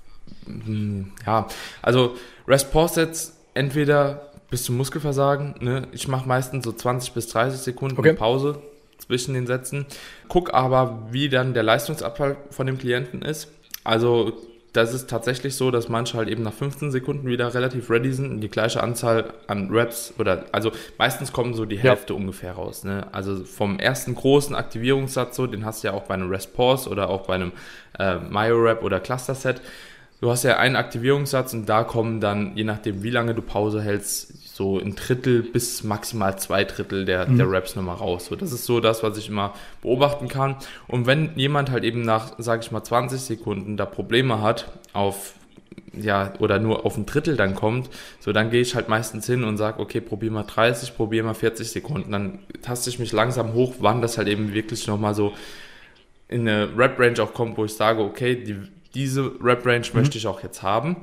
hm, 0.46 1.12
ja, 1.26 1.48
also 1.82 2.16
REST-POS-Sets 2.48 3.38
entweder 3.54 4.32
bis 4.50 4.64
zum 4.64 4.78
Muskelversagen. 4.78 5.56
Ne? 5.60 5.88
Ich 5.92 6.08
mache 6.08 6.28
meistens 6.28 6.66
so 6.66 6.72
20 6.72 7.14
bis 7.14 7.28
30 7.30 7.60
Sekunden 7.60 7.98
okay. 7.98 8.14
Pause 8.14 8.62
zwischen 8.98 9.34
den 9.34 9.48
Sätzen. 9.48 9.86
Guck 10.28 10.54
aber, 10.54 11.08
wie 11.10 11.30
dann 11.30 11.54
der 11.54 11.64
Leistungsabfall 11.64 12.38
von 12.52 12.68
dem 12.68 12.78
Klienten 12.78 13.22
ist. 13.22 13.48
Also 13.84 14.34
das 14.74 14.94
ist 14.94 15.10
tatsächlich 15.10 15.56
so, 15.56 15.70
dass 15.70 15.90
manche 15.90 16.18
halt 16.18 16.30
eben 16.30 16.44
nach 16.44 16.54
15 16.54 16.92
Sekunden 16.92 17.28
wieder 17.28 17.54
relativ 17.54 17.90
ready 17.90 18.14
sind 18.14 18.32
und 18.32 18.42
die 18.42 18.50
gleiche 18.50 18.82
Anzahl 18.82 19.34
an 19.48 19.70
Reps 19.70 20.14
oder 20.18 20.46
also 20.54 20.72
meistens 20.98 21.34
kommen 21.34 21.54
so 21.54 21.66
die 21.66 21.78
Hälfte 21.78 22.14
ja. 22.14 22.20
ungefähr 22.20 22.54
raus. 22.54 22.86
Ne? 22.86 23.06
Also 23.12 23.44
vom 23.44 23.80
ersten 23.80 24.16
großen 24.16 24.56
Aktivierungssatz 24.56 25.36
so, 25.36 25.46
den 25.46 25.66
hast 25.66 25.84
du 25.84 25.90
ja 25.90 25.94
auch 25.94 26.04
bei 26.04 26.14
einem 26.14 26.30
Rest 26.30 26.56
Pause 26.56 26.90
oder 26.90 27.10
auch 27.10 27.28
bei 27.28 27.36
einem 27.36 27.52
äh, 28.00 28.16
Myo-Rep 28.16 28.84
oder 28.84 29.02
Cluster 29.02 29.36
Set. 29.36 29.62
Du 30.22 30.30
hast 30.30 30.44
ja 30.44 30.58
einen 30.58 30.76
Aktivierungssatz 30.76 31.54
und 31.54 31.68
da 31.68 31.84
kommen 31.84 32.22
dann, 32.22 32.56
je 32.56 32.64
nachdem 32.64 33.02
wie 33.02 33.10
lange 33.10 33.34
du 33.34 33.42
Pause 33.42 33.82
hältst, 33.82 34.56
so 34.56 34.78
ein 34.78 34.96
Drittel 34.96 35.42
bis 35.42 35.84
maximal 35.84 36.38
zwei 36.38 36.64
Drittel 36.64 37.06
der, 37.06 37.28
mhm. 37.28 37.38
der 37.38 37.52
Raps 37.52 37.76
nochmal 37.76 37.96
raus. 37.96 38.28
So, 38.28 38.36
das 38.36 38.52
ist 38.52 38.66
so 38.66 38.80
das, 38.80 39.02
was 39.02 39.18
ich 39.18 39.30
immer 39.30 39.56
beobachten 39.82 40.28
kann. 40.28 40.58
Und 40.88 41.08
wenn 41.08 41.32
jemand 41.36 41.72
halt 41.72 41.84
eben 41.84 42.04
nach, 42.04 42.34
sage 42.38 42.62
ich 42.62 42.72
mal, 42.72 42.84
20 42.84 43.20
Sekunden 43.20 43.78
da 43.78 43.88
Probleme 43.88 44.42
hat, 44.42 44.72
auf 44.94 45.34
ja, 45.94 46.34
oder 46.40 46.60
nur 46.60 46.86
auf 46.86 46.98
ein 46.98 47.08
Drittel 47.08 47.36
dann 47.36 47.56
kommt, 47.56 47.90
so 48.20 48.32
dann 48.32 48.52
gehe 48.52 48.62
ich 48.62 48.76
halt 48.76 48.90
meistens 48.90 49.26
hin 49.26 49.44
und 49.44 49.58
sage, 49.58 49.80
okay, 49.80 50.02
probier 50.02 50.32
mal 50.32 50.44
30, 50.44 50.96
probier 50.96 51.24
mal 51.24 51.34
40 51.34 51.72
Sekunden. 51.72 52.12
Dann 52.12 52.40
taste 52.62 52.92
ich 52.92 53.00
mich 53.00 53.12
langsam 53.12 53.54
hoch, 53.54 53.76
wann 53.80 54.02
das 54.02 54.20
halt 54.20 54.28
eben 54.28 54.54
wirklich 54.54 54.86
nochmal 54.86 55.16
so 55.16 55.34
in 56.28 56.48
eine 56.48 56.70
Rap-Range 56.78 57.22
auch 57.24 57.34
kommt, 57.34 57.58
wo 57.58 57.66
ich 57.66 57.74
sage, 57.74 58.02
okay, 58.02 58.36
die, 58.36 58.58
diese 58.94 59.32
Rap-Range 59.42 59.88
mhm. 59.92 60.00
möchte 60.00 60.18
ich 60.18 60.28
auch 60.28 60.44
jetzt 60.44 60.62
haben. 60.64 60.98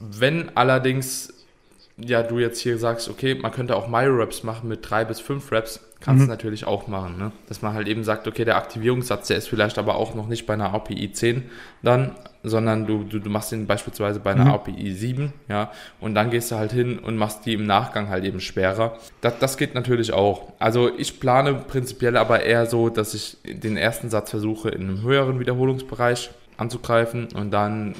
Wenn 0.00 0.56
allerdings 0.56 1.32
ja, 1.98 2.22
du 2.22 2.38
jetzt 2.38 2.60
hier 2.60 2.78
sagst, 2.78 3.08
okay, 3.08 3.34
man 3.34 3.52
könnte 3.52 3.76
auch 3.76 3.88
My-Raps 3.88 4.42
machen 4.42 4.68
mit 4.68 4.88
drei 4.88 5.04
bis 5.04 5.20
fünf 5.20 5.52
Raps, 5.52 5.80
kannst 6.00 6.22
du 6.22 6.24
mhm. 6.24 6.30
natürlich 6.30 6.66
auch 6.66 6.88
machen. 6.88 7.18
Ne? 7.18 7.32
Dass 7.48 7.62
man 7.62 7.74
halt 7.74 7.86
eben 7.86 8.02
sagt, 8.02 8.26
okay, 8.26 8.44
der 8.44 8.56
Aktivierungssatz, 8.56 9.28
der 9.28 9.36
ist 9.36 9.48
vielleicht 9.48 9.78
aber 9.78 9.96
auch 9.96 10.14
noch 10.14 10.26
nicht 10.26 10.46
bei 10.46 10.54
einer 10.54 10.74
API 10.74 11.12
10 11.12 11.44
dann, 11.82 12.12
sondern 12.42 12.86
du, 12.86 13.04
du, 13.04 13.20
du 13.20 13.30
machst 13.30 13.52
ihn 13.52 13.66
beispielsweise 13.66 14.18
bei 14.20 14.32
einer 14.32 14.46
mhm. 14.46 14.52
API 14.52 14.92
7, 14.92 15.32
ja, 15.48 15.70
und 16.00 16.14
dann 16.14 16.30
gehst 16.30 16.50
du 16.50 16.56
halt 16.56 16.72
hin 16.72 16.98
und 16.98 17.16
machst 17.16 17.46
die 17.46 17.54
im 17.54 17.66
Nachgang 17.66 18.08
halt 18.08 18.24
eben 18.24 18.40
schwerer. 18.40 18.98
Das, 19.20 19.38
das 19.38 19.56
geht 19.56 19.74
natürlich 19.74 20.12
auch. 20.12 20.52
Also 20.58 20.90
ich 20.96 21.20
plane 21.20 21.54
prinzipiell 21.54 22.16
aber 22.16 22.42
eher 22.42 22.66
so, 22.66 22.88
dass 22.88 23.14
ich 23.14 23.36
den 23.44 23.76
ersten 23.76 24.10
Satz 24.10 24.30
versuche 24.30 24.70
in 24.70 24.82
einem 24.82 25.02
höheren 25.02 25.38
Wiederholungsbereich 25.38 26.30
anzugreifen 26.62 27.28
und 27.34 27.50
dann 27.50 27.94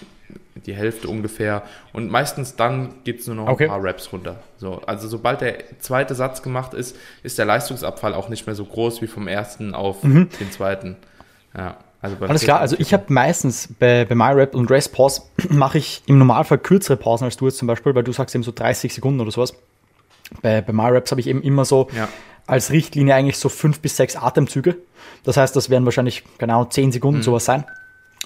die 0.66 0.74
Hälfte 0.74 1.08
ungefähr. 1.08 1.62
Und 1.92 2.10
meistens 2.10 2.56
dann 2.56 2.94
geht 3.04 3.20
es 3.20 3.26
nur 3.26 3.36
noch 3.36 3.48
okay. 3.48 3.64
ein 3.64 3.70
paar 3.70 3.82
Raps 3.82 4.12
runter. 4.12 4.36
So, 4.58 4.80
also 4.86 5.08
sobald 5.08 5.40
der 5.40 5.78
zweite 5.80 6.14
Satz 6.14 6.42
gemacht 6.42 6.74
ist, 6.74 6.96
ist 7.22 7.38
der 7.38 7.44
Leistungsabfall 7.44 8.14
auch 8.14 8.28
nicht 8.28 8.46
mehr 8.46 8.54
so 8.54 8.64
groß 8.64 9.02
wie 9.02 9.06
vom 9.06 9.28
ersten 9.28 9.74
auf 9.74 10.02
mhm. 10.02 10.28
den 10.40 10.50
zweiten. 10.50 10.96
Ja. 11.56 11.76
Also 12.00 12.16
Alles 12.18 12.42
klar, 12.42 12.58
also 12.58 12.74
ich 12.80 12.92
habe 12.92 13.04
meistens 13.12 13.68
bei, 13.78 14.04
bei 14.04 14.16
MyRap 14.16 14.56
und 14.56 14.68
Rest 14.70 14.92
Pause 14.92 15.22
mache 15.50 15.78
ich 15.78 16.02
im 16.06 16.18
Normalfall 16.18 16.58
kürzere 16.58 16.96
Pausen 16.96 17.24
als 17.24 17.36
du 17.36 17.46
jetzt 17.46 17.58
zum 17.58 17.68
Beispiel, 17.68 17.94
weil 17.94 18.02
du 18.02 18.12
sagst 18.12 18.34
eben 18.34 18.42
so 18.42 18.50
30 18.52 18.92
Sekunden 18.92 19.20
oder 19.20 19.30
sowas. 19.30 19.54
Bei, 20.42 20.62
bei 20.62 20.72
MyRaps 20.72 21.12
habe 21.12 21.20
ich 21.20 21.28
eben 21.28 21.42
immer 21.42 21.64
so 21.64 21.88
ja. 21.94 22.08
als 22.46 22.72
Richtlinie 22.72 23.14
eigentlich 23.14 23.38
so 23.38 23.48
fünf 23.48 23.78
bis 23.78 23.96
sechs 23.96 24.16
Atemzüge. 24.16 24.78
Das 25.22 25.36
heißt, 25.36 25.54
das 25.54 25.70
werden 25.70 25.84
wahrscheinlich 25.84 26.24
genau 26.38 26.64
zehn 26.64 26.90
Sekunden 26.90 27.18
mhm. 27.18 27.22
sowas 27.22 27.44
sein. 27.44 27.64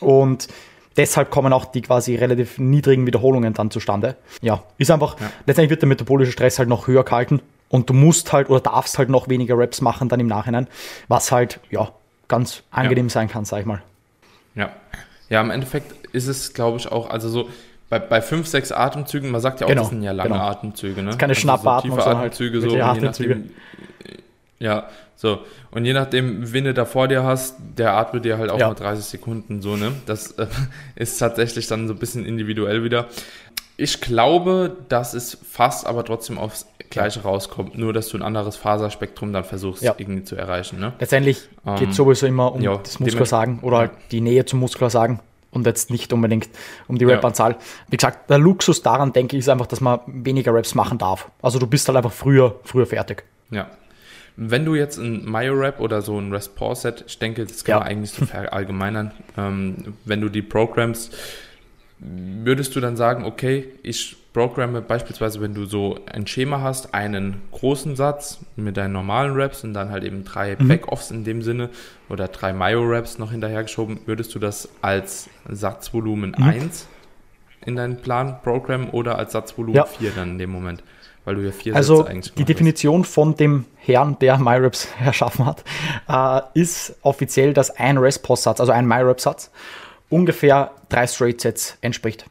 Und 0.00 0.48
deshalb 0.96 1.30
kommen 1.30 1.52
auch 1.52 1.66
die 1.66 1.82
quasi 1.82 2.16
relativ 2.16 2.59
niedrigen 2.59 3.06
Wiederholungen 3.06 3.54
dann 3.54 3.70
zustande. 3.70 4.16
Ja, 4.40 4.62
ist 4.78 4.90
einfach, 4.90 5.20
ja. 5.20 5.30
letztendlich 5.46 5.70
wird 5.70 5.82
der 5.82 5.88
metabolische 5.88 6.32
Stress 6.32 6.59
halt 6.59 6.68
noch 6.68 6.87
höher 6.87 7.04
gehalten 7.04 7.40
und 7.68 7.90
du 7.90 7.94
musst 7.94 8.32
halt 8.32 8.48
oder 8.50 8.61
darfst 8.61 8.98
halt 8.98 9.09
noch 9.09 9.28
weniger 9.28 9.59
Reps 9.59 9.80
machen 9.80 10.09
dann 10.09 10.20
im 10.20 10.26
Nachhinein, 10.26 10.68
was 11.09 11.32
halt, 11.32 11.61
ja, 11.70 11.90
ganz 12.28 12.62
angenehm 12.70 13.06
ja. 13.06 13.11
sein 13.11 13.28
kann, 13.28 13.44
sag 13.44 13.61
ich 13.61 13.66
mal. 13.66 13.82
Ja. 14.54 14.70
Ja, 15.28 15.40
im 15.40 15.50
Endeffekt 15.50 16.06
ist 16.14 16.28
es, 16.28 16.54
glaube 16.54 16.78
ich, 16.78 16.90
auch, 16.90 17.11
also 17.11 17.28
so, 17.28 17.48
bei, 17.88 17.98
bei 17.98 18.20
fünf, 18.20 18.46
sechs 18.46 18.72
Atemzügen, 18.72 19.30
man 19.30 19.40
sagt 19.40 19.61
ja 19.61 19.66
auch, 19.66 19.70
genau, 19.70 19.82
das 19.82 19.90
sind 19.90 20.02
ja 20.02 20.12
lange 20.12 20.30
genau. 20.30 20.42
Atemzüge, 20.42 21.02
ne? 21.02 21.16
Keine 21.16 21.32
also 21.32 21.40
Schnappatmung, 21.40 21.98
so 21.98 22.04
tiefe 22.04 22.16
Atemzüge, 22.16 22.61
halt 22.61 22.70
so, 22.70 22.80
Atemzüge. 22.80 23.44
Ja, 24.59 24.88
so. 25.16 25.40
Und 25.71 25.85
je 25.85 25.92
nachdem, 25.92 26.53
wen 26.53 26.64
du 26.64 26.75
da 26.75 26.85
vor 26.85 27.09
dir 27.09 27.25
hast, 27.25 27.57
der 27.77 27.95
atmet 27.95 28.25
dir 28.25 28.38
halt 28.38 28.51
auch 28.51 28.59
ja. 28.59 28.69
mal 28.69 28.75
30 28.75 29.05
Sekunden 29.05 29.62
so, 29.62 29.77
ne? 29.77 29.92
Das 30.07 30.33
äh, 30.33 30.47
ist 30.97 31.19
tatsächlich 31.19 31.66
dann 31.66 31.88
so 31.88 31.95
ein 31.95 31.99
bisschen 31.99 32.25
individuell 32.25 32.85
wieder. 32.85 33.07
Ich 33.77 34.01
glaube, 34.01 34.77
dass 34.88 35.12
es 35.12 35.37
fast 35.47 35.87
aber 35.87 36.05
trotzdem 36.05 36.38
aufs 36.38 36.66
Gleiche 36.88 37.23
rauskommt, 37.23 37.77
nur 37.77 37.92
dass 37.92 38.09
du 38.09 38.16
ein 38.16 38.23
anderes 38.23 38.57
Faserspektrum 38.57 39.33
dann 39.33 39.45
versuchst 39.45 39.83
ja. 39.83 39.95
irgendwie 39.99 40.25
zu 40.25 40.37
erreichen. 40.37 40.79
Ne? 40.79 40.95
Letztendlich 40.99 41.49
ähm, 41.66 41.77
geht 41.77 41.90
es 41.90 41.97
sowieso 41.97 42.27
immer 42.27 42.55
um 42.55 42.62
ja, 42.62 42.77
das 42.77 43.01
Muskelsagen 43.01 43.59
oder 43.61 43.79
halt 43.79 43.90
die 44.12 44.21
Nähe 44.21 44.47
zum 44.47 44.61
Muskelsagen 44.61 45.21
und 45.51 45.66
jetzt 45.66 45.90
nicht 45.90 46.12
unbedingt 46.12 46.49
um 46.87 46.97
die 46.97 47.05
Rap-Anzahl. 47.05 47.53
Ja. 47.53 47.59
Wie 47.88 47.97
gesagt, 47.97 48.31
der 48.31 48.38
Luxus 48.38 48.83
daran, 48.83 49.12
denke 49.12 49.37
ich, 49.37 49.40
ist 49.40 49.49
einfach, 49.49 49.66
dass 49.66 49.81
man 49.81 50.01
weniger 50.07 50.55
Raps 50.55 50.75
machen 50.75 50.99
darf. 50.99 51.31
Also 51.42 51.59
du 51.59 51.66
bist 51.66 51.88
halt 51.88 51.97
einfach 51.97 52.12
früher, 52.12 52.61
früher 52.64 52.87
fertig. 52.87 53.25
Ja, 53.51 53.69
wenn 54.37 54.64
du 54.64 54.75
jetzt 54.75 54.99
ein 54.99 55.25
Majorap 55.29 55.81
oder 55.81 56.03
so 56.03 56.18
ein 56.18 56.33
REST-Set, 56.33 57.05
ich 57.07 57.18
denke, 57.18 57.44
das 57.44 57.64
kann 57.64 57.75
ja. 57.75 57.79
man 57.81 57.88
eigentlich 57.88 58.11
so 58.11 58.27
verallgemeinern, 58.27 59.12
ähm, 59.37 59.94
wenn 60.05 60.20
du 60.20 60.29
die 60.29 60.42
Programs, 60.42 61.11
würdest 61.99 62.77
du 62.77 62.81
dann 62.81 62.96
sagen, 62.96 63.25
okay, 63.25 63.68
ich 63.83 64.16
programme 64.35 64.83
beispielsweise, 64.83 65.40
wenn 65.40 65.55
du 65.55 65.64
so 65.64 65.99
ein 66.12 66.27
Schema 66.27 66.61
hast, 66.61 66.92
einen 66.92 67.40
großen 67.53 67.96
Satz 67.96 68.40
mit 68.55 68.77
deinen 68.77 68.92
normalen 68.92 69.33
Raps 69.35 69.64
und 69.64 69.72
dann 69.72 69.90
halt 69.90 70.05
eben 70.05 70.25
drei 70.25 70.57
mhm. 70.59 70.68
Backoffs 70.68 71.11
in 71.11 71.25
dem 71.25 71.40
Sinne 71.40 71.70
oder 72.11 72.29
drei 72.29 72.53
Mayo-Raps 72.53 73.18
noch 73.18 73.31
hinterhergeschoben, 73.31 74.01
würdest 74.05 74.35
du 74.35 74.38
das 74.38 74.68
als 74.83 75.31
Satzvolumen 75.49 76.35
mhm. 76.37 76.44
1 76.44 76.87
in 77.64 77.77
deinen 77.77 77.96
Plan 77.96 78.37
programmen 78.42 78.90
oder 78.90 79.16
als 79.16 79.33
Satzvolumen 79.33 79.77
ja. 79.77 79.87
4 79.87 80.11
dann 80.11 80.33
in 80.33 80.38
dem 80.38 80.51
Moment? 80.51 80.83
Weil 81.26 81.34
du 81.34 81.40
ja 81.42 81.50
vier 81.50 81.74
also 81.74 81.96
Sätze 81.96 82.10
eigentlich 82.10 82.34
die 82.34 82.44
Definition 82.44 83.02
hast. 83.02 83.12
von 83.12 83.34
dem 83.36 83.66
Herrn, 83.76 84.16
der 84.20 84.38
MyRaps 84.38 84.88
erschaffen 85.04 85.44
hat, 85.44 85.64
äh, 86.08 86.60
ist 86.60 86.94
offiziell, 87.02 87.52
dass 87.52 87.70
ein 87.70 87.98
REST-Post-Satz, 87.98 88.60
also 88.60 88.72
ein 88.72 88.86
MyRap-Satz, 88.86 89.50
ungefähr 90.08 90.70
drei 90.88 91.06
Straight-Sets 91.06 91.78
entspricht. 91.80 92.26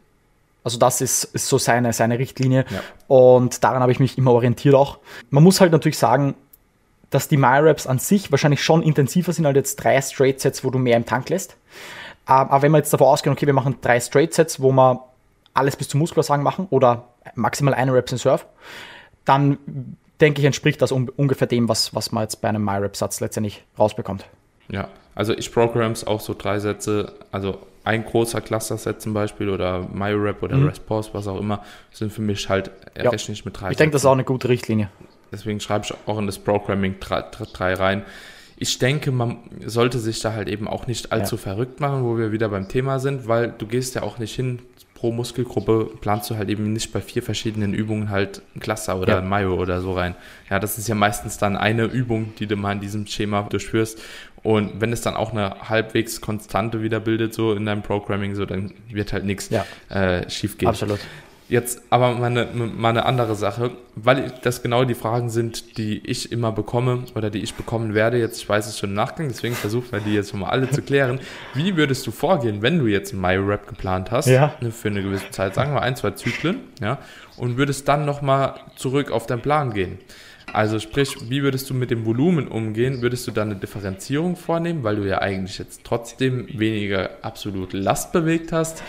Also 0.64 0.80
das 0.80 1.02
ist, 1.02 1.26
ist 1.26 1.48
so 1.48 1.58
seine, 1.58 1.92
seine 1.92 2.18
Richtlinie 2.18 2.66
ja. 2.70 2.82
und 3.08 3.64
daran 3.66 3.82
habe 3.82 3.92
ich 3.92 4.00
mich 4.00 4.18
immer 4.18 4.32
orientiert 4.32 4.74
auch. 4.74 4.98
Man 5.30 5.44
muss 5.44 5.60
halt 5.60 5.74
natürlich 5.74 5.98
sagen, 5.98 6.34
dass 7.10 7.28
die 7.28 7.38
MyRaps 7.38 7.88
an 7.88 8.00
sich 8.00 8.32
wahrscheinlich 8.32 8.64
schon 8.64 8.82
intensiver 8.82 9.34
sind 9.34 9.46
als 9.46 9.58
jetzt 9.58 9.76
drei 9.76 10.02
Straight-Sets, 10.02 10.64
wo 10.64 10.70
du 10.70 10.80
mehr 10.80 10.96
im 10.96 11.06
Tank 11.06 11.30
lässt. 11.30 11.58
Ähm, 12.28 12.34
aber 12.34 12.62
wenn 12.62 12.72
wir 12.72 12.78
jetzt 12.78 12.94
davor 12.94 13.12
ausgehen, 13.12 13.34
okay, 13.34 13.46
wir 13.46 13.54
machen 13.54 13.76
drei 13.82 14.00
Straight-Sets, 14.00 14.62
wo 14.62 14.72
wir 14.72 15.04
alles 15.56 15.76
bis 15.76 15.90
zum 15.90 16.00
Muskelversagen 16.00 16.44
machen 16.44 16.68
oder 16.70 17.08
maximal 17.34 17.74
eine 17.74 17.94
Reps 17.94 18.12
in 18.12 18.18
Surf, 18.20 18.46
dann 19.24 19.58
denke 20.22 20.42
ich, 20.42 20.46
entspricht 20.46 20.82
das 20.82 20.92
un 20.92 21.10
ungefähr 21.10 21.48
dem, 21.48 21.68
was, 21.68 21.96
was 21.96 22.12
man 22.12 22.24
jetzt 22.24 22.42
bei 22.42 22.50
einem 22.50 22.64
MyRap-Satz 22.64 23.20
letztendlich 23.22 23.64
rausbekommt. 23.80 24.26
Ja, 24.70 24.90
also 25.16 25.34
ich 25.34 25.52
programs 25.52 26.06
auch 26.06 26.20
so 26.20 26.36
drei 26.38 26.60
Sätze, 26.60 27.14
also 27.32 27.60
ein 27.84 28.04
großer 28.04 28.42
Cluster-Set 28.42 29.02
zum 29.02 29.14
Beispiel 29.14 29.50
oder 29.50 29.88
MyRap 29.94 30.42
oder 30.44 30.58
mhm. 30.58 30.68
Response, 30.68 31.10
was 31.14 31.28
auch 31.28 31.40
immer, 31.40 31.64
sind 31.92 32.12
für 32.12 32.22
mich 32.22 32.50
halt 32.50 32.72
ja. 32.98 33.10
rechne 33.10 33.34
ich 33.34 33.46
mit 33.46 33.60
drei. 33.60 33.72
Ich 33.72 33.78
denke, 33.78 33.94
das 33.94 34.02
ist 34.02 34.06
auch 34.06 34.14
eine 34.14 34.24
gute 34.24 34.50
Richtlinie. 34.50 34.90
Deswegen 35.32 35.60
schreibe 35.60 35.86
ich 35.86 35.94
auch 36.06 36.18
in 36.18 36.26
das 36.26 36.40
Programming 36.40 36.96
drei, 37.00 37.22
drei 37.22 37.74
rein. 37.74 38.04
Ich 38.58 38.80
denke, 38.80 39.12
man 39.12 39.40
sollte 39.66 40.00
sich 40.00 40.22
da 40.22 40.34
halt 40.34 40.48
eben 40.48 40.68
auch 40.68 40.88
nicht 40.88 41.12
allzu 41.12 41.36
ja. 41.36 41.42
verrückt 41.42 41.80
machen, 41.80 42.04
wo 42.04 42.18
wir 42.18 42.32
wieder 42.32 42.50
beim 42.50 42.68
Thema 42.70 43.00
sind, 43.00 43.28
weil 43.28 43.54
du 43.56 43.68
gehst 43.68 43.96
ja 43.96 44.04
auch 44.04 44.18
nicht 44.18 44.34
hin 44.34 44.60
pro 45.06 45.12
Muskelgruppe 45.12 45.92
planst 46.02 46.32
du 46.32 46.36
halt 46.36 46.50
eben 46.50 46.74
nicht 46.74 46.92
bei 46.92 47.00
vier 47.00 47.22
verschiedenen 47.22 47.76
Übungen 47.76 48.10
halt 48.10 48.42
ein 48.56 48.60
Cluster 48.60 49.00
oder 49.00 49.14
ja. 49.14 49.20
ein 49.20 49.30
Mayo 49.30 49.54
oder 49.54 49.80
so 49.80 49.94
rein. 49.94 50.16
Ja, 50.50 50.58
das 50.58 50.80
ist 50.80 50.88
ja 50.88 50.96
meistens 50.96 51.38
dann 51.38 51.56
eine 51.56 51.84
Übung, 51.84 52.34
die 52.40 52.48
du 52.48 52.56
mal 52.56 52.72
in 52.72 52.80
diesem 52.80 53.06
Schema 53.06 53.44
durchführst. 53.44 54.02
Und 54.42 54.82
wenn 54.82 54.92
es 54.92 55.02
dann 55.02 55.16
auch 55.16 55.32
eine 55.32 55.70
halbwegs 55.70 56.22
konstante 56.22 56.82
wieder 56.82 57.00
bildet, 57.00 57.36
so 57.36 57.54
in 57.54 57.68
deinem 57.68 57.84
Programming, 57.84 58.34
so, 58.34 58.48
dann 58.48 58.74
wird 58.90 59.14
halt 59.14 59.26
nichts 59.26 59.52
ja. 59.52 59.64
äh, 59.90 60.28
schief 60.28 60.58
gehen. 60.58 60.70
Absolut. 60.70 61.00
Jetzt 61.48 61.84
aber 61.92 62.14
mal 62.14 62.26
eine, 62.26 62.46
mal 62.56 62.90
eine 62.90 63.06
andere 63.06 63.36
Sache, 63.36 63.72
weil 63.96 64.34
das 64.42 64.64
genau 64.64 64.84
die 64.84 64.96
Fragen 64.96 65.30
sind, 65.30 65.78
die 65.78 66.00
ich 66.00 66.32
immer 66.32 66.52
bekomme 66.52 67.04
oder 67.14 67.30
die 67.30 67.44
ich 67.44 67.54
bekommen 67.54 67.94
werde. 67.94 68.18
Jetzt, 68.18 68.42
ich 68.42 68.50
weiß 68.50 68.66
es 68.66 68.80
schon 68.80 68.90
im 68.90 68.96
Nachgang, 68.96 69.28
deswegen 69.28 69.54
versuchen 69.54 69.92
wir 69.92 70.00
die 70.00 70.16
jetzt 70.16 70.32
schon 70.32 70.40
mal 70.40 70.50
alle 70.50 70.70
zu 70.72 70.82
klären. 70.82 71.20
Wie 71.54 71.78
würdest 71.78 72.08
du 72.08 72.12
vorgehen, 72.12 72.64
wenn 72.64 72.80
du 72.80 72.88
jetzt 72.88 73.14
MyRap 73.14 73.68
geplant 73.68 74.10
hast, 74.10 74.28
ja. 74.28 74.56
Ne, 74.60 74.72
für 74.72 74.88
eine 74.88 75.04
gewisse 75.04 75.30
Zeit, 75.30 75.54
sagen 75.54 75.74
wir 75.74 75.84
ein, 75.84 75.96
zwei 75.96 76.12
Zyklen, 76.12 76.62
ja, 76.82 76.98
und 77.38 77.58
würdest 77.58 77.88
dann 77.88 78.06
nochmal 78.06 78.56
zurück 78.76 79.12
auf 79.12 79.28
deinen 79.28 79.42
Plan 79.42 79.72
gehen? 79.72 80.00
Also 80.52 80.80
sprich, 80.80 81.30
wie 81.30 81.44
würdest 81.44 81.70
du 81.70 81.74
mit 81.74 81.92
dem 81.92 82.06
Volumen 82.06 82.48
umgehen? 82.48 83.02
Würdest 83.02 83.28
du 83.28 83.32
da 83.32 83.42
eine 83.42 83.56
Differenzierung 83.56 84.36
vornehmen, 84.36 84.84
weil 84.84 84.96
du 84.96 85.04
ja 85.04 85.20
eigentlich 85.20 85.60
jetzt 85.60 85.84
trotzdem 85.84 86.48
weniger 86.58 87.10
absolute 87.22 87.78
Last 87.78 88.14
bewegt 88.14 88.52
hast? 88.52 88.82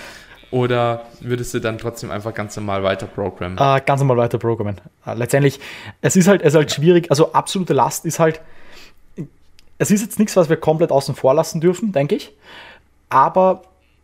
Oder 0.50 1.06
würdest 1.20 1.54
du 1.54 1.60
dann 1.60 1.78
trotzdem 1.78 2.10
einfach 2.10 2.32
ganz 2.32 2.56
normal 2.56 2.82
weiter 2.82 3.06
programmen? 3.06 3.58
Äh, 3.58 3.80
ganz 3.84 4.00
normal 4.00 4.16
weiter 4.18 4.38
programmen. 4.38 4.80
Äh, 5.04 5.14
letztendlich, 5.14 5.58
es 6.00 6.16
ist 6.16 6.28
halt, 6.28 6.42
es 6.42 6.48
ist 6.48 6.56
halt 6.56 6.72
schwierig. 6.72 7.10
Also 7.10 7.32
absolute 7.32 7.72
Last 7.72 8.04
ist 8.04 8.18
halt, 8.18 8.40
es 9.78 9.90
ist 9.90 10.02
jetzt 10.02 10.18
nichts, 10.18 10.36
was 10.36 10.48
wir 10.48 10.56
komplett 10.56 10.92
außen 10.92 11.14
vor 11.14 11.34
lassen 11.34 11.60
dürfen, 11.60 11.92
denke 11.92 12.14
ich. 12.14 12.32
Aber 13.08 13.62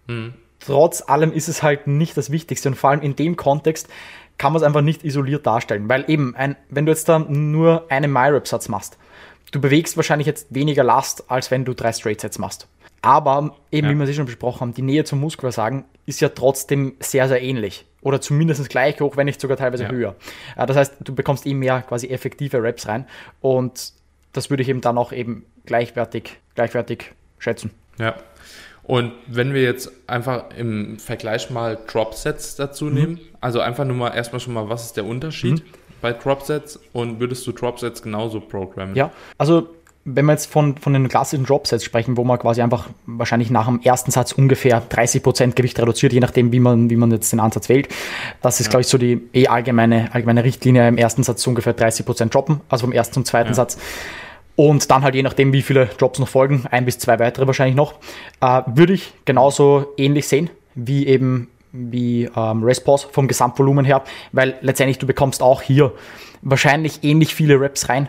hm. 0.09 0.35
trotz 0.59 1.09
allem 1.09 1.33
ist 1.33 1.49
es 1.49 1.63
halt 1.63 1.87
nicht 1.87 2.17
das 2.17 2.31
Wichtigste. 2.31 2.69
Und 2.69 2.75
vor 2.75 2.91
allem 2.91 3.03
in 3.03 3.15
dem 3.15 3.37
Kontext 3.37 3.89
kann 4.37 4.53
man 4.53 4.61
es 4.61 4.67
einfach 4.67 4.83
nicht 4.83 5.05
isoliert 5.05 5.47
darstellen. 5.47 5.89
Weil 5.89 6.05
eben, 6.09 6.35
ein, 6.35 6.57
wenn 6.69 6.87
du 6.87 6.93
jetzt 6.93 7.09
da 7.09 7.21
nur 7.21 7.87
einen 7.89 8.13
MyRap-Satz 8.13 8.69
machst, 8.69 8.99
du 9.53 9.61
bewegst 9.61 9.97
wahrscheinlich 9.97 10.27
jetzt 10.27 10.49
weniger 10.51 10.83
Last, 10.83 11.31
als 11.31 11.53
wenn 11.53 11.65
du 11.65 11.75
drei 11.75 11.93
Straight-Sets 11.93 12.39
machst. 12.39 12.67
Aber 13.03 13.57
eben, 13.73 13.89
ja. 13.89 13.95
wie 13.95 13.99
wir 13.99 14.09
es 14.09 14.17
schon 14.17 14.27
besprochen 14.27 14.61
haben, 14.61 14.75
die 14.75 14.83
Nähe 14.83 15.05
zum 15.05 15.21
Muskelversagen 15.21 15.85
ist 16.07 16.21
ja 16.21 16.29
trotzdem 16.29 16.95
sehr, 17.01 17.29
sehr 17.29 17.43
ähnlich. 17.43 17.85
Oder 18.01 18.21
zumindest 18.21 18.69
gleich 18.69 19.01
hoch, 19.01 19.17
wenn 19.17 19.27
nicht 19.27 19.41
sogar 19.41 19.57
teilweise 19.57 19.85
ja. 19.85 19.91
höher. 19.91 20.17
Äh, 20.57 20.67
das 20.67 20.77
heißt, 20.77 20.95
du 21.01 21.15
bekommst 21.15 21.47
eben 21.47 21.59
mehr 21.59 21.83
quasi 21.83 22.09
effektive 22.09 22.63
Raps 22.63 22.87
rein. 22.89 23.07
Und 23.41 23.93
das 24.33 24.51
würde 24.51 24.63
ich 24.63 24.69
eben 24.69 24.81
dann 24.81 24.99
auch 24.99 25.13
eben 25.13 25.45
gleichwertig, 25.67 26.39
gleichwertig 26.55 27.13
schätzen. 27.39 27.71
Ja. 27.99 28.15
Und 28.85 29.13
wenn 29.27 29.55
wir 29.55 29.63
jetzt 29.63 29.91
einfach 30.09 30.51
im 30.57 30.99
Vergleich 30.99 31.51
mal 31.51 31.79
Dropsets 31.87 32.57
dazu 32.57 32.87
mhm. 32.87 32.95
nehmen, 32.95 33.21
also 33.41 33.61
einfach 33.61 33.85
nur 33.85 33.97
mal 33.97 34.11
erstmal 34.11 34.41
schon 34.41 34.55
mal, 34.55 34.69
was 34.69 34.87
ist 34.87 34.97
der 34.97 35.05
Unterschied 35.05 35.65
mhm. 35.65 35.71
bei 36.01 36.13
Dropsets 36.13 36.81
und 36.93 37.21
würdest 37.21 37.47
du 37.47 37.53
Dropsets 37.53 38.03
genauso 38.03 38.41
programmen? 38.41 38.97
Ja, 38.97 39.13
also 39.39 39.69
wenn 40.05 40.27
wir 40.27 40.33
jetzt 40.33 40.47
von, 40.47 40.77
von 40.79 40.93
den 40.93 41.09
klassischen 41.09 41.47
Dropsets 41.47 41.85
sprechen, 41.85 42.17
wo 42.17 42.25
man 42.25 42.39
quasi 42.39 42.61
einfach 42.61 42.89
wahrscheinlich 43.07 43.51
nach 43.51 43.67
dem 43.67 43.81
ersten 43.83 44.11
Satz 44.11 44.33
ungefähr 44.33 44.83
30% 44.83 45.53
Gewicht 45.53 45.79
reduziert, 45.79 46.13
je 46.13 46.21
nachdem, 46.21 46.51
wie 46.51 46.59
man, 46.59 46.91
wie 46.91 46.97
man 46.97 47.11
jetzt 47.13 47.31
den 47.33 47.39
Ansatz 47.39 47.69
wählt. 47.69 47.89
Das 48.41 48.59
ist, 48.59 48.67
ja. 48.67 48.71
glaube 48.71 48.81
ich, 48.83 48.89
so 48.89 48.99
die 48.99 49.21
eh 49.33 49.47
allgemeine, 49.47 50.13
allgemeine 50.13 50.43
Richtlinie 50.43 50.89
im 50.89 50.99
ersten 50.99 51.23
Satz 51.23 51.47
ungefähr 51.47 51.77
30% 51.77 52.31
droppen, 52.31 52.61
also 52.69 52.87
vom 52.87 52.93
ersten 52.93 53.15
zum 53.15 53.25
zweiten 53.25 53.51
ja. 53.51 53.55
Satz. 53.55 53.79
und 54.57 54.91
dann 54.91 55.03
halt 55.03 55.15
je 55.15 55.23
nachdem, 55.23 55.53
wie 55.53 55.63
viele 55.63 55.87
Drops 55.87 56.19
noch 56.19 56.29
folgen, 56.29 56.65
ein 56.71 56.85
bis 56.85 56.99
zwei 56.99 57.19
weitere 57.21 57.47
wahrscheinlich 57.47 57.77
noch, 57.77 57.95
äh, 58.41 58.63
würde 58.67 58.95
ich 58.95 59.13
genauso 59.25 59.87
ähnlich 59.97 60.27
sehen 60.27 60.51
wie 60.75 61.07
eben 61.07 61.49
wie 61.73 62.29
ähm, 62.37 62.63
Respause 62.63 63.09
vom 63.11 63.29
Gesamtvolumen 63.29 63.85
her, 63.85 64.03
weil 64.33 64.57
letztendlich 64.61 64.99
du 64.99 65.07
bekommst 65.07 65.43
auch 65.43 65.63
hier 65.63 65.93
wahrscheinlich 66.43 67.03
ähnlich 67.03 67.35
viele 67.35 67.59
Reps 67.61 67.89
rein, 67.89 68.09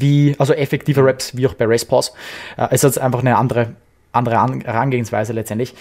wie, 0.00 0.34
also 0.38 0.52
effektive 0.52 1.04
Reps 1.04 1.36
wie 1.36 1.46
auch 1.46 1.54
bei 1.54 1.66
Respause. 1.66 2.12
Äh, 2.56 2.68
es 2.70 2.84
ist 2.84 2.98
einfach 2.98 3.20
eine 3.20 3.36
andere, 3.36 3.74
andere 4.12 4.36
Herangehensweise 4.36 5.32
letztendlich. 5.32 5.74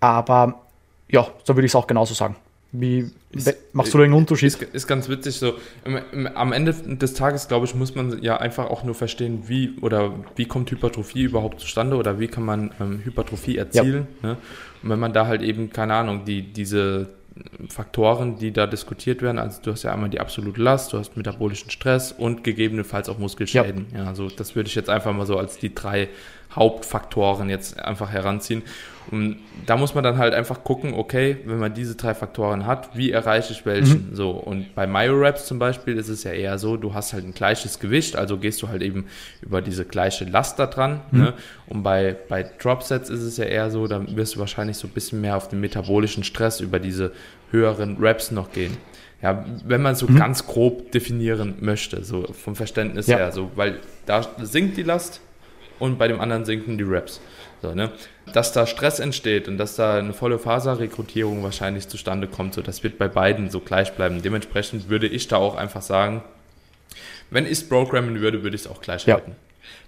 Aber 0.00 0.62
ja, 1.08 1.26
so 1.44 1.54
würde 1.54 1.66
ich 1.66 1.72
es 1.72 1.76
auch 1.76 1.86
genauso 1.86 2.14
sagen. 2.14 2.36
Wie 2.76 3.08
ist, 3.30 3.54
machst 3.72 3.94
du 3.94 3.98
den 3.98 4.12
Unterschied? 4.12 4.48
Ist, 4.48 4.62
ist 4.62 4.86
ganz 4.88 5.08
witzig 5.08 5.36
so. 5.36 5.54
Am 6.34 6.52
Ende 6.52 6.72
des 6.72 7.14
Tages, 7.14 7.46
glaube 7.46 7.66
ich, 7.66 7.74
muss 7.76 7.94
man 7.94 8.20
ja 8.20 8.38
einfach 8.38 8.68
auch 8.68 8.82
nur 8.82 8.96
verstehen, 8.96 9.44
wie 9.46 9.76
oder 9.80 10.12
wie 10.34 10.46
kommt 10.46 10.72
Hypertrophie 10.72 11.22
überhaupt 11.22 11.60
zustande 11.60 11.96
oder 11.96 12.18
wie 12.18 12.26
kann 12.26 12.44
man 12.44 12.72
ähm, 12.80 13.00
Hypertrophie 13.04 13.58
erzielen. 13.58 14.08
Ja. 14.22 14.30
Ne? 14.30 14.36
Und 14.82 14.90
wenn 14.90 14.98
man 14.98 15.12
da 15.12 15.28
halt 15.28 15.42
eben, 15.42 15.70
keine 15.70 15.94
Ahnung, 15.94 16.24
die, 16.24 16.42
diese 16.42 17.10
Faktoren, 17.68 18.36
die 18.38 18.52
da 18.52 18.66
diskutiert 18.66 19.20
werden. 19.20 19.38
Also 19.38 19.60
du 19.62 19.72
hast 19.72 19.82
ja 19.82 19.92
einmal 19.92 20.08
die 20.08 20.20
absolute 20.20 20.60
Last, 20.60 20.92
du 20.92 20.98
hast 20.98 21.16
metabolischen 21.16 21.70
Stress 21.70 22.12
und 22.12 22.44
gegebenenfalls 22.44 23.08
auch 23.08 23.18
Muskelschäden. 23.18 23.86
Ja, 23.92 24.02
ja 24.02 24.06
also 24.06 24.28
das 24.28 24.54
würde 24.54 24.68
ich 24.68 24.74
jetzt 24.74 24.88
einfach 24.88 25.12
mal 25.12 25.26
so 25.26 25.36
als 25.36 25.58
die 25.58 25.74
drei 25.74 26.08
Hauptfaktoren 26.52 27.50
jetzt 27.50 27.78
einfach 27.80 28.10
heranziehen. 28.10 28.62
Und 29.10 29.36
da 29.66 29.76
muss 29.76 29.94
man 29.94 30.02
dann 30.02 30.18
halt 30.18 30.34
einfach 30.34 30.64
gucken, 30.64 30.94
okay, 30.94 31.36
wenn 31.44 31.58
man 31.58 31.74
diese 31.74 31.94
drei 31.94 32.14
Faktoren 32.14 32.66
hat, 32.66 32.96
wie 32.96 33.10
erreiche 33.10 33.52
ich 33.52 33.66
welchen? 33.66 34.10
Mhm. 34.10 34.14
So, 34.16 34.30
und 34.30 34.74
bei 34.74 34.86
Myoreps 34.86 35.46
zum 35.46 35.58
Beispiel 35.58 35.96
ist 35.96 36.08
es 36.08 36.24
ja 36.24 36.32
eher 36.32 36.58
so, 36.58 36.76
du 36.76 36.94
hast 36.94 37.12
halt 37.12 37.24
ein 37.24 37.34
gleiches 37.34 37.78
Gewicht, 37.78 38.16
also 38.16 38.38
gehst 38.38 38.62
du 38.62 38.68
halt 38.68 38.82
eben 38.82 39.06
über 39.42 39.60
diese 39.60 39.84
gleiche 39.84 40.24
Last 40.24 40.58
da 40.58 40.66
dran. 40.66 41.02
Mhm. 41.10 41.20
Ne? 41.20 41.34
Und 41.66 41.82
bei, 41.82 42.16
bei 42.28 42.42
Dropsets 42.42 43.10
ist 43.10 43.22
es 43.22 43.36
ja 43.36 43.44
eher 43.44 43.70
so, 43.70 43.86
da 43.86 44.02
wirst 44.16 44.36
du 44.36 44.40
wahrscheinlich 44.40 44.76
so 44.76 44.88
ein 44.88 44.92
bisschen 44.92 45.20
mehr 45.20 45.36
auf 45.36 45.48
den 45.48 45.60
metabolischen 45.60 46.24
Stress 46.24 46.60
über 46.60 46.78
diese 46.78 47.12
höheren 47.50 47.98
Reps 47.98 48.30
noch 48.30 48.52
gehen. 48.52 48.76
Ja, 49.22 49.44
wenn 49.64 49.80
man 49.80 49.94
so 49.94 50.06
mhm. 50.06 50.16
ganz 50.16 50.46
grob 50.46 50.92
definieren 50.92 51.54
möchte, 51.60 52.04
so 52.04 52.26
vom 52.32 52.56
Verständnis 52.56 53.06
ja. 53.06 53.16
her, 53.16 53.32
so, 53.32 53.50
weil 53.54 53.78
da 54.04 54.26
sinkt 54.42 54.76
die 54.76 54.82
Last 54.82 55.20
und 55.78 55.98
bei 55.98 56.08
dem 56.08 56.20
anderen 56.20 56.44
sinken 56.44 56.76
die 56.76 56.84
Reps. 56.84 57.20
So, 57.64 57.74
ne? 57.74 57.90
Dass 58.34 58.52
da 58.52 58.66
Stress 58.66 59.00
entsteht 59.00 59.48
und 59.48 59.56
dass 59.56 59.76
da 59.76 59.96
eine 59.96 60.12
volle 60.12 60.38
Faserrekrutierung 60.38 61.42
wahrscheinlich 61.42 61.88
zustande 61.88 62.26
kommt, 62.26 62.52
so 62.52 62.60
das 62.60 62.82
wird 62.82 62.98
bei 62.98 63.08
beiden 63.08 63.48
so 63.48 63.60
gleich 63.60 63.94
bleiben. 63.94 64.20
Dementsprechend 64.20 64.90
würde 64.90 65.06
ich 65.06 65.28
da 65.28 65.38
auch 65.38 65.56
einfach 65.56 65.80
sagen, 65.80 66.22
wenn 67.30 67.46
ich 67.46 67.52
es 67.52 67.68
programmen 67.68 68.20
würde, 68.20 68.42
würde 68.42 68.54
ich 68.54 68.62
es 68.62 68.70
auch 68.70 68.82
gleich 68.82 69.06
ja. 69.06 69.14
halten. 69.14 69.34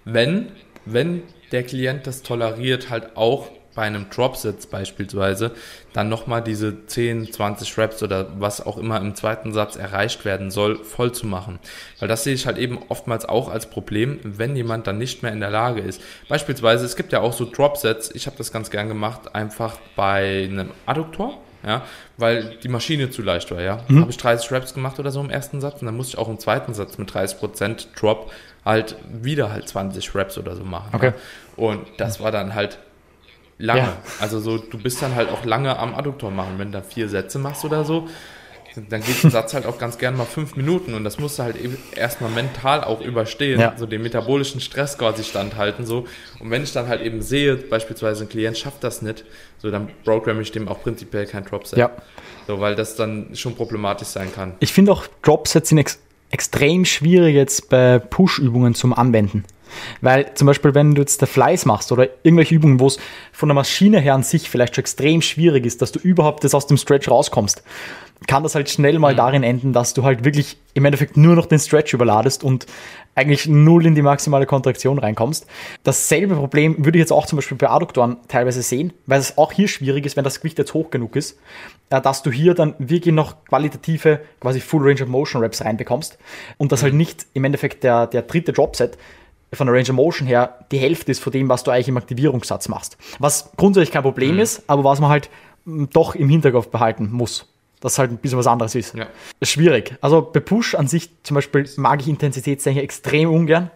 Wenn, 0.05 0.47
wenn 0.85 1.21
der 1.51 1.61
Klient 1.61 2.07
das 2.07 2.23
toleriert, 2.23 2.89
halt 2.89 3.15
auch 3.15 3.51
bei 3.77 3.83
einem 3.83 4.09
Dropsitz 4.09 4.65
beispielsweise 4.65 5.51
dann 5.93 6.09
nochmal 6.09 6.41
diese 6.41 6.87
10, 6.87 7.31
20 7.31 7.77
Reps 7.77 8.01
oder 8.01 8.27
was 8.39 8.65
auch 8.65 8.79
immer 8.79 8.99
im 8.99 9.13
zweiten 9.13 9.53
Satz 9.53 9.75
erreicht 9.75 10.25
werden 10.25 10.49
soll, 10.49 10.83
voll 10.83 11.11
zu 11.11 11.27
machen. 11.27 11.59
Weil 11.99 12.07
das 12.07 12.23
sehe 12.23 12.33
ich 12.33 12.47
halt 12.47 12.57
eben 12.57 12.79
oftmals 12.89 13.25
auch 13.25 13.49
als 13.49 13.69
Problem, 13.69 14.19
wenn 14.23 14.55
jemand 14.55 14.87
dann 14.87 14.97
nicht 14.97 15.21
mehr 15.21 15.31
in 15.31 15.39
der 15.39 15.51
Lage 15.51 15.81
ist. 15.81 16.01
Beispielsweise, 16.27 16.85
es 16.85 16.95
gibt 16.95 17.13
ja 17.13 17.21
auch 17.21 17.33
so 17.33 17.45
Dropsets, 17.45 18.09
ich 18.15 18.25
habe 18.25 18.35
das 18.35 18.51
ganz 18.51 18.71
gern 18.71 18.87
gemacht, 18.87 19.35
einfach 19.35 19.77
bei 19.95 20.49
einem 20.49 20.71
Adduktor, 20.87 21.37
ja, 21.63 21.83
weil 22.17 22.57
die 22.63 22.69
Maschine 22.69 23.11
zu 23.11 23.21
leicht 23.21 23.51
war, 23.51 23.61
ja. 23.61 23.83
Mhm. 23.89 24.01
Habe 24.01 24.09
ich 24.09 24.17
30 24.17 24.51
Reps 24.51 24.73
gemacht 24.73 24.97
oder 24.99 25.11
so 25.11 25.21
im 25.21 25.29
ersten 25.29 25.61
Satz 25.61 25.81
und 25.81 25.85
dann 25.85 25.95
musste 25.95 26.15
ich 26.15 26.17
auch 26.17 26.29
im 26.29 26.39
zweiten 26.39 26.73
Satz 26.73 26.97
mit 26.97 27.11
30% 27.11 27.89
Drop 27.95 28.31
halt 28.65 28.95
wieder 29.07 29.51
halt 29.51 29.69
20 29.69 30.15
Reps 30.15 30.39
oder 30.39 30.55
so 30.55 30.63
machen. 30.63 30.89
Okay. 30.93 31.13
Ja. 31.13 31.13
Und 31.63 31.85
das 31.97 32.19
war 32.19 32.31
dann 32.31 32.55
halt 32.55 32.79
lange. 33.57 33.81
Ja. 33.81 33.97
Also 34.19 34.39
so, 34.39 34.57
du 34.57 34.77
bist 34.77 35.01
dann 35.01 35.15
halt 35.15 35.29
auch 35.29 35.45
lange 35.45 35.77
am 35.77 35.95
Adduktor 35.95 36.31
machen. 36.31 36.53
Wenn 36.57 36.71
du 36.71 36.79
da 36.79 36.83
vier 36.83 37.09
Sätze 37.09 37.39
machst 37.39 37.65
oder 37.65 37.83
so, 37.83 38.07
dann 38.89 39.01
geht 39.01 39.23
ein 39.23 39.31
Satz 39.31 39.53
halt 39.53 39.65
auch 39.65 39.77
ganz 39.77 39.97
gerne 39.97 40.17
mal 40.17 40.25
fünf 40.25 40.55
Minuten 40.55 40.93
und 40.93 41.03
das 41.03 41.17
musst 41.17 41.39
du 41.39 41.43
halt 41.43 41.55
erstmal 41.95 42.29
mental 42.29 42.83
auch 42.83 43.01
überstehen, 43.01 43.59
ja. 43.59 43.73
so 43.75 43.85
den 43.85 44.03
metabolischen 44.03 44.61
Stress 44.61 44.97
quasi 44.97 45.23
standhalten, 45.23 45.85
so. 45.85 46.05
Und 46.39 46.51
wenn 46.51 46.63
ich 46.63 46.73
dann 46.73 46.87
halt 46.87 47.01
eben 47.01 47.21
sehe, 47.21 47.55
beispielsweise 47.55 48.25
ein 48.25 48.29
Klient 48.29 48.57
schafft 48.57 48.83
das 48.83 49.01
nicht, 49.01 49.25
so, 49.57 49.71
dann 49.71 49.89
programme 50.03 50.41
ich 50.41 50.51
dem 50.51 50.67
auch 50.67 50.81
prinzipiell 50.81 51.25
kein 51.25 51.43
Dropset. 51.45 51.79
Ja. 51.79 51.91
So, 52.45 52.59
weil 52.59 52.75
das 52.75 52.95
dann 52.95 53.35
schon 53.35 53.55
problematisch 53.55 54.09
sein 54.09 54.31
kann. 54.33 54.53
Ich 54.59 54.73
finde 54.73 54.91
auch 54.91 55.07
Dropsets 55.21 55.69
sind 55.69 55.79
ex 55.79 55.99
extrem 56.29 56.83
schwierig 56.83 57.35
jetzt 57.35 57.69
bei 57.69 57.99
Push-Übungen 57.99 58.75
zum 58.75 58.93
Anwenden. 58.93 59.45
Weil 60.01 60.33
zum 60.33 60.47
Beispiel, 60.47 60.75
wenn 60.75 60.95
du 60.95 61.01
jetzt 61.01 61.21
der 61.21 61.27
Fleiß 61.27 61.65
machst 61.65 61.91
oder 61.91 62.07
irgendwelche 62.23 62.55
Übungen, 62.55 62.79
wo 62.79 62.87
es 62.87 62.97
von 63.31 63.49
der 63.49 63.55
Maschine 63.55 63.99
her 63.99 64.13
an 64.13 64.23
sich 64.23 64.49
vielleicht 64.49 64.75
schon 64.75 64.83
extrem 64.83 65.21
schwierig 65.21 65.65
ist, 65.65 65.81
dass 65.81 65.91
du 65.91 65.99
überhaupt 65.99 66.43
das 66.43 66.53
aus 66.53 66.67
dem 66.67 66.77
Stretch 66.77 67.09
rauskommst, 67.09 67.63
kann 68.25 68.43
das 68.43 68.55
halt 68.55 68.69
schnell 68.69 68.97
mal 68.97 69.13
mhm. 69.13 69.17
darin 69.17 69.43
enden, 69.43 69.73
dass 69.73 69.93
du 69.93 70.03
halt 70.03 70.25
wirklich 70.25 70.57
im 70.73 70.85
Endeffekt 70.85 71.17
nur 71.17 71.35
noch 71.35 71.45
den 71.45 71.59
Stretch 71.59 71.93
überladest 71.93 72.43
und 72.43 72.65
eigentlich 73.13 73.47
null 73.47 73.85
in 73.85 73.95
die 73.95 74.01
maximale 74.01 74.45
Kontraktion 74.45 74.99
reinkommst. 74.99 75.47
Dasselbe 75.83 76.35
Problem 76.35 76.85
würde 76.85 76.97
ich 76.97 77.01
jetzt 77.01 77.11
auch 77.11 77.25
zum 77.25 77.37
Beispiel 77.37 77.57
bei 77.57 77.69
Adduktoren 77.69 78.17
teilweise 78.27 78.61
sehen, 78.61 78.93
weil 79.05 79.19
es 79.19 79.37
auch 79.37 79.51
hier 79.51 79.67
schwierig 79.67 80.05
ist, 80.05 80.17
wenn 80.17 80.23
das 80.23 80.39
Gewicht 80.39 80.57
jetzt 80.57 80.73
hoch 80.73 80.91
genug 80.91 81.15
ist, 81.15 81.39
äh, 81.89 82.01
dass 82.01 82.23
du 82.23 82.31
hier 82.31 82.53
dann 82.53 82.75
wirklich 82.79 83.13
noch 83.13 83.43
qualitative, 83.45 84.19
quasi 84.39 84.59
Full 84.59 84.83
Range 84.83 85.03
of 85.03 85.09
Motion 85.09 85.41
Reps 85.41 85.63
reinbekommst 85.63 86.17
und 86.57 86.71
das 86.71 86.83
halt 86.83 86.93
mhm. 86.93 86.99
nicht 86.99 87.25
im 87.33 87.43
Endeffekt 87.43 87.83
der, 87.83 88.07
der 88.07 88.23
dritte 88.23 88.53
Dropset 88.53 88.97
von 89.53 89.67
der 89.67 89.75
Range 89.75 89.89
of 89.89 89.95
Motion 89.95 90.27
her 90.27 90.65
die 90.71 90.77
Hälfte 90.77 91.11
ist 91.11 91.19
von 91.19 91.31
dem, 91.31 91.49
was 91.49 91.63
du 91.63 91.71
eigentlich 91.71 91.87
im 91.87 91.97
Aktivierungssatz 91.97 92.67
machst. 92.67 92.97
Was 93.19 93.51
grundsätzlich 93.55 93.91
kein 93.91 94.03
Problem 94.03 94.35
mhm. 94.35 94.41
ist, 94.41 94.63
aber 94.67 94.83
was 94.83 94.99
man 94.99 95.09
halt 95.09 95.29
doch 95.65 96.15
im 96.15 96.29
Hinterkopf 96.29 96.67
behalten 96.67 97.09
muss. 97.11 97.45
Dass 97.79 97.99
halt 97.99 98.11
ein 98.11 98.17
bisschen 98.17 98.39
was 98.39 98.47
anderes 98.47 98.73
ist. 98.73 98.95
Ja. 98.95 99.05
Schwierig. 99.43 99.95
Also 100.01 100.21
bei 100.21 100.39
Push 100.39 100.73
an 100.75 100.87
sich 100.87 101.11
zum 101.23 101.35
Beispiel 101.35 101.69
mag 101.77 102.01
ich 102.01 102.07
Intensitätstechnik 102.07 102.83
extrem 102.83 103.29
ungern. 103.29 103.69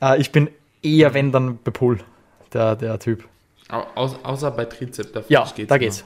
Äh, 0.00 0.20
ich 0.20 0.30
bin 0.30 0.48
eher, 0.82 1.12
wenn 1.14 1.32
dann 1.32 1.58
bei 1.62 1.72
Pull, 1.72 1.98
der, 2.52 2.76
der 2.76 2.98
Typ. 2.98 3.24
Au, 3.68 3.84
außer 3.96 4.50
bei 4.52 4.64
Trizep, 4.64 5.12
da, 5.12 5.22
ja, 5.28 5.46
geht's 5.54 5.68
da 5.68 5.76
geht's. 5.76 6.04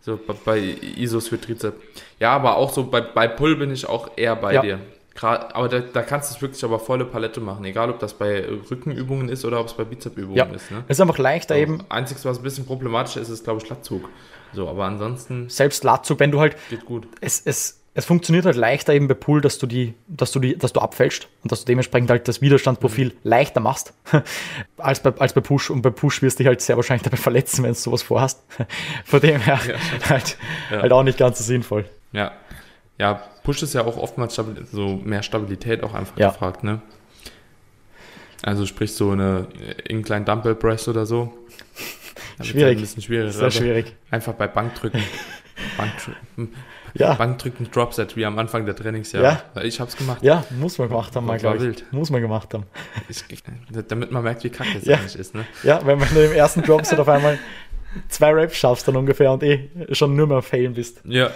So 0.00 0.18
bei, 0.24 0.34
bei 0.44 0.58
ISOs 0.96 1.28
für 1.28 1.40
Trizep. 1.40 1.74
Ja, 2.18 2.32
aber 2.32 2.56
auch 2.56 2.72
so 2.72 2.84
bei, 2.84 3.00
bei 3.00 3.28
Pull 3.28 3.56
bin 3.56 3.72
ich 3.72 3.86
auch 3.86 4.10
eher 4.16 4.36
bei 4.36 4.54
ja. 4.54 4.62
dir. 4.62 4.78
Aber 5.20 5.68
da, 5.68 5.80
da, 5.80 6.02
kannst 6.02 6.30
du 6.30 6.36
es 6.36 6.42
wirklich 6.42 6.64
aber 6.64 6.78
volle 6.78 7.04
Palette 7.04 7.40
machen, 7.40 7.64
egal 7.64 7.90
ob 7.90 7.98
das 7.98 8.14
bei 8.14 8.44
Rückenübungen 8.70 9.28
ist 9.28 9.44
oder 9.44 9.60
ob 9.60 9.66
es 9.66 9.74
bei 9.74 9.84
Bizepübungen 9.84 10.36
ja. 10.36 10.44
ist. 10.46 10.70
Ne? 10.70 10.84
Ist 10.88 11.00
einfach 11.00 11.18
leichter 11.18 11.54
so, 11.54 11.60
eben. 11.60 11.84
Einziges, 11.88 12.24
was 12.24 12.38
ein 12.38 12.42
bisschen 12.42 12.64
problematischer 12.64 13.20
ist, 13.20 13.28
ist, 13.28 13.44
glaube 13.44 13.60
ich, 13.62 13.68
Latzug. 13.68 14.08
So, 14.52 14.68
aber 14.68 14.84
ansonsten. 14.84 15.48
Selbst 15.48 15.84
Latzug, 15.84 16.18
wenn 16.20 16.30
du 16.30 16.40
halt. 16.40 16.56
Geht 16.70 16.84
gut. 16.84 17.06
Es, 17.20 17.42
es, 17.44 17.82
es 17.94 18.04
funktioniert 18.06 18.46
halt 18.46 18.56
leichter 18.56 18.94
eben 18.94 19.06
bei 19.06 19.14
Pull, 19.14 19.42
dass 19.42 19.58
du 19.58 19.66
die, 19.66 19.94
dass 20.08 20.32
du 20.32 20.40
die, 20.40 20.56
dass 20.56 20.72
du 20.72 20.80
abfälschst 20.80 21.28
und 21.42 21.52
dass 21.52 21.60
du 21.60 21.66
dementsprechend 21.66 22.10
halt 22.10 22.26
das 22.26 22.40
Widerstandsprofil 22.40 23.08
mhm. 23.08 23.18
leichter 23.22 23.60
machst 23.60 23.92
als 24.78 25.00
bei, 25.00 25.12
als 25.18 25.34
bei 25.34 25.42
Push. 25.42 25.70
Und 25.70 25.82
bei 25.82 25.90
Push 25.90 26.22
wirst 26.22 26.38
du 26.38 26.42
dich 26.42 26.48
halt 26.48 26.62
sehr 26.62 26.76
wahrscheinlich 26.76 27.02
dabei 27.02 27.18
verletzen, 27.18 27.64
wenn 27.64 27.72
du 27.72 27.78
sowas 27.78 28.02
vorhast. 28.02 28.42
Von 29.04 29.20
dem 29.20 29.40
her 29.40 29.60
ja. 29.66 29.74
Halt, 30.08 30.38
ja. 30.70 30.82
halt 30.82 30.92
auch 30.92 31.02
nicht 31.02 31.18
ganz 31.18 31.38
so 31.38 31.44
sinnvoll. 31.44 31.84
Ja, 32.12 32.32
ja, 32.98 33.22
Push 33.42 33.62
ist 33.62 33.74
ja 33.74 33.84
auch 33.84 33.96
oftmals 33.96 34.34
so 34.72 35.00
mehr 35.04 35.22
Stabilität 35.22 35.82
auch 35.82 35.94
einfach 35.94 36.18
ja. 36.18 36.28
gefragt, 36.28 36.64
ne? 36.64 36.80
Also 38.42 38.66
sprich 38.66 38.92
so 38.94 39.10
eine 39.10 39.46
Incline 39.88 40.24
Dumbbell 40.24 40.56
Press 40.56 40.88
oder 40.88 41.06
so. 41.06 41.32
Schwierig. 42.40 42.78
Ein 42.78 42.80
bisschen 42.80 43.02
schwierig. 43.02 43.32
Sehr 43.32 43.50
schwierig. 43.50 43.94
Einfach 44.10 44.32
bei 44.32 44.48
Bankdrücken. 44.48 45.02
Bankdrücken. 45.76 46.54
Ja. 46.94 47.14
Bankdrücken 47.14 47.70
Dropset 47.70 48.16
wie 48.16 48.26
am 48.26 48.38
Anfang 48.38 48.66
der 48.66 48.74
Trainingsjahre. 48.74 49.42
Ja. 49.54 49.62
Ich 49.62 49.80
hab's 49.80 49.96
gemacht. 49.96 50.22
Ja, 50.22 50.44
muss 50.50 50.78
man 50.78 50.88
gemacht 50.88 51.14
haben, 51.16 51.26
mal, 51.26 51.38
glaube 51.38 51.58
ich. 51.58 51.62
Wild. 51.62 51.84
Muss 51.92 52.10
man 52.10 52.20
gemacht 52.20 52.52
haben. 52.52 52.64
Ich, 53.08 53.24
damit 53.88 54.10
man 54.10 54.22
merkt, 54.22 54.44
wie 54.44 54.50
kacke 54.50 54.78
es 54.78 54.84
ja. 54.84 54.96
eigentlich 54.96 55.16
ist. 55.16 55.34
Ne? 55.34 55.44
Ja, 55.62 55.86
wenn 55.86 55.98
man 55.98 56.08
im 56.14 56.32
ersten 56.32 56.62
Dropset 56.62 56.98
auf 56.98 57.08
einmal 57.08 57.38
zwei 58.08 58.32
Raps 58.32 58.56
schaffst 58.56 58.88
dann 58.88 58.96
ungefähr 58.96 59.32
und 59.32 59.42
eh 59.42 59.70
schon 59.92 60.16
nur 60.16 60.26
mehr 60.26 60.42
failen 60.42 60.74
bist. 60.74 61.00
Ja. 61.04 61.30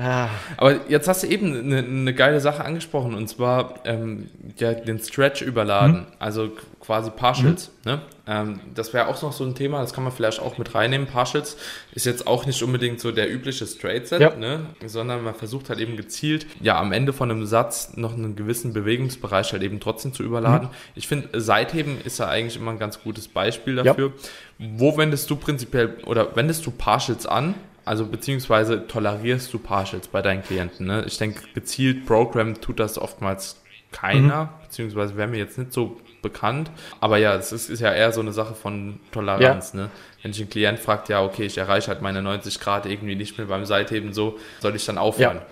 Ah. 0.00 0.30
Aber 0.56 0.88
jetzt 0.88 1.08
hast 1.08 1.22
du 1.22 1.26
eben 1.26 1.58
eine, 1.58 1.78
eine 1.78 2.14
geile 2.14 2.40
Sache 2.40 2.64
angesprochen 2.64 3.14
und 3.14 3.28
zwar 3.28 3.74
ähm, 3.84 4.28
ja, 4.56 4.72
den 4.72 4.98
Stretch 4.98 5.42
überladen, 5.42 6.00
mhm. 6.00 6.06
also 6.18 6.50
quasi 6.80 7.10
Partials. 7.10 7.70
Mhm. 7.84 7.90
Ne? 7.90 8.02
Ähm, 8.26 8.60
das 8.74 8.94
wäre 8.94 9.08
auch 9.08 9.20
noch 9.22 9.32
so 9.32 9.44
ein 9.44 9.54
Thema, 9.54 9.80
das 9.80 9.92
kann 9.92 10.04
man 10.04 10.12
vielleicht 10.12 10.40
auch 10.40 10.56
mit 10.56 10.74
reinnehmen. 10.74 11.06
Partials 11.06 11.56
ist 11.92 12.06
jetzt 12.06 12.26
auch 12.26 12.46
nicht 12.46 12.62
unbedingt 12.62 13.00
so 13.00 13.12
der 13.12 13.30
übliche 13.30 13.66
Straight 13.66 14.08
Set, 14.08 14.20
ja. 14.20 14.34
ne? 14.34 14.66
sondern 14.86 15.22
man 15.22 15.34
versucht 15.34 15.68
halt 15.68 15.80
eben 15.80 15.96
gezielt, 15.96 16.46
ja, 16.60 16.80
am 16.80 16.92
Ende 16.92 17.12
von 17.12 17.30
einem 17.30 17.44
Satz 17.44 17.96
noch 17.96 18.14
einen 18.14 18.36
gewissen 18.36 18.72
Bewegungsbereich 18.72 19.52
halt 19.52 19.62
eben 19.62 19.80
trotzdem 19.80 20.14
zu 20.14 20.22
überladen. 20.22 20.68
Mhm. 20.68 20.74
Ich 20.94 21.08
finde, 21.08 21.40
Seitheben 21.40 21.98
ist 22.02 22.18
ja 22.18 22.28
eigentlich 22.28 22.56
immer 22.56 22.70
ein 22.70 22.78
ganz 22.78 23.02
gutes 23.02 23.28
Beispiel 23.28 23.76
dafür. 23.76 24.12
Ja. 24.16 24.66
Wo 24.76 24.96
wendest 24.96 25.28
du 25.30 25.36
prinzipiell 25.36 25.96
oder 26.06 26.36
wendest 26.36 26.64
du 26.66 26.70
Partials 26.70 27.26
an? 27.26 27.54
Also 27.84 28.06
beziehungsweise 28.06 28.86
tolerierst 28.86 29.52
du 29.52 29.58
Partials 29.58 30.08
bei 30.08 30.22
deinen 30.22 30.42
Klienten. 30.42 30.86
Ne? 30.86 31.04
Ich 31.06 31.18
denke, 31.18 31.42
gezielt 31.54 32.06
Program 32.06 32.60
tut 32.60 32.80
das 32.80 32.98
oftmals 32.98 33.56
keiner, 33.92 34.44
mhm. 34.44 34.48
beziehungsweise 34.64 35.16
wäre 35.16 35.28
mir 35.28 35.38
jetzt 35.38 35.58
nicht 35.58 35.72
so 35.72 36.00
bekannt. 36.22 36.70
Aber 37.00 37.16
ja, 37.16 37.34
es 37.34 37.52
ist, 37.52 37.70
ist 37.70 37.80
ja 37.80 37.92
eher 37.92 38.12
so 38.12 38.20
eine 38.20 38.32
Sache 38.32 38.54
von 38.54 39.00
Toleranz. 39.10 39.72
Ja. 39.72 39.80
Ne? 39.80 39.90
Wenn 40.22 40.30
ich 40.32 40.40
einen 40.40 40.50
Klient 40.50 40.78
fragt, 40.78 41.08
ja, 41.08 41.22
okay, 41.22 41.44
ich 41.46 41.58
erreiche 41.58 41.88
halt 41.88 42.02
meine 42.02 42.22
90 42.22 42.60
Grad 42.60 42.86
irgendwie 42.86 43.16
nicht 43.16 43.38
mehr 43.38 43.46
beim 43.46 43.64
Seitheben 43.64 44.12
so, 44.12 44.38
soll 44.60 44.76
ich 44.76 44.84
dann 44.84 44.98
aufhören? 44.98 45.38
Ja. 45.38 45.46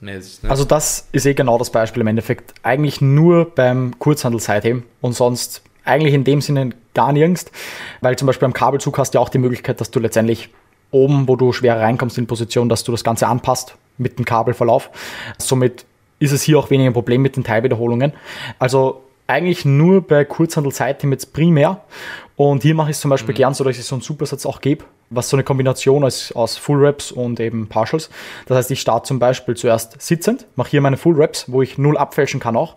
Mäßig, 0.00 0.44
ne? 0.44 0.50
Also 0.50 0.64
das 0.64 1.08
ist 1.10 1.26
eh 1.26 1.34
genau 1.34 1.58
das 1.58 1.70
Beispiel 1.70 2.02
im 2.02 2.06
Endeffekt. 2.06 2.54
Eigentlich 2.62 3.00
nur 3.00 3.50
beim 3.50 3.98
Kurzhandel-Seitheben 3.98 4.84
und 5.00 5.14
sonst 5.14 5.62
eigentlich 5.84 6.14
in 6.14 6.22
dem 6.22 6.40
Sinne 6.40 6.70
gar 6.94 7.12
nirgends, 7.12 7.46
weil 8.00 8.16
zum 8.16 8.26
Beispiel 8.26 8.46
am 8.46 8.52
Kabelzug 8.52 8.96
hast 8.98 9.14
du 9.14 9.18
ja 9.18 9.22
auch 9.22 9.28
die 9.28 9.38
Möglichkeit, 9.38 9.80
dass 9.80 9.90
du 9.90 9.98
letztendlich 9.98 10.50
oben, 10.90 11.28
wo 11.28 11.36
du 11.36 11.52
schwer 11.52 11.78
reinkommst 11.78 12.18
in 12.18 12.26
Position, 12.26 12.68
dass 12.68 12.84
du 12.84 12.92
das 12.92 13.04
Ganze 13.04 13.26
anpasst 13.26 13.76
mit 13.98 14.18
dem 14.18 14.24
Kabelverlauf. 14.24 14.90
Somit 15.38 15.84
ist 16.18 16.32
es 16.32 16.42
hier 16.42 16.58
auch 16.58 16.70
weniger 16.70 16.90
ein 16.90 16.94
Problem 16.94 17.22
mit 17.22 17.36
den 17.36 17.44
Teilwiederholungen. 17.44 18.12
Also 18.58 19.02
eigentlich 19.26 19.64
nur 19.64 20.00
bei 20.00 20.24
Kurzhandel-Seitheben 20.24 21.12
jetzt 21.12 21.32
primär. 21.32 21.82
Und 22.34 22.62
hier 22.62 22.74
mache 22.74 22.90
ich 22.90 22.96
es 22.96 23.00
zum 23.00 23.10
Beispiel 23.10 23.34
mhm. 23.34 23.36
gern 23.36 23.54
so, 23.54 23.62
dass 23.62 23.78
ich 23.78 23.84
so 23.84 23.94
einen 23.94 24.02
Supersatz 24.02 24.46
auch 24.46 24.60
gebe, 24.60 24.84
was 25.10 25.28
so 25.28 25.36
eine 25.36 25.44
Kombination 25.44 26.04
ist 26.04 26.34
aus 26.34 26.56
Full 26.56 26.84
Reps 26.84 27.12
und 27.12 27.38
eben 27.40 27.68
Partials. 27.68 28.10
Das 28.46 28.56
heißt, 28.56 28.70
ich 28.70 28.80
starte 28.80 29.06
zum 29.06 29.18
Beispiel 29.18 29.56
zuerst 29.56 30.00
sitzend, 30.00 30.46
mache 30.56 30.70
hier 30.70 30.80
meine 30.80 30.96
Full 30.96 31.16
Reps, 31.16 31.44
wo 31.48 31.62
ich 31.62 31.78
null 31.78 31.98
abfälschen 31.98 32.40
kann 32.40 32.56
auch 32.56 32.76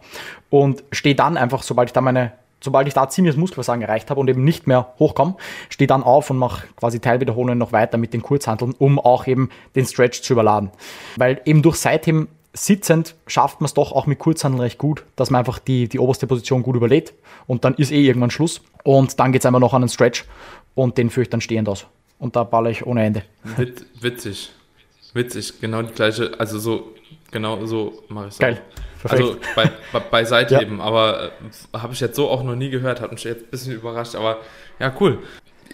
und 0.50 0.84
stehe 0.92 1.16
dann 1.16 1.38
einfach, 1.38 1.64
sobald 1.64 1.90
ich 1.90 1.94
da 1.94 2.02
meine 2.02 2.34
sobald 2.64 2.88
ich 2.88 2.94
da 2.94 3.10
ziemliches 3.10 3.38
Muskelversagen 3.38 3.82
erreicht 3.82 4.10
habe 4.10 4.20
und 4.20 4.30
eben 4.30 4.44
nicht 4.44 4.68
mehr 4.68 4.94
hochkomme, 5.00 5.36
stehe 5.70 5.88
dann 5.88 6.04
auf 6.04 6.30
und 6.30 6.38
mache 6.38 6.68
quasi 6.78 7.00
Teilwiederholungen 7.00 7.58
noch 7.58 7.72
weiter 7.72 7.98
mit 7.98 8.14
den 8.14 8.22
Kurzhanteln, 8.22 8.74
um 8.78 9.00
auch 9.00 9.28
eben 9.28 9.50
den 9.76 9.86
Stretch 9.86 10.22
zu 10.22 10.34
überladen. 10.34 10.72
Weil 11.18 11.42
eben 11.46 11.62
durch 11.62 11.78
seitdem 11.78 12.28
sitzend 12.54 13.16
schafft 13.28 13.62
man 13.62 13.66
es 13.66 13.74
doch 13.74 13.92
auch 13.92 14.06
mit 14.08 14.20
Kurzhandeln 14.20 14.62
recht 14.62 14.78
gut, 14.78 15.04
dass 15.16 15.30
man 15.30 15.40
einfach 15.40 15.60
die, 15.60 15.88
die 15.88 16.00
oberste 16.00 16.28
Position 16.28 16.64
gut 16.64 16.76
überlädt 16.76 17.14
und 17.48 17.64
dann 17.64 17.76
ist 17.76 17.92
eh 17.92 18.06
irgendwann 18.06 18.32
Schluss 18.32 18.62
und 18.84 19.20
dann 19.20 19.32
geht 19.32 19.42
es 19.42 19.46
einfach 19.46 19.60
noch 19.60 19.74
an 19.74 19.82
den 19.82 19.90
Stretch 19.90 20.26
und 20.76 20.98
den 20.98 21.10
führe 21.10 21.24
ich 21.24 21.30
dann 21.30 21.42
stehend 21.42 21.70
aus. 21.70 21.86
Und 22.20 22.36
da 22.36 22.44
baller 22.44 22.70
ich 22.70 22.86
ohne 22.86 23.04
Ende. 23.04 23.24
Wit 23.44 23.86
witzig. 24.00 24.52
Witzig, 25.14 25.60
genau 25.60 25.82
die 25.82 25.94
gleiche, 25.94 26.40
also 26.40 26.60
so, 26.60 26.94
genau 27.32 27.66
so 27.66 28.04
mache 28.08 28.28
ich 28.28 28.34
es 28.34 28.40
Geil. 28.40 28.62
Auch. 28.62 28.91
Perfekt. 29.02 29.22
Also 29.22 29.38
bei, 29.56 29.72
bei, 29.92 30.00
bei 30.00 30.26
Seitheben, 30.26 30.78
ja. 30.78 30.84
aber 30.84 31.32
äh, 31.74 31.78
habe 31.78 31.94
ich 31.94 32.00
jetzt 32.00 32.16
so 32.16 32.30
auch 32.30 32.44
noch 32.44 32.56
nie 32.56 32.70
gehört, 32.70 33.02
hat 33.02 33.12
mich 33.12 33.24
jetzt 33.24 33.46
ein 33.46 33.50
bisschen 33.50 33.74
überrascht, 33.74 34.16
aber 34.16 34.38
ja, 34.80 34.94
cool. 35.00 35.20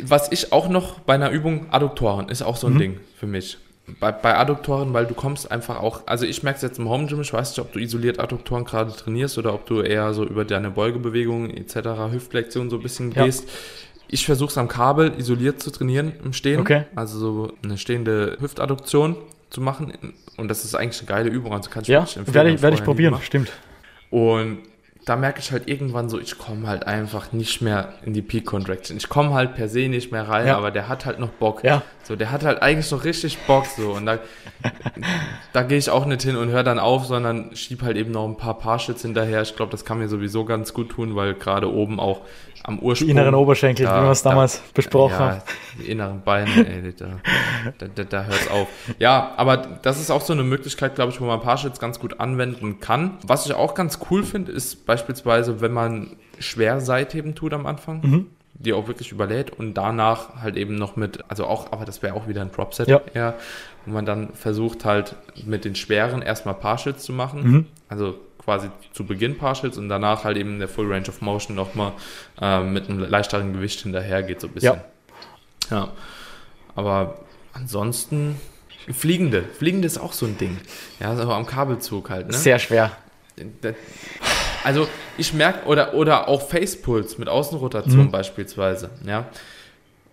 Was 0.01 0.31
ich 0.31 0.53
auch 0.53 0.69
noch 0.69 0.99
bei 0.99 1.15
einer 1.15 1.31
Übung, 1.31 1.67
Adduktoren, 1.71 2.29
ist 2.29 2.41
auch 2.41 2.55
so 2.55 2.67
ein 2.67 2.73
mhm. 2.73 2.79
Ding 2.79 2.99
für 3.15 3.27
mich. 3.27 3.57
Bei, 3.99 4.11
bei 4.11 4.37
Adduktoren, 4.37 4.93
weil 4.93 5.05
du 5.05 5.13
kommst 5.13 5.49
einfach 5.49 5.79
auch, 5.79 6.01
also 6.07 6.25
ich 6.25 6.43
merke 6.43 6.57
es 6.57 6.61
jetzt 6.61 6.77
im 6.77 6.89
Home 6.89 7.07
Gym, 7.07 7.21
ich 7.21 7.31
weiß 7.31 7.51
nicht, 7.51 7.59
ob 7.59 7.71
du 7.71 7.79
isoliert 7.79 8.19
Adduktoren 8.19 8.65
gerade 8.65 8.91
trainierst 8.91 9.37
oder 9.37 9.53
ob 9.53 9.65
du 9.65 9.81
eher 9.81 10.13
so 10.13 10.25
über 10.25 10.43
deine 10.43 10.71
Beugebewegungen 10.71 11.51
etc., 11.55 12.11
Hüftflexion 12.11 12.69
so 12.69 12.77
ein 12.77 12.83
bisschen 12.83 13.11
ja. 13.13 13.23
gehst. 13.23 13.49
Ich 14.09 14.25
versuche 14.25 14.49
es 14.49 14.57
am 14.57 14.67
Kabel 14.67 15.13
isoliert 15.17 15.61
zu 15.61 15.71
trainieren 15.71 16.13
im 16.23 16.33
Stehen. 16.33 16.59
Okay. 16.59 16.83
Also 16.95 17.19
so 17.19 17.53
eine 17.63 17.77
stehende 17.77 18.37
Hüftadduktion 18.39 19.17
zu 19.49 19.61
machen. 19.61 19.93
Und 20.37 20.47
das 20.49 20.65
ist 20.65 20.75
eigentlich 20.75 20.99
eine 20.99 21.07
geile 21.07 21.29
Übung, 21.29 21.53
also 21.53 21.69
kann 21.69 21.83
ich 21.83 21.87
ja, 21.87 22.01
empfehlen. 22.01 22.33
Werde 22.33 22.49
ich, 22.51 22.61
werde 22.61 22.75
ich 22.75 22.83
probieren, 22.83 23.17
stimmt. 23.21 23.51
Und 24.09 24.59
da 25.05 25.15
merke 25.15 25.39
ich 25.39 25.51
halt 25.51 25.67
irgendwann 25.69 26.09
so, 26.09 26.19
ich 26.19 26.37
komme 26.37 26.67
halt 26.67 26.85
einfach 26.85 27.31
nicht 27.31 27.61
mehr 27.61 27.93
in 28.03 28.13
die 28.13 28.21
Peak 28.21 28.45
Contraction. 28.45 28.97
Ich 28.97 29.07
komme 29.07 29.33
halt 29.33 29.55
per 29.55 29.69
se 29.69 29.87
nicht 29.87 30.11
mehr 30.11 30.27
rein, 30.27 30.47
ja. 30.47 30.57
aber 30.57 30.69
der 30.69 30.89
hat 30.89 31.05
halt 31.05 31.19
noch 31.19 31.29
Bock. 31.29 31.63
Ja. 31.63 31.81
So, 32.07 32.15
der 32.15 32.31
hat 32.31 32.45
halt 32.45 32.61
eigentlich 32.61 32.89
noch 32.89 33.03
richtig 33.03 33.37
Bock 33.39 33.65
so 33.65 33.91
und 33.91 34.05
da, 34.05 34.19
da 35.51 35.63
gehe 35.63 35.77
ich 35.77 35.89
auch 35.89 36.05
nicht 36.05 36.21
hin 36.21 36.37
und 36.37 36.47
höre 36.47 36.63
dann 36.63 36.79
auf, 36.79 37.05
sondern 37.05 37.53
schieb 37.53 37.81
halt 37.81 37.97
eben 37.97 38.11
noch 38.11 38.25
ein 38.25 38.37
paar 38.37 38.57
Partials 38.57 39.01
hinterher. 39.01 39.41
Ich 39.41 39.57
glaube, 39.57 39.73
das 39.73 39.83
kann 39.83 39.99
mir 39.99 40.07
sowieso 40.07 40.45
ganz 40.45 40.73
gut 40.73 40.87
tun, 40.87 41.17
weil 41.17 41.33
gerade 41.33 41.69
oben 41.69 41.99
auch 41.99 42.21
am 42.63 42.79
Ursprung. 42.79 43.07
Die 43.07 43.11
inneren 43.11 43.35
Oberschenkel, 43.35 43.85
da, 43.85 43.99
wie 43.99 44.05
wir 44.05 44.11
es 44.11 44.23
damals 44.23 44.59
da, 44.59 44.63
besprochen 44.73 45.19
haben. 45.19 45.35
Ja, 45.35 45.43
die 45.79 45.91
inneren 45.91 46.21
Beine, 46.21 46.49
ey, 46.65 46.93
da, 46.93 47.07
da, 47.77 47.87
da, 47.93 48.03
da 48.05 48.23
hört 48.23 48.39
es 48.39 48.51
auf. 48.51 48.67
Ja, 48.99 49.33
aber 49.35 49.57
das 49.57 49.99
ist 49.99 50.09
auch 50.09 50.21
so 50.21 50.31
eine 50.31 50.43
Möglichkeit, 50.43 50.95
glaube 50.95 51.11
ich, 51.11 51.19
wo 51.19 51.25
man 51.25 51.41
Partials 51.41 51.77
ganz 51.77 51.99
gut 51.99 52.21
anwenden 52.21 52.79
kann. 52.79 53.17
Was 53.27 53.45
ich 53.45 53.53
auch 53.53 53.73
ganz 53.73 53.99
cool 54.09 54.23
finde, 54.23 54.53
ist 54.53 54.85
beispielsweise, 54.85 55.59
wenn 55.59 55.73
man 55.73 56.15
schwer 56.39 56.79
Seitheben 56.79 57.35
tut 57.35 57.51
am 57.51 57.65
Anfang. 57.65 57.99
Mhm 58.01 58.25
die 58.59 58.73
auch 58.73 58.87
wirklich 58.87 59.11
überlädt 59.11 59.51
und 59.51 59.75
danach 59.75 60.41
halt 60.41 60.57
eben 60.57 60.75
noch 60.75 60.95
mit, 60.95 61.23
also 61.29 61.45
auch, 61.45 61.71
aber 61.71 61.85
das 61.85 62.01
wäre 62.01 62.15
auch 62.15 62.27
wieder 62.27 62.41
ein 62.41 62.51
Dropset 62.51 62.87
ja. 62.87 63.01
eher, 63.13 63.35
wo 63.85 63.91
man 63.93 64.05
dann 64.05 64.33
versucht 64.33 64.85
halt 64.85 65.15
mit 65.45 65.63
den 65.65 65.75
schweren 65.75 66.21
erstmal 66.21 66.55
Partials 66.55 67.03
zu 67.03 67.13
machen. 67.13 67.43
Mhm. 67.43 67.65
Also 67.87 68.17
quasi 68.43 68.69
zu 68.93 69.05
Beginn 69.05 69.37
Partials 69.37 69.77
und 69.77 69.89
danach 69.89 70.23
halt 70.23 70.37
eben 70.37 70.59
der 70.59 70.67
Full 70.67 70.91
Range 70.91 71.07
of 71.07 71.21
Motion 71.21 71.55
nochmal 71.55 71.91
äh, 72.41 72.63
mit 72.63 72.89
einem 72.89 72.99
leichteren 72.99 73.53
Gewicht 73.53 73.81
hinterher 73.81 74.23
geht, 74.23 74.41
so 74.41 74.47
ein 74.47 74.53
bisschen. 74.53 74.79
Ja. 75.69 75.77
ja. 75.77 75.91
Aber 76.75 77.19
ansonsten, 77.53 78.39
Fliegende. 78.93 79.43
Fliegende 79.43 79.85
ist 79.85 79.97
auch 79.97 80.13
so 80.13 80.25
ein 80.25 80.37
Ding. 80.37 80.57
Ja, 80.99 81.11
aber 81.11 81.35
am 81.35 81.45
Kabelzug 81.45 82.09
halt, 82.09 82.27
ne? 82.27 82.33
Sehr 82.33 82.57
schwer. 82.57 82.91
Also 84.67 84.85
ich 85.17 85.33
merke, 85.33 85.65
oder, 85.65 85.93
oder 85.93 86.27
auch 86.27 86.41
Facepuls 86.41 87.17
mit 87.17 87.29
Außenrotation 87.29 88.07
mhm. 88.07 88.11
beispielsweise, 88.11 88.89
ja. 89.05 89.29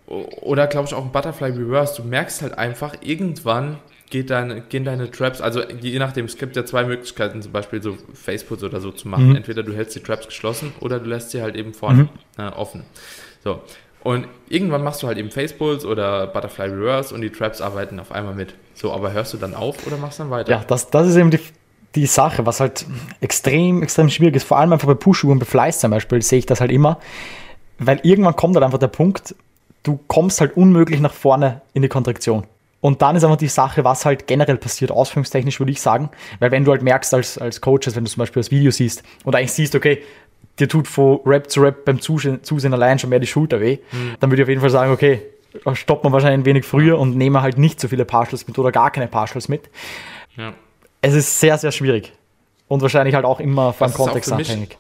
Oder 0.06 0.68
glaube 0.68 0.86
ich 0.86 0.94
auch 0.94 1.04
ein 1.04 1.10
Butterfly 1.10 1.50
Reverse. 1.50 2.00
Du 2.00 2.06
merkst 2.06 2.40
halt 2.40 2.56
einfach, 2.56 2.94
irgendwann 3.00 3.78
geht 4.10 4.30
deine, 4.30 4.60
gehen 4.60 4.84
deine 4.84 5.10
Traps, 5.10 5.40
also 5.40 5.60
je 5.68 5.98
nachdem, 5.98 6.26
es 6.26 6.38
gibt 6.38 6.54
ja 6.54 6.64
zwei 6.64 6.84
Möglichkeiten, 6.84 7.42
zum 7.42 7.50
Beispiel 7.50 7.82
so 7.82 7.98
Faceputs 8.12 8.62
oder 8.62 8.80
so 8.80 8.92
zu 8.92 9.08
machen. 9.08 9.30
Mhm. 9.30 9.36
Entweder 9.36 9.64
du 9.64 9.74
hältst 9.74 9.96
die 9.96 10.00
Traps 10.00 10.26
geschlossen 10.26 10.72
oder 10.78 11.00
du 11.00 11.10
lässt 11.10 11.32
sie 11.32 11.42
halt 11.42 11.56
eben 11.56 11.74
vorne 11.74 12.04
mhm. 12.04 12.08
äh, 12.38 12.48
offen. 12.50 12.84
So. 13.42 13.60
Und 14.04 14.28
irgendwann 14.48 14.84
machst 14.84 15.02
du 15.02 15.08
halt 15.08 15.18
eben 15.18 15.32
Facepulls 15.32 15.84
oder 15.84 16.28
Butterfly 16.28 16.66
Reverse 16.66 17.12
und 17.12 17.22
die 17.22 17.30
Traps 17.30 17.60
arbeiten 17.60 17.98
auf 17.98 18.12
einmal 18.12 18.34
mit. 18.36 18.54
So, 18.74 18.92
aber 18.92 19.12
hörst 19.12 19.32
du 19.32 19.36
dann 19.36 19.54
auf 19.54 19.84
oder 19.84 19.96
machst 19.96 20.20
dann 20.20 20.30
weiter? 20.30 20.52
Ja, 20.52 20.64
das, 20.64 20.90
das 20.90 21.08
ist 21.08 21.16
eben 21.16 21.32
die, 21.32 21.40
die 21.94 22.06
Sache, 22.06 22.46
was 22.46 22.60
halt 22.60 22.86
extrem, 23.20 23.82
extrem 23.82 24.08
schwierig 24.08 24.36
ist. 24.36 24.44
Vor 24.44 24.58
allem 24.58 24.72
einfach 24.72 24.88
bei 24.88 24.94
Push-Übungen, 24.94 25.38
bei 25.38 25.46
Fleiß 25.46 25.80
zum 25.80 25.90
Beispiel, 25.90 26.22
sehe 26.22 26.40
ich 26.40 26.46
das 26.46 26.60
halt 26.60 26.72
immer. 26.72 26.98
Weil 27.78 28.00
irgendwann 28.02 28.36
kommt 28.36 28.56
halt 28.56 28.64
einfach 28.64 28.78
der 28.78 28.88
Punkt, 28.88 29.34
du 29.82 29.98
kommst 30.08 30.40
halt 30.40 30.56
unmöglich 30.56 31.00
nach 31.00 31.12
vorne 31.12 31.62
in 31.72 31.82
die 31.82 31.88
Kontraktion. 31.88 32.44
Und 32.80 33.00
dann 33.00 33.16
ist 33.16 33.24
einfach 33.24 33.38
die 33.38 33.48
Sache, 33.48 33.84
was 33.84 34.04
halt 34.04 34.26
generell 34.26 34.58
passiert, 34.58 34.90
ausführungstechnisch 34.90 35.58
würde 35.58 35.72
ich 35.72 35.80
sagen. 35.80 36.10
Weil 36.38 36.50
wenn 36.50 36.64
du 36.64 36.70
halt 36.70 36.82
merkst 36.82 37.14
als, 37.14 37.38
als 37.38 37.60
Coach, 37.60 37.88
wenn 37.94 38.04
du 38.04 38.10
zum 38.10 38.20
Beispiel 38.20 38.42
das 38.42 38.50
Video 38.50 38.70
siehst 38.70 39.02
und 39.24 39.34
eigentlich 39.34 39.52
siehst, 39.52 39.74
okay, 39.74 40.02
dir 40.58 40.68
tut 40.68 40.86
von 40.86 41.20
Rap 41.24 41.50
zu 41.50 41.62
Rap 41.62 41.84
beim 41.84 42.00
Zusehen, 42.00 42.42
Zusehen 42.42 42.74
allein 42.74 42.98
schon 42.98 43.10
mehr 43.10 43.20
die 43.20 43.26
Schulter 43.26 43.60
weh, 43.60 43.78
mhm. 43.90 44.16
dann 44.20 44.30
würde 44.30 44.42
ich 44.42 44.44
auf 44.44 44.48
jeden 44.50 44.60
Fall 44.60 44.70
sagen, 44.70 44.92
okay, 44.92 45.22
stoppt 45.72 46.04
man 46.04 46.12
wahrscheinlich 46.12 46.40
ein 46.40 46.44
wenig 46.44 46.64
früher 46.64 46.98
und 46.98 47.16
nehme 47.16 47.42
halt 47.42 47.58
nicht 47.58 47.80
so 47.80 47.88
viele 47.88 48.04
Partials 48.04 48.46
mit 48.46 48.58
oder 48.58 48.72
gar 48.72 48.90
keine 48.90 49.08
Partials 49.08 49.48
mit. 49.48 49.70
Ja. 50.36 50.52
Es 51.04 51.12
ist 51.12 51.38
sehr, 51.38 51.58
sehr 51.58 51.70
schwierig. 51.70 52.12
Und 52.66 52.80
wahrscheinlich 52.80 53.14
halt 53.14 53.26
auch 53.26 53.38
immer 53.38 53.74
vom 53.74 53.92
Kontext 53.92 54.32
abhängig. 54.32 54.78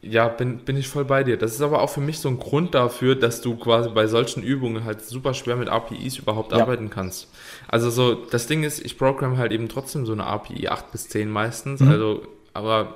Ja, 0.00 0.28
bin, 0.28 0.58
bin 0.58 0.76
ich 0.76 0.88
voll 0.88 1.04
bei 1.04 1.22
dir. 1.22 1.36
Das 1.36 1.52
ist 1.52 1.60
aber 1.60 1.82
auch 1.82 1.90
für 1.90 2.00
mich 2.00 2.18
so 2.18 2.28
ein 2.30 2.38
Grund 2.38 2.74
dafür, 2.74 3.14
dass 3.14 3.42
du 3.42 3.56
quasi 3.56 3.90
bei 3.90 4.06
solchen 4.06 4.42
Übungen 4.42 4.84
halt 4.84 5.04
super 5.04 5.34
schwer 5.34 5.56
mit 5.56 5.68
APIs 5.68 6.16
überhaupt 6.16 6.52
ja. 6.52 6.58
arbeiten 6.58 6.88
kannst. 6.88 7.28
Also 7.68 7.90
so, 7.90 8.14
das 8.14 8.46
Ding 8.46 8.62
ist, 8.62 8.82
ich 8.82 8.96
programme 8.96 9.36
halt 9.36 9.52
eben 9.52 9.68
trotzdem 9.68 10.06
so 10.06 10.12
eine 10.12 10.24
API 10.24 10.68
8 10.68 10.92
bis 10.92 11.08
10 11.10 11.28
meistens. 11.28 11.80
Mhm. 11.80 11.90
Also, 11.90 12.22
aber 12.54 12.94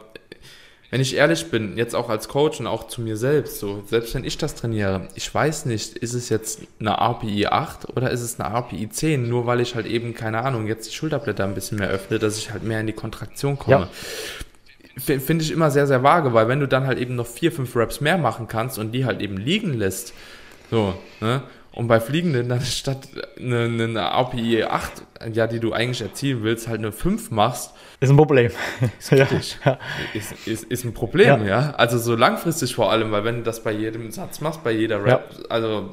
wenn 0.90 1.00
ich 1.00 1.16
ehrlich 1.16 1.50
bin, 1.50 1.76
jetzt 1.76 1.94
auch 1.94 2.08
als 2.08 2.28
Coach 2.28 2.60
und 2.60 2.66
auch 2.66 2.88
zu 2.88 3.00
mir 3.00 3.16
selbst, 3.16 3.60
so, 3.60 3.82
selbst 3.86 4.14
wenn 4.14 4.24
ich 4.24 4.38
das 4.38 4.56
trainiere, 4.56 5.08
ich 5.14 5.32
weiß 5.32 5.66
nicht, 5.66 5.96
ist 5.96 6.14
es 6.14 6.28
jetzt 6.28 6.62
eine 6.80 6.98
API 6.98 7.46
8 7.46 7.96
oder 7.96 8.10
ist 8.10 8.22
es 8.22 8.40
eine 8.40 8.50
API 8.50 8.88
10, 8.90 9.28
nur 9.28 9.46
weil 9.46 9.60
ich 9.60 9.74
halt 9.74 9.86
eben, 9.86 10.14
keine 10.14 10.42
Ahnung, 10.42 10.66
jetzt 10.66 10.90
die 10.90 10.94
Schulterblätter 10.94 11.44
ein 11.44 11.54
bisschen 11.54 11.78
mehr 11.78 11.88
öffne, 11.88 12.18
dass 12.18 12.38
ich 12.38 12.50
halt 12.50 12.64
mehr 12.64 12.80
in 12.80 12.86
die 12.86 12.92
Kontraktion 12.92 13.58
komme. 13.58 13.82
Ja 13.82 13.88
finde 15.00 15.42
ich 15.42 15.50
immer 15.50 15.70
sehr, 15.70 15.86
sehr 15.86 16.02
vage, 16.02 16.34
weil 16.34 16.48
wenn 16.48 16.60
du 16.60 16.68
dann 16.68 16.86
halt 16.86 16.98
eben 16.98 17.14
noch 17.16 17.26
vier, 17.26 17.52
fünf 17.52 17.74
Raps 17.74 18.00
mehr 18.00 18.18
machen 18.18 18.48
kannst 18.48 18.78
und 18.78 18.92
die 18.92 19.04
halt 19.04 19.20
eben 19.20 19.36
liegen 19.36 19.72
lässt, 19.72 20.12
so, 20.70 20.94
ne? 21.20 21.42
Und 21.72 21.86
bei 21.86 22.00
Fliegenden 22.00 22.48
dann 22.48 22.62
statt 22.62 23.08
eine, 23.38 23.64
eine 23.64 24.12
API 24.12 24.64
8, 24.64 25.04
ja, 25.32 25.46
die 25.46 25.60
du 25.60 25.72
eigentlich 25.72 26.00
erzielen 26.00 26.42
willst, 26.42 26.66
halt 26.66 26.80
eine 26.80 26.90
5 26.90 27.30
machst. 27.30 27.72
Ist 28.00 28.10
ein 28.10 28.16
Problem. 28.16 28.50
Ist, 28.98 29.10
ja. 29.12 29.26
ist, 30.12 30.46
ist, 30.46 30.64
ist, 30.64 30.84
ein 30.84 30.94
Problem, 30.94 31.46
ja. 31.46 31.60
ja. 31.60 31.70
Also 31.76 31.98
so 31.98 32.16
langfristig 32.16 32.74
vor 32.74 32.90
allem, 32.90 33.12
weil 33.12 33.24
wenn 33.24 33.36
du 33.36 33.42
das 33.42 33.62
bei 33.62 33.72
jedem 33.72 34.10
Satz 34.10 34.40
machst, 34.40 34.64
bei 34.64 34.72
jeder 34.72 35.04
Rap, 35.04 35.30
ja. 35.32 35.44
also 35.48 35.90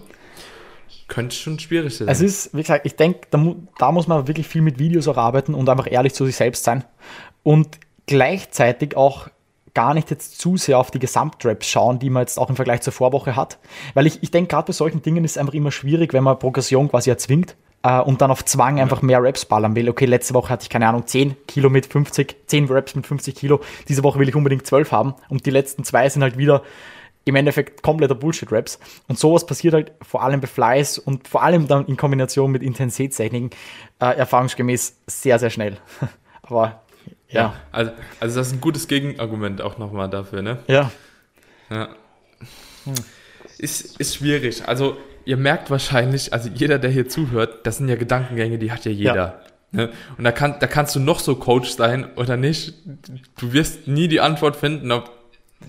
könnte 1.08 1.36
schon 1.36 1.60
schwierig 1.60 1.96
sein. 1.96 2.08
Es 2.08 2.22
ist, 2.22 2.54
wie 2.54 2.62
gesagt, 2.62 2.86
ich 2.86 2.96
denke, 2.96 3.22
da, 3.30 3.56
da 3.78 3.92
muss 3.92 4.08
man 4.08 4.28
wirklich 4.28 4.48
viel 4.48 4.62
mit 4.62 4.80
Videos 4.80 5.08
auch 5.08 5.18
arbeiten 5.18 5.54
und 5.54 5.70
einfach 5.70 5.90
ehrlich 5.90 6.14
zu 6.14 6.26
sich 6.26 6.36
selbst 6.36 6.64
sein. 6.64 6.84
Und 7.44 7.80
gleichzeitig 8.08 8.98
auch 8.98 9.30
gar 9.78 9.94
nicht 9.94 10.10
jetzt 10.10 10.40
zu 10.40 10.58
sehr 10.58 10.80
auf 10.80 10.90
die 10.90 10.98
Gesamtraps 10.98 11.68
schauen, 11.68 12.00
die 12.00 12.10
man 12.10 12.22
jetzt 12.22 12.40
auch 12.40 12.50
im 12.50 12.56
Vergleich 12.56 12.82
zur 12.82 12.94
Vorwoche 12.94 13.36
hat. 13.36 13.60
Weil 13.94 14.08
ich, 14.08 14.24
ich 14.24 14.32
denke, 14.32 14.50
gerade 14.50 14.66
bei 14.66 14.74
solchen 14.74 15.04
Dingen 15.04 15.24
ist 15.24 15.32
es 15.32 15.38
einfach 15.38 15.54
immer 15.54 15.70
schwierig, 15.70 16.14
wenn 16.14 16.24
man 16.24 16.40
Progression 16.40 16.90
quasi 16.90 17.12
erzwingt 17.12 17.56
äh, 17.84 18.00
und 18.00 18.22
dann 18.22 18.32
auf 18.32 18.44
Zwang 18.44 18.80
einfach 18.80 19.04
mehr 19.04 19.22
Raps 19.22 19.46
ballern 19.46 19.76
will. 19.76 19.88
Okay, 19.88 20.06
letzte 20.06 20.34
Woche 20.34 20.50
hatte 20.50 20.64
ich, 20.64 20.72
keine 20.72 20.88
Ahnung, 20.88 21.06
10 21.06 21.46
Kilo 21.46 21.70
mit 21.70 21.86
50, 21.86 22.48
10 22.48 22.66
Raps 22.72 22.96
mit 22.96 23.06
50 23.06 23.36
Kilo. 23.36 23.62
Diese 23.88 24.04
Woche 24.04 24.18
will 24.18 24.28
ich 24.28 24.36
unbedingt 24.36 24.66
12 24.66 24.92
haben. 24.92 25.14
Und 25.30 25.46
die 25.46 25.52
letzten 25.52 25.84
zwei 25.84 26.10
sind 26.10 26.24
halt 26.24 26.40
wieder 26.40 26.64
im 27.26 27.36
Endeffekt 27.36 27.84
kompletter 27.84 28.16
Bullshit-Raps. 28.16 28.80
Und 29.08 29.20
sowas 29.20 29.46
passiert 29.46 29.76
halt 29.76 29.92
vor 30.02 30.24
allem 30.24 30.42
bei 30.42 30.48
Flies 30.48 30.98
und 30.98 31.28
vor 31.28 31.44
allem 31.44 31.68
dann 31.68 31.86
in 31.86 31.98
Kombination 31.98 32.52
mit 32.52 32.64
Intensitätstechniken 32.64 33.52
äh, 34.00 34.18
erfahrungsgemäß 34.18 35.02
sehr, 35.06 35.38
sehr 35.38 35.52
schnell. 35.52 35.78
Aber 36.42 36.82
ja. 37.30 37.56
also, 37.72 37.92
also 38.20 38.40
das 38.40 38.48
ist 38.48 38.54
ein 38.54 38.62
gutes 38.62 38.88
Gegenargument 38.88 39.62
auch 39.62 39.78
nochmal 39.78 40.10
dafür, 40.10 40.42
ne? 40.42 40.60
Ja. 40.68 40.92
Ja. 41.70 41.90
Hm. 42.86 42.94
Ist, 43.58 44.00
ist 44.00 44.16
schwierig. 44.16 44.68
Also 44.68 44.98
ihr 45.26 45.38
merkt 45.38 45.70
wahrscheinlich, 45.70 46.32
also 46.32 46.50
jeder, 46.54 46.80
der 46.80 46.90
hier 46.90 47.10
zuhört, 47.10 47.66
das 47.66 47.78
sind 47.78 47.90
ja 47.90 47.96
Gedankengänge, 47.96 48.58
die 48.58 48.72
hat 48.72 48.86
ja 48.86 48.92
jeder. 48.92 49.16
Ja. 49.16 49.42
Ne? 49.72 49.90
Und 50.18 50.24
da, 50.24 50.32
kann, 50.32 50.56
da 50.60 50.68
kannst 50.68 50.96
du 50.96 51.00
noch 51.00 51.20
so 51.20 51.36
Coach 51.36 51.72
sein 51.72 52.08
oder 52.16 52.38
nicht. 52.38 52.74
Du 53.38 53.52
wirst 53.52 53.88
nie 53.88 54.08
die 54.08 54.22
Antwort 54.22 54.56
finden, 54.56 54.92
ob 54.92 55.12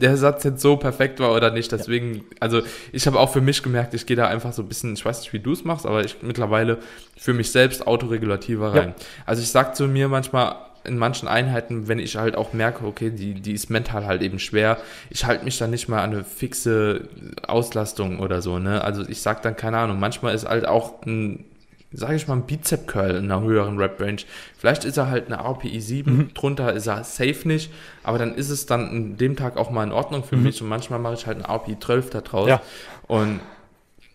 der 0.00 0.16
Satz 0.16 0.44
jetzt 0.44 0.60
so 0.60 0.76
perfekt 0.76 1.18
war 1.18 1.34
oder 1.34 1.50
nicht. 1.50 1.72
Deswegen, 1.72 2.14
ja. 2.14 2.22
also 2.40 2.62
ich 2.92 3.06
habe 3.06 3.18
auch 3.18 3.32
für 3.32 3.40
mich 3.40 3.62
gemerkt, 3.62 3.94
ich 3.94 4.06
gehe 4.06 4.16
da 4.16 4.28
einfach 4.28 4.52
so 4.52 4.62
ein 4.62 4.68
bisschen, 4.68 4.94
ich 4.94 5.04
weiß 5.04 5.20
nicht, 5.20 5.32
wie 5.32 5.40
du 5.40 5.52
es 5.52 5.64
machst, 5.64 5.86
aber 5.86 6.04
ich 6.04 6.22
mittlerweile 6.22 6.78
für 7.16 7.34
mich 7.34 7.50
selbst 7.50 7.86
autoregulativer 7.86 8.74
rein. 8.74 8.94
Ja. 8.96 9.04
Also 9.26 9.42
ich 9.42 9.48
sag 9.48 9.74
zu 9.74 9.88
mir 9.88 10.08
manchmal, 10.08 10.56
in 10.88 10.98
manchen 10.98 11.28
Einheiten, 11.28 11.86
wenn 11.86 11.98
ich 11.98 12.16
halt 12.16 12.36
auch 12.36 12.52
merke, 12.52 12.84
okay, 12.84 13.10
die, 13.10 13.34
die 13.34 13.52
ist 13.52 13.70
mental 13.70 14.06
halt 14.06 14.22
eben 14.22 14.38
schwer, 14.38 14.78
ich 15.10 15.24
halte 15.24 15.44
mich 15.44 15.58
dann 15.58 15.70
nicht 15.70 15.88
mal 15.88 16.02
an 16.02 16.12
eine 16.12 16.24
fixe 16.24 17.08
Auslastung 17.46 18.18
oder 18.18 18.42
so, 18.42 18.58
ne? 18.58 18.82
Also 18.82 19.06
ich 19.08 19.22
sag 19.22 19.42
dann, 19.42 19.56
keine 19.56 19.78
Ahnung, 19.78 20.00
manchmal 20.00 20.34
ist 20.34 20.48
halt 20.48 20.66
auch 20.66 21.02
ein 21.06 21.44
sage 21.90 22.16
ich 22.16 22.28
mal, 22.28 22.34
ein 22.34 22.42
Bizep-Curl 22.42 23.16
in 23.16 23.30
einer 23.30 23.40
höheren 23.42 23.78
Rep-Range. 23.78 24.22
Vielleicht 24.58 24.84
ist 24.84 24.98
er 24.98 25.08
halt 25.08 25.32
eine 25.32 25.42
RPI 25.42 25.80
7, 25.80 26.16
mhm. 26.16 26.34
drunter 26.34 26.72
ist 26.74 26.86
er 26.86 27.02
safe 27.04 27.48
nicht, 27.48 27.72
aber 28.02 28.18
dann 28.18 28.34
ist 28.34 28.50
es 28.50 28.66
dann 28.66 28.88
an 28.88 29.16
dem 29.16 29.36
Tag 29.36 29.56
auch 29.56 29.70
mal 29.70 29.84
in 29.84 29.92
Ordnung 29.92 30.22
für 30.22 30.36
mhm. 30.36 30.42
mich 30.42 30.60
und 30.60 30.68
manchmal 30.68 30.98
mache 30.98 31.14
ich 31.14 31.26
halt 31.26 31.38
eine 31.38 31.48
RPI 31.48 31.78
12 31.78 32.10
da 32.10 32.20
draus. 32.20 32.48
Ja. 32.48 32.60
Und 33.06 33.40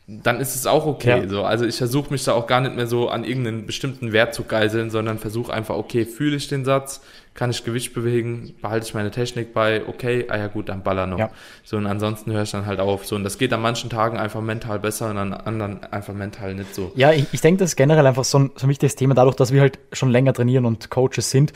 dann 0.05 0.41
ist 0.41 0.55
es 0.55 0.67
auch 0.67 0.85
okay. 0.85 1.21
Ja. 1.21 1.29
So. 1.29 1.43
Also 1.43 1.65
ich 1.65 1.77
versuche 1.77 2.11
mich 2.11 2.23
da 2.25 2.33
auch 2.33 2.45
gar 2.45 2.59
nicht 2.59 2.75
mehr 2.75 2.87
so 2.87 3.07
an 3.07 3.23
irgendeinen 3.23 3.65
bestimmten 3.65 4.11
Wert 4.11 4.33
zu 4.33 4.43
geiseln, 4.43 4.89
sondern 4.89 5.17
versuche 5.17 5.53
einfach, 5.53 5.75
okay, 5.75 6.05
fühle 6.05 6.35
ich 6.35 6.49
den 6.49 6.65
Satz, 6.65 7.01
kann 7.33 7.49
ich 7.49 7.63
Gewicht 7.63 7.93
bewegen, 7.93 8.53
behalte 8.61 8.85
ich 8.85 8.93
meine 8.93 9.11
Technik 9.11 9.53
bei, 9.53 9.81
okay, 9.87 10.25
ah 10.27 10.37
ja 10.37 10.47
gut, 10.47 10.67
dann 10.67 10.83
baller 10.83 11.07
noch. 11.07 11.19
Ja. 11.19 11.31
So 11.63 11.77
und 11.77 11.87
ansonsten 11.87 12.33
höre 12.33 12.43
ich 12.43 12.51
dann 12.51 12.65
halt 12.65 12.81
auf. 12.81 13.05
So 13.05 13.15
und 13.15 13.23
das 13.23 13.37
geht 13.37 13.53
an 13.53 13.61
manchen 13.61 13.89
Tagen 13.89 14.17
einfach 14.17 14.41
mental 14.41 14.77
besser 14.77 15.09
und 15.09 15.17
an 15.17 15.33
anderen 15.33 15.83
einfach 15.85 16.13
mental 16.13 16.53
nicht 16.53 16.75
so. 16.75 16.91
Ja, 16.95 17.13
ich, 17.13 17.25
ich 17.31 17.39
denke, 17.39 17.59
das 17.59 17.71
ist 17.71 17.75
generell 17.77 18.05
einfach 18.05 18.25
so 18.25 18.39
ein, 18.39 18.51
so 18.57 18.67
ein 18.67 18.69
wichtiges 18.69 18.95
Thema, 18.95 19.13
dadurch, 19.13 19.37
dass 19.37 19.53
wir 19.53 19.61
halt 19.61 19.79
schon 19.93 20.11
länger 20.11 20.33
trainieren 20.33 20.65
und 20.65 20.89
Coaches 20.89 21.31
sind. 21.31 21.53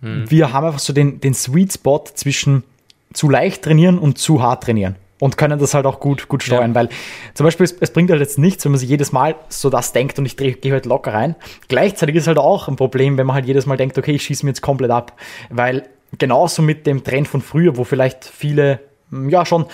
Hm. 0.00 0.30
Wir 0.30 0.54
haben 0.54 0.66
einfach 0.66 0.78
so 0.78 0.94
den, 0.94 1.20
den 1.20 1.34
Sweet 1.34 1.74
Spot 1.74 2.02
zwischen 2.14 2.64
zu 3.12 3.28
leicht 3.28 3.62
trainieren 3.62 3.98
und 3.98 4.16
zu 4.16 4.42
hart 4.42 4.64
trainieren 4.64 4.96
und 5.18 5.36
können 5.36 5.58
das 5.58 5.74
halt 5.74 5.86
auch 5.86 6.00
gut, 6.00 6.28
gut 6.28 6.42
steuern, 6.42 6.72
ja. 6.72 6.74
weil 6.74 6.88
zum 7.34 7.44
Beispiel, 7.44 7.64
es, 7.64 7.72
es, 7.80 7.90
bringt 7.92 8.10
halt 8.10 8.20
jetzt 8.20 8.38
nichts, 8.38 8.64
wenn 8.64 8.72
man 8.72 8.78
sich 8.78 8.88
jedes 8.88 9.12
Mal 9.12 9.36
so 9.48 9.70
das 9.70 9.92
denkt 9.92 10.18
und 10.18 10.26
ich 10.26 10.36
gehe 10.36 10.72
halt 10.72 10.86
locker 10.86 11.14
rein. 11.14 11.36
Gleichzeitig 11.68 12.16
ist 12.16 12.26
halt 12.26 12.38
auch 12.38 12.68
ein 12.68 12.76
Problem, 12.76 13.16
wenn 13.16 13.26
man 13.26 13.34
halt 13.34 13.46
jedes 13.46 13.66
Mal 13.66 13.76
denkt, 13.76 13.96
okay, 13.98 14.12
ich 14.12 14.22
schieße 14.22 14.44
mir 14.44 14.50
jetzt 14.50 14.60
komplett 14.60 14.90
ab, 14.90 15.18
weil 15.50 15.88
genauso 16.18 16.62
mit 16.62 16.86
dem 16.86 17.04
Trend 17.04 17.28
von 17.28 17.40
früher, 17.40 17.76
wo 17.76 17.84
vielleicht 17.84 18.24
viele 18.24 18.80
hm, 19.10 19.30
ja 19.30 19.46
schon 19.46 19.66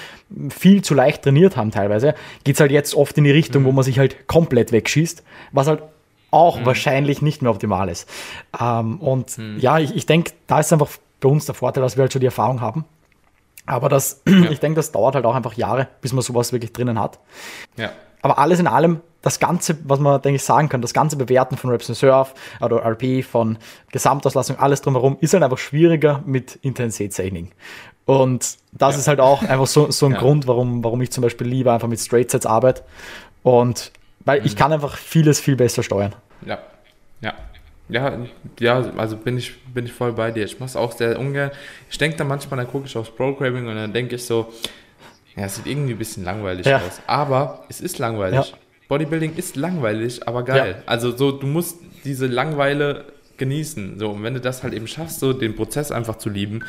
viel 0.50 0.82
zu 0.82 0.94
leicht 0.94 1.22
trainiert 1.22 1.56
haben 1.56 1.70
teilweise, 1.70 2.14
geht's 2.44 2.60
halt 2.60 2.70
jetzt 2.70 2.94
oft 2.94 3.16
in 3.18 3.24
die 3.24 3.30
Richtung, 3.30 3.62
mhm. 3.62 3.66
wo 3.66 3.72
man 3.72 3.84
sich 3.84 3.98
halt 3.98 4.28
komplett 4.28 4.72
wegschießt, 4.72 5.22
was 5.52 5.66
halt 5.66 5.82
auch 6.30 6.60
mhm. 6.60 6.66
wahrscheinlich 6.66 7.20
nicht 7.20 7.42
mehr 7.42 7.50
optimal 7.50 7.88
ist. 7.88 8.08
Ähm, 8.58 8.98
und 9.00 9.36
mhm. 9.38 9.58
ja, 9.58 9.78
ich, 9.78 9.94
ich 9.94 10.06
denke, 10.06 10.32
da 10.46 10.60
ist 10.60 10.72
einfach 10.72 10.88
bei 11.20 11.28
uns 11.28 11.46
der 11.46 11.54
Vorteil, 11.54 11.82
dass 11.82 11.96
wir 11.96 12.02
halt 12.02 12.12
schon 12.12 12.20
die 12.20 12.26
Erfahrung 12.26 12.60
haben 12.60 12.84
aber 13.66 13.88
das, 13.88 14.22
ja. 14.28 14.50
ich 14.50 14.60
denke, 14.60 14.76
das 14.76 14.92
dauert 14.92 15.14
halt 15.14 15.24
auch 15.24 15.34
einfach 15.34 15.54
Jahre, 15.54 15.88
bis 16.00 16.12
man 16.12 16.22
sowas 16.22 16.52
wirklich 16.52 16.72
drinnen 16.72 16.98
hat. 16.98 17.18
Ja. 17.76 17.92
Aber 18.22 18.38
alles 18.38 18.60
in 18.60 18.66
allem, 18.66 19.00
das 19.20 19.38
Ganze, 19.38 19.76
was 19.84 20.00
man, 20.00 20.20
denke 20.22 20.36
ich, 20.36 20.44
sagen 20.44 20.68
kann, 20.68 20.80
das 20.80 20.92
ganze 20.92 21.16
Bewerten 21.16 21.56
von 21.56 21.70
Reps 21.70 21.88
and 21.88 21.96
Surf 21.96 22.34
oder 22.60 22.84
RP, 22.84 23.24
von 23.24 23.58
Gesamtauslastung, 23.90 24.58
alles 24.58 24.82
drumherum, 24.82 25.16
ist 25.20 25.34
halt 25.34 25.42
einfach 25.42 25.58
schwieriger 25.58 26.22
mit 26.24 26.56
Intensitätstechniken. 26.56 27.52
Und 28.04 28.56
das 28.72 28.94
ja. 28.94 29.00
ist 29.00 29.08
halt 29.08 29.20
auch 29.20 29.42
einfach 29.42 29.66
so, 29.66 29.90
so 29.90 30.06
ein 30.06 30.12
ja. 30.12 30.18
Grund, 30.18 30.46
warum, 30.46 30.82
warum 30.82 31.00
ich 31.02 31.12
zum 31.12 31.22
Beispiel 31.22 31.46
lieber 31.46 31.72
einfach 31.72 31.88
mit 31.88 32.00
Straight 32.00 32.30
Sets 32.30 32.46
arbeite. 32.46 32.82
Und 33.42 33.92
weil 34.24 34.40
mhm. 34.40 34.46
ich 34.46 34.56
kann 34.56 34.72
einfach 34.72 34.96
vieles 34.96 35.40
viel 35.40 35.56
besser 35.56 35.82
steuern. 35.82 36.14
Ja, 36.44 36.58
ja, 37.20 37.34
ja, 37.88 38.18
ja, 38.58 38.92
also 38.96 39.16
bin 39.16 39.36
ich, 39.38 39.62
bin 39.66 39.86
ich 39.86 39.92
voll 39.92 40.12
bei 40.12 40.30
dir. 40.30 40.44
Ich 40.44 40.58
mache 40.60 40.68
es 40.68 40.76
auch 40.76 40.92
sehr 40.92 41.18
ungern. 41.18 41.50
Ich 41.90 41.98
denke 41.98 42.16
dann 42.16 42.28
manchmal, 42.28 42.58
dann 42.58 42.68
gucke 42.68 42.86
ich 42.86 42.96
aufs 42.96 43.10
Programming 43.10 43.66
und 43.66 43.74
dann 43.74 43.92
denke 43.92 44.16
ich 44.16 44.24
so, 44.24 44.52
ja, 45.36 45.44
es 45.44 45.56
sieht 45.56 45.66
irgendwie 45.66 45.92
ein 45.92 45.98
bisschen 45.98 46.24
langweilig 46.24 46.66
ja. 46.66 46.78
aus. 46.78 47.00
Aber 47.06 47.64
es 47.68 47.80
ist 47.80 47.98
langweilig. 47.98 48.50
Ja. 48.50 48.58
Bodybuilding 48.88 49.34
ist 49.36 49.56
langweilig, 49.56 50.26
aber 50.26 50.42
geil. 50.42 50.76
Ja. 50.78 50.82
Also 50.86 51.16
so, 51.16 51.32
du 51.32 51.46
musst 51.46 51.78
diese 52.04 52.26
Langweile 52.26 53.06
genießen. 53.38 53.98
So, 53.98 54.10
und 54.10 54.22
wenn 54.22 54.34
du 54.34 54.40
das 54.40 54.62
halt 54.62 54.74
eben 54.74 54.86
schaffst, 54.86 55.20
so 55.20 55.32
den 55.32 55.56
Prozess 55.56 55.90
einfach 55.90 56.16
zu 56.16 56.28
lieben, 56.28 56.64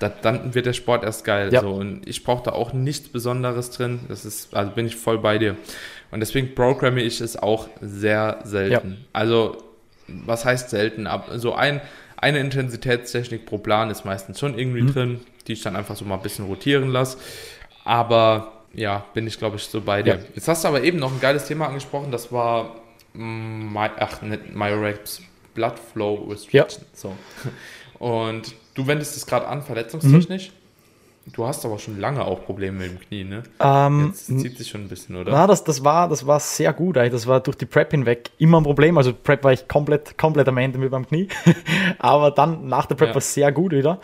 dat, 0.00 0.24
dann 0.24 0.54
wird 0.54 0.66
der 0.66 0.72
Sport 0.72 1.04
erst 1.04 1.24
geil. 1.24 1.50
So, 1.52 1.70
und 1.70 2.06
ich 2.08 2.24
brauche 2.24 2.44
da 2.44 2.52
auch 2.52 2.72
nichts 2.72 3.08
Besonderes 3.08 3.70
drin. 3.70 4.00
Das 4.08 4.24
ist, 4.24 4.54
also 4.54 4.72
bin 4.72 4.86
ich 4.86 4.96
voll 4.96 5.18
bei 5.18 5.38
dir. 5.38 5.56
Und 6.10 6.20
deswegen 6.20 6.54
programme 6.54 7.02
ich 7.02 7.20
es 7.20 7.36
auch 7.36 7.68
sehr 7.80 8.40
selten. 8.44 9.04
Also 9.12 9.67
was 10.08 10.44
heißt 10.44 10.70
selten, 10.70 11.06
ab 11.06 11.30
so 11.36 11.54
ein, 11.54 11.80
eine 12.16 12.40
Intensitätstechnik 12.40 13.46
pro 13.46 13.58
Plan 13.58 13.90
ist 13.90 14.04
meistens 14.04 14.40
schon 14.40 14.58
irgendwie 14.58 14.82
mhm. 14.82 14.92
drin, 14.92 15.20
die 15.46 15.52
ich 15.52 15.62
dann 15.62 15.76
einfach 15.76 15.96
so 15.96 16.04
mal 16.04 16.16
ein 16.16 16.22
bisschen 16.22 16.46
rotieren 16.46 16.90
lasse. 16.90 17.18
Aber 17.84 18.52
ja, 18.74 19.04
bin 19.14 19.26
ich 19.26 19.38
glaube 19.38 19.56
ich 19.56 19.64
so 19.64 19.80
bei 19.80 20.02
dir. 20.02 20.16
Ja. 20.16 20.20
Jetzt 20.34 20.48
hast 20.48 20.64
du 20.64 20.68
aber 20.68 20.82
eben 20.82 20.98
noch 20.98 21.12
ein 21.12 21.20
geiles 21.20 21.46
Thema 21.46 21.66
angesprochen, 21.66 22.10
das 22.10 22.32
war 22.32 22.76
My, 23.14 23.88
ach, 23.98 24.22
nicht 24.22 24.54
MyReps 24.54 25.22
Blood 25.54 25.78
Flow 25.78 26.26
Restriction. 26.30 26.82
Ja. 26.82 26.88
So. 26.92 27.14
Und 27.98 28.54
du 28.74 28.86
wendest 28.86 29.16
es 29.16 29.26
gerade 29.26 29.46
an, 29.48 29.62
verletzungstechnisch. 29.62 30.50
Mhm. 30.50 30.57
Du 31.32 31.46
hast 31.46 31.64
aber 31.64 31.78
schon 31.78 32.00
lange 32.00 32.24
auch 32.24 32.44
Probleme 32.44 32.78
mit 32.78 32.90
dem 32.90 33.00
Knie, 33.00 33.24
ne? 33.24 33.42
Ähm, 33.60 34.06
Jetzt 34.08 34.26
zieht 34.26 34.56
sich 34.58 34.68
schon 34.68 34.82
ein 34.82 34.88
bisschen, 34.88 35.16
oder? 35.16 35.32
Na, 35.32 35.46
das, 35.46 35.64
das, 35.64 35.84
war, 35.84 36.08
das 36.08 36.26
war 36.26 36.40
sehr 36.40 36.72
gut. 36.72 36.96
Eigentlich. 36.96 37.12
Das 37.12 37.26
war 37.26 37.40
durch 37.40 37.56
die 37.56 37.66
Prep 37.66 37.90
hinweg 37.90 38.30
immer 38.38 38.60
ein 38.60 38.64
Problem. 38.64 38.96
Also 38.96 39.12
Prep 39.12 39.44
war 39.44 39.52
ich 39.52 39.68
komplett, 39.68 40.16
komplett 40.16 40.48
am 40.48 40.56
Ende 40.56 40.78
mit 40.78 40.90
meinem 40.90 41.06
Knie. 41.06 41.28
aber 41.98 42.30
dann 42.30 42.68
nach 42.68 42.86
der 42.86 42.94
Prep 42.94 43.08
ja. 43.08 43.14
war 43.14 43.18
es 43.18 43.34
sehr 43.34 43.52
gut 43.52 43.72
wieder. 43.72 44.00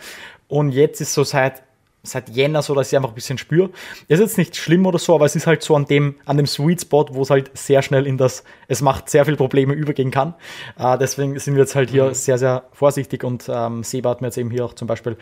Und 0.47 0.71
jetzt 0.71 1.01
ist 1.01 1.13
so 1.13 1.23
seit, 1.23 1.63
seit 2.03 2.29
Jänner 2.29 2.61
so, 2.61 2.75
dass 2.75 2.91
ich 2.91 2.97
einfach 2.97 3.09
ein 3.09 3.15
bisschen 3.15 3.37
spüre. 3.37 3.71
Ist 4.07 4.19
jetzt 4.19 4.37
nicht 4.37 4.55
schlimm 4.55 4.85
oder 4.85 4.99
so, 4.99 5.15
aber 5.15 5.25
es 5.25 5.35
ist 5.35 5.47
halt 5.47 5.63
so 5.63 5.75
an 5.75 5.85
dem, 5.85 6.15
an 6.25 6.37
dem 6.37 6.45
Sweet 6.45 6.81
Spot, 6.81 7.07
wo 7.11 7.23
es 7.23 7.29
halt 7.29 7.57
sehr 7.57 7.81
schnell 7.81 8.05
in 8.05 8.17
das, 8.17 8.43
es 8.67 8.81
macht 8.81 9.09
sehr 9.09 9.25
viele 9.25 9.37
Probleme 9.37 9.73
übergehen 9.73 10.11
kann. 10.11 10.35
Äh, 10.77 10.97
deswegen 10.99 11.39
sind 11.39 11.55
wir 11.55 11.61
jetzt 11.61 11.75
halt 11.75 11.89
hier 11.89 12.05
mhm. 12.05 12.13
sehr, 12.13 12.37
sehr 12.37 12.65
vorsichtig 12.73 13.23
und 13.23 13.49
ähm, 13.49 13.83
Seba 13.83 14.11
hat 14.11 14.21
mir 14.21 14.27
jetzt 14.27 14.37
eben 14.37 14.51
hier 14.51 14.65
auch 14.65 14.73
zum 14.73 14.87
Beispiel 14.87 15.17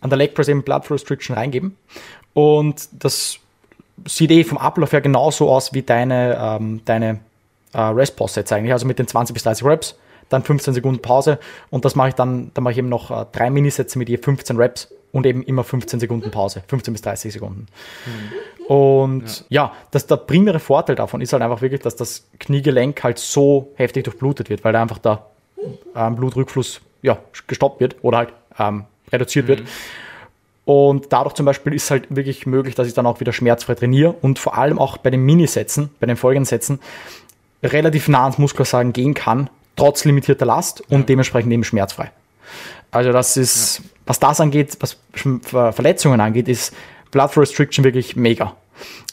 an 0.00 0.10
der 0.10 0.16
Leg 0.16 0.34
Press 0.34 0.48
eben 0.48 0.62
Blood 0.62 0.84
Flow 0.84 0.94
Restriction 0.94 1.36
reingeben. 1.36 1.76
Und 2.34 2.88
das 2.92 3.38
sieht 4.06 4.30
eh 4.30 4.44
vom 4.44 4.58
Ablauf 4.58 4.92
her 4.92 5.00
genauso 5.00 5.50
aus 5.50 5.72
wie 5.72 5.82
deine, 5.82 6.38
ähm, 6.40 6.80
deine 6.84 7.20
äh, 7.72 7.80
Rest-Pause-Sets 7.80 8.52
eigentlich, 8.52 8.72
also 8.72 8.86
mit 8.86 8.98
den 8.98 9.06
20 9.06 9.34
bis 9.34 9.42
30 9.42 9.64
Reps, 9.64 9.98
dann 10.28 10.42
15 10.42 10.74
Sekunden 10.74 11.02
Pause 11.02 11.38
und 11.70 11.84
das 11.84 11.94
mache 11.94 12.10
ich 12.10 12.14
dann, 12.14 12.50
dann 12.54 12.64
mache 12.64 12.72
ich 12.72 12.78
eben 12.78 12.88
noch 12.88 13.10
äh, 13.10 13.26
drei 13.32 13.50
Minisätze 13.50 13.98
mit 13.98 14.08
je 14.08 14.18
15 14.18 14.56
Reps 14.56 14.88
und 15.12 15.26
eben 15.26 15.42
immer 15.42 15.64
15 15.64 16.00
Sekunden 16.00 16.30
Pause, 16.30 16.62
15 16.68 16.92
bis 16.92 17.02
30 17.02 17.32
Sekunden. 17.32 17.66
Mhm. 18.06 18.66
Und 18.74 19.44
ja, 19.48 19.64
ja 19.64 19.72
das, 19.90 20.06
der 20.06 20.16
primäre 20.16 20.60
Vorteil 20.60 20.96
davon 20.96 21.20
ist 21.20 21.32
halt 21.32 21.42
einfach 21.42 21.62
wirklich, 21.62 21.80
dass 21.80 21.96
das 21.96 22.26
Kniegelenk 22.38 23.02
halt 23.02 23.18
so 23.18 23.72
heftig 23.76 24.04
durchblutet 24.04 24.50
wird, 24.50 24.64
weil 24.64 24.74
da 24.74 24.82
einfach 24.82 24.98
der 24.98 25.24
ähm, 25.96 26.16
Blutrückfluss 26.16 26.80
ja, 27.02 27.18
gestoppt 27.46 27.80
wird 27.80 27.96
oder 28.02 28.18
halt 28.18 28.32
ähm, 28.58 28.84
reduziert 29.12 29.46
mhm. 29.46 29.48
wird. 29.48 29.62
Und 30.64 31.06
dadurch 31.14 31.34
zum 31.34 31.46
Beispiel 31.46 31.72
ist 31.72 31.90
halt 31.90 32.14
wirklich 32.14 32.44
möglich, 32.46 32.74
dass 32.74 32.86
ich 32.86 32.92
dann 32.92 33.06
auch 33.06 33.20
wieder 33.20 33.32
schmerzfrei 33.32 33.74
trainiere 33.74 34.12
und 34.12 34.38
vor 34.38 34.58
allem 34.58 34.78
auch 34.78 34.98
bei 34.98 35.08
den 35.08 35.24
Minisätzen, 35.24 35.88
bei 35.98 36.06
den 36.06 36.16
folgenden 36.16 36.44
Sätzen, 36.44 36.78
relativ 37.62 38.08
nah 38.08 38.24
ans 38.24 38.36
Muskelsagen 38.36 38.92
gehen 38.92 39.14
kann, 39.14 39.48
trotz 39.76 40.04
limitierter 40.04 40.44
Last 40.44 40.82
und 40.90 41.00
ja. 41.00 41.06
dementsprechend 41.06 41.52
eben 41.52 41.64
schmerzfrei. 41.64 42.10
Also 42.90 43.12
das 43.12 43.36
ist, 43.36 43.78
ja. 43.78 43.84
was 44.06 44.18
das 44.18 44.40
angeht, 44.40 44.76
was 44.80 44.98
Verletzungen 45.14 46.20
angeht, 46.20 46.48
ist 46.48 46.74
Blood 47.10 47.36
Restriction 47.36 47.84
wirklich 47.84 48.16
mega. 48.16 48.54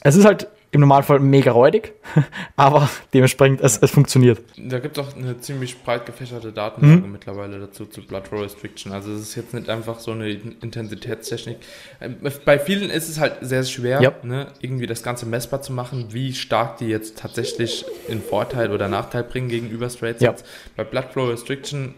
Es 0.02 0.16
ist 0.16 0.26
halt 0.26 0.48
im 0.76 0.82
Normalfall 0.82 1.20
mega 1.20 1.52
räudig, 1.52 1.94
aber 2.56 2.90
dementsprechend 3.14 3.62
es, 3.62 3.78
es 3.78 3.92
funktioniert. 3.92 4.42
Da 4.58 4.80
gibt 4.80 4.98
es 4.98 5.04
auch 5.04 5.16
eine 5.16 5.40
ziemlich 5.40 5.82
breit 5.84 6.06
gefächerte 6.06 6.52
Datenlage 6.52 7.02
mhm. 7.02 7.12
mittlerweile 7.12 7.60
dazu 7.60 7.86
zu 7.86 8.06
Blood 8.06 8.28
Flow 8.28 8.42
Restriction. 8.42 8.92
Also 8.92 9.14
es 9.14 9.22
ist 9.22 9.36
jetzt 9.36 9.54
nicht 9.54 9.70
einfach 9.70 10.00
so 10.00 10.12
eine 10.12 10.30
Intensitätstechnik. 10.30 11.58
Ähm, 12.02 12.18
bei 12.44 12.60
vielen 12.60 12.90
ist 12.90 13.10
es 13.10 13.20
halt 13.20 13.38
sehr 13.42 13.64
schwer, 13.64 14.02
ja. 14.02 14.14
ne, 14.24 14.48
irgendwie 14.60 14.86
das 14.86 15.02
Ganze 15.02 15.26
messbar 15.26 15.62
zu 15.62 15.74
machen, 15.74 16.08
wie 16.12 16.34
stark 16.34 16.78
die 16.78 16.88
jetzt 16.88 17.18
tatsächlich 17.18 17.86
in 18.08 18.22
Vorteil 18.22 18.72
oder 18.72 18.88
Nachteil 18.88 19.24
bringen 19.24 19.48
gegenüber 19.48 19.90
Straight 19.90 20.20
Sets. 20.20 20.42
Ja. 20.42 20.48
Bei 20.76 20.84
Blood 20.84 21.06
Flow 21.12 21.30
Restriction 21.30 21.96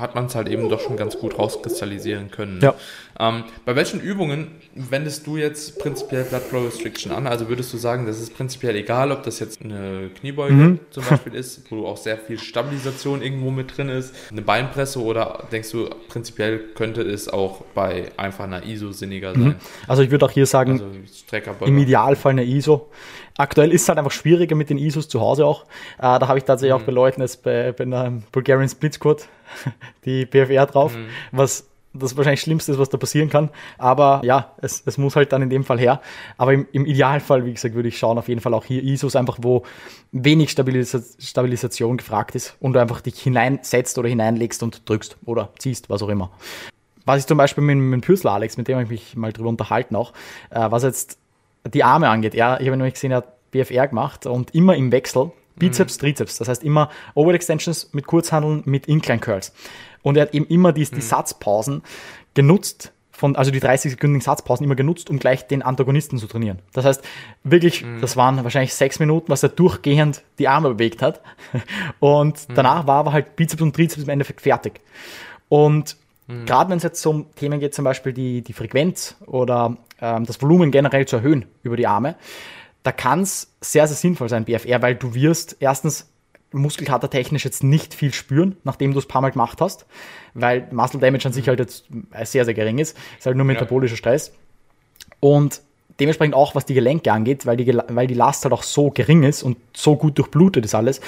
hat 0.00 0.14
man 0.14 0.26
es 0.26 0.34
halt 0.34 0.48
eben 0.48 0.68
doch 0.68 0.80
schon 0.80 0.96
ganz 0.96 1.18
gut 1.18 1.38
rauskristallisieren 1.38 2.30
können. 2.30 2.60
Ja. 2.62 2.74
Ähm, 3.20 3.44
bei 3.64 3.74
welchen 3.74 4.00
Übungen 4.00 4.52
wendest 4.74 5.26
du 5.26 5.36
jetzt 5.36 5.78
prinzipiell 5.80 6.24
Blood 6.24 6.42
Flow 6.42 6.64
Restriction 6.64 7.10
an? 7.12 7.26
Also 7.26 7.48
würdest 7.48 7.72
du 7.72 7.76
sagen, 7.76 8.06
das 8.06 8.20
ist 8.20 8.36
prinzipiell 8.36 8.76
egal, 8.76 9.10
ob 9.10 9.24
das 9.24 9.40
jetzt 9.40 9.60
eine 9.62 10.10
Kniebeuge 10.20 10.54
Mhm. 10.54 10.80
zum 10.90 11.04
Beispiel 11.04 11.34
ist, 11.34 11.70
wo 11.70 11.86
auch 11.86 11.96
sehr 11.96 12.16
viel 12.16 12.38
Stabilisation 12.38 13.22
irgendwo 13.22 13.50
mit 13.50 13.76
drin 13.76 13.88
ist, 13.88 14.14
eine 14.30 14.42
Beinpresse 14.42 15.00
oder 15.02 15.44
denkst 15.50 15.70
du, 15.72 15.90
prinzipiell 16.08 16.58
könnte 16.74 17.02
es 17.02 17.28
auch 17.28 17.62
bei 17.74 18.10
einfach 18.16 18.44
einer 18.44 18.64
ISO 18.64 18.92
sinniger 18.92 19.34
sein? 19.34 19.56
Also 19.88 20.02
ich 20.02 20.10
würde 20.10 20.24
auch 20.26 20.30
hier 20.30 20.46
sagen, 20.46 20.80
Also 20.80 21.64
im 21.66 21.78
Idealfall 21.78 22.32
eine 22.32 22.44
ISO. 22.44 22.88
Aktuell 23.36 23.72
ist 23.72 23.82
es 23.82 23.88
halt 23.88 23.98
einfach 23.98 24.10
schwieriger 24.10 24.56
mit 24.56 24.68
den 24.70 24.78
ISOs 24.78 25.08
zu 25.08 25.20
Hause 25.20 25.46
auch. 25.46 25.64
Äh, 25.98 26.18
da 26.18 26.26
habe 26.28 26.38
ich 26.38 26.44
tatsächlich 26.44 26.72
auch 26.72 26.82
bei 26.82 26.92
Leuten 26.92 27.20
jetzt 27.20 27.42
bei, 27.44 27.72
bei 27.72 27.84
einem 27.84 28.22
Bulgarian 28.32 28.68
Split 28.68 28.94
Squat 28.94 29.28
die 30.04 30.26
BFR 30.26 30.66
drauf, 30.66 30.96
was 31.32 31.68
das 31.94 32.16
wahrscheinlich 32.16 32.40
Schlimmste 32.40 32.72
ist, 32.72 32.78
was 32.78 32.88
da 32.88 32.98
passieren 32.98 33.30
kann. 33.30 33.50
Aber 33.78 34.20
ja, 34.24 34.52
es, 34.58 34.82
es 34.86 34.98
muss 34.98 35.16
halt 35.16 35.32
dann 35.32 35.42
in 35.42 35.50
dem 35.50 35.64
Fall 35.64 35.78
her. 35.78 36.00
Aber 36.36 36.52
im, 36.52 36.66
im 36.72 36.86
Idealfall, 36.86 37.44
wie 37.44 37.52
gesagt, 37.52 37.74
würde 37.74 37.88
ich 37.88 37.98
schauen, 37.98 38.18
auf 38.18 38.28
jeden 38.28 38.40
Fall 38.40 38.54
auch 38.54 38.64
hier 38.64 38.82
ISOs 38.82 39.16
einfach, 39.16 39.38
wo 39.40 39.64
wenig 40.12 40.50
Stabilisa 40.50 41.00
Stabilisation 41.18 41.96
gefragt 41.96 42.34
ist 42.34 42.56
und 42.60 42.74
du 42.74 42.80
einfach 42.80 43.00
dich 43.00 43.18
hineinsetzt 43.20 43.98
oder 43.98 44.08
hineinlegst 44.08 44.62
und 44.62 44.88
drückst 44.88 45.16
oder 45.24 45.50
ziehst, 45.58 45.90
was 45.90 46.02
auch 46.02 46.08
immer. 46.08 46.30
Was 47.04 47.20
ich 47.20 47.26
zum 47.26 47.38
Beispiel 47.38 47.64
mit, 47.64 47.76
mit 47.76 47.92
dem 47.92 48.00
Pürsler 48.02 48.32
Alex, 48.32 48.56
mit 48.56 48.68
dem 48.68 48.74
habe 48.74 48.84
ich 48.84 48.90
mich 48.90 49.16
mal 49.16 49.32
drüber 49.32 49.48
unterhalten 49.48 49.96
auch, 49.96 50.12
äh, 50.50 50.70
was 50.70 50.82
jetzt 50.82 51.18
die 51.66 51.84
Arme 51.84 52.08
angeht. 52.08 52.34
Ja, 52.34 52.60
ich 52.60 52.66
habe 52.66 52.76
nämlich 52.76 52.94
gesehen, 52.94 53.12
er 53.12 53.18
hat 53.18 53.50
BFR 53.50 53.88
gemacht 53.88 54.26
und 54.26 54.54
immer 54.54 54.76
im 54.76 54.92
Wechsel 54.92 55.32
Bizeps, 55.58 55.98
Trizeps. 55.98 56.38
Das 56.38 56.48
heißt 56.48 56.64
immer 56.64 56.90
Overhead 57.14 57.36
Extensions 57.36 57.90
mit 57.92 58.06
Kurzhandeln, 58.06 58.62
mit 58.64 58.86
Incline 58.86 59.20
Curls. 59.20 59.52
Und 60.02 60.16
er 60.16 60.22
hat 60.22 60.34
eben 60.34 60.46
immer 60.46 60.72
die, 60.72 60.84
die 60.84 61.00
Satzpausen 61.00 61.82
genutzt, 62.34 62.92
von, 63.10 63.34
also 63.34 63.50
die 63.50 63.60
30-sekündigen 63.60 64.22
Satzpausen 64.22 64.64
immer 64.64 64.76
genutzt, 64.76 65.10
um 65.10 65.18
gleich 65.18 65.46
den 65.48 65.62
Antagonisten 65.62 66.18
zu 66.18 66.28
trainieren. 66.28 66.60
Das 66.72 66.84
heißt, 66.84 67.02
wirklich, 67.42 67.84
das 68.00 68.16
waren 68.16 68.42
wahrscheinlich 68.44 68.74
sechs 68.74 69.00
Minuten, 69.00 69.28
was 69.28 69.42
er 69.42 69.48
durchgehend 69.48 70.22
die 70.38 70.46
Arme 70.46 70.74
bewegt 70.74 71.02
hat. 71.02 71.20
Und 71.98 72.46
danach 72.54 72.86
war 72.86 73.00
aber 73.00 73.12
halt 73.12 73.34
Bizeps 73.34 73.60
und 73.60 73.74
Trizeps 73.74 74.04
im 74.04 74.08
Endeffekt 74.08 74.42
fertig. 74.42 74.80
Und 75.48 75.96
gerade 76.46 76.70
wenn 76.70 76.76
es 76.76 76.84
jetzt 76.84 77.04
um 77.06 77.26
Themen 77.34 77.58
geht, 77.58 77.74
zum 77.74 77.84
Beispiel 77.84 78.12
die, 78.12 78.42
die 78.42 78.52
Frequenz 78.52 79.16
oder 79.26 79.76
ähm, 80.00 80.24
das 80.24 80.40
Volumen 80.40 80.70
generell 80.70 81.06
zu 81.06 81.16
erhöhen 81.16 81.46
über 81.62 81.76
die 81.76 81.86
Arme, 81.86 82.16
da 82.82 82.92
kann 82.92 83.22
es 83.22 83.52
sehr, 83.60 83.86
sehr 83.86 83.96
sinnvoll 83.96 84.28
sein, 84.28 84.44
BFR, 84.44 84.82
weil 84.82 84.94
du 84.94 85.14
wirst 85.14 85.56
erstens 85.60 86.08
muskelkatertechnisch 86.52 87.44
jetzt 87.44 87.62
nicht 87.62 87.92
viel 87.94 88.12
spüren, 88.14 88.56
nachdem 88.64 88.92
du 88.92 88.98
es 88.98 89.04
ein 89.04 89.08
paar 89.08 89.20
Mal 89.20 89.30
gemacht 89.30 89.60
hast, 89.60 89.86
weil 90.34 90.66
Muscle 90.70 91.00
Damage 91.00 91.26
an 91.26 91.32
sich 91.32 91.48
halt 91.48 91.58
jetzt 91.58 91.84
sehr, 92.24 92.44
sehr 92.44 92.54
gering 92.54 92.78
ist. 92.78 92.96
Ist 93.18 93.26
halt 93.26 93.36
nur 93.36 93.44
metabolischer 93.44 93.96
Stress. 93.96 94.32
Und 95.20 95.60
dementsprechend 96.00 96.34
auch, 96.34 96.54
was 96.54 96.64
die 96.64 96.74
Gelenke 96.74 97.12
angeht, 97.12 97.44
weil 97.44 97.56
die, 97.56 97.78
weil 97.88 98.06
die 98.06 98.14
Last 98.14 98.44
halt 98.44 98.54
auch 98.54 98.62
so 98.62 98.90
gering 98.90 99.24
ist 99.24 99.42
und 99.42 99.58
so 99.76 99.96
gut 99.96 100.16
durchblutet 100.16 100.64
ist 100.64 100.74
alles, 100.74 101.00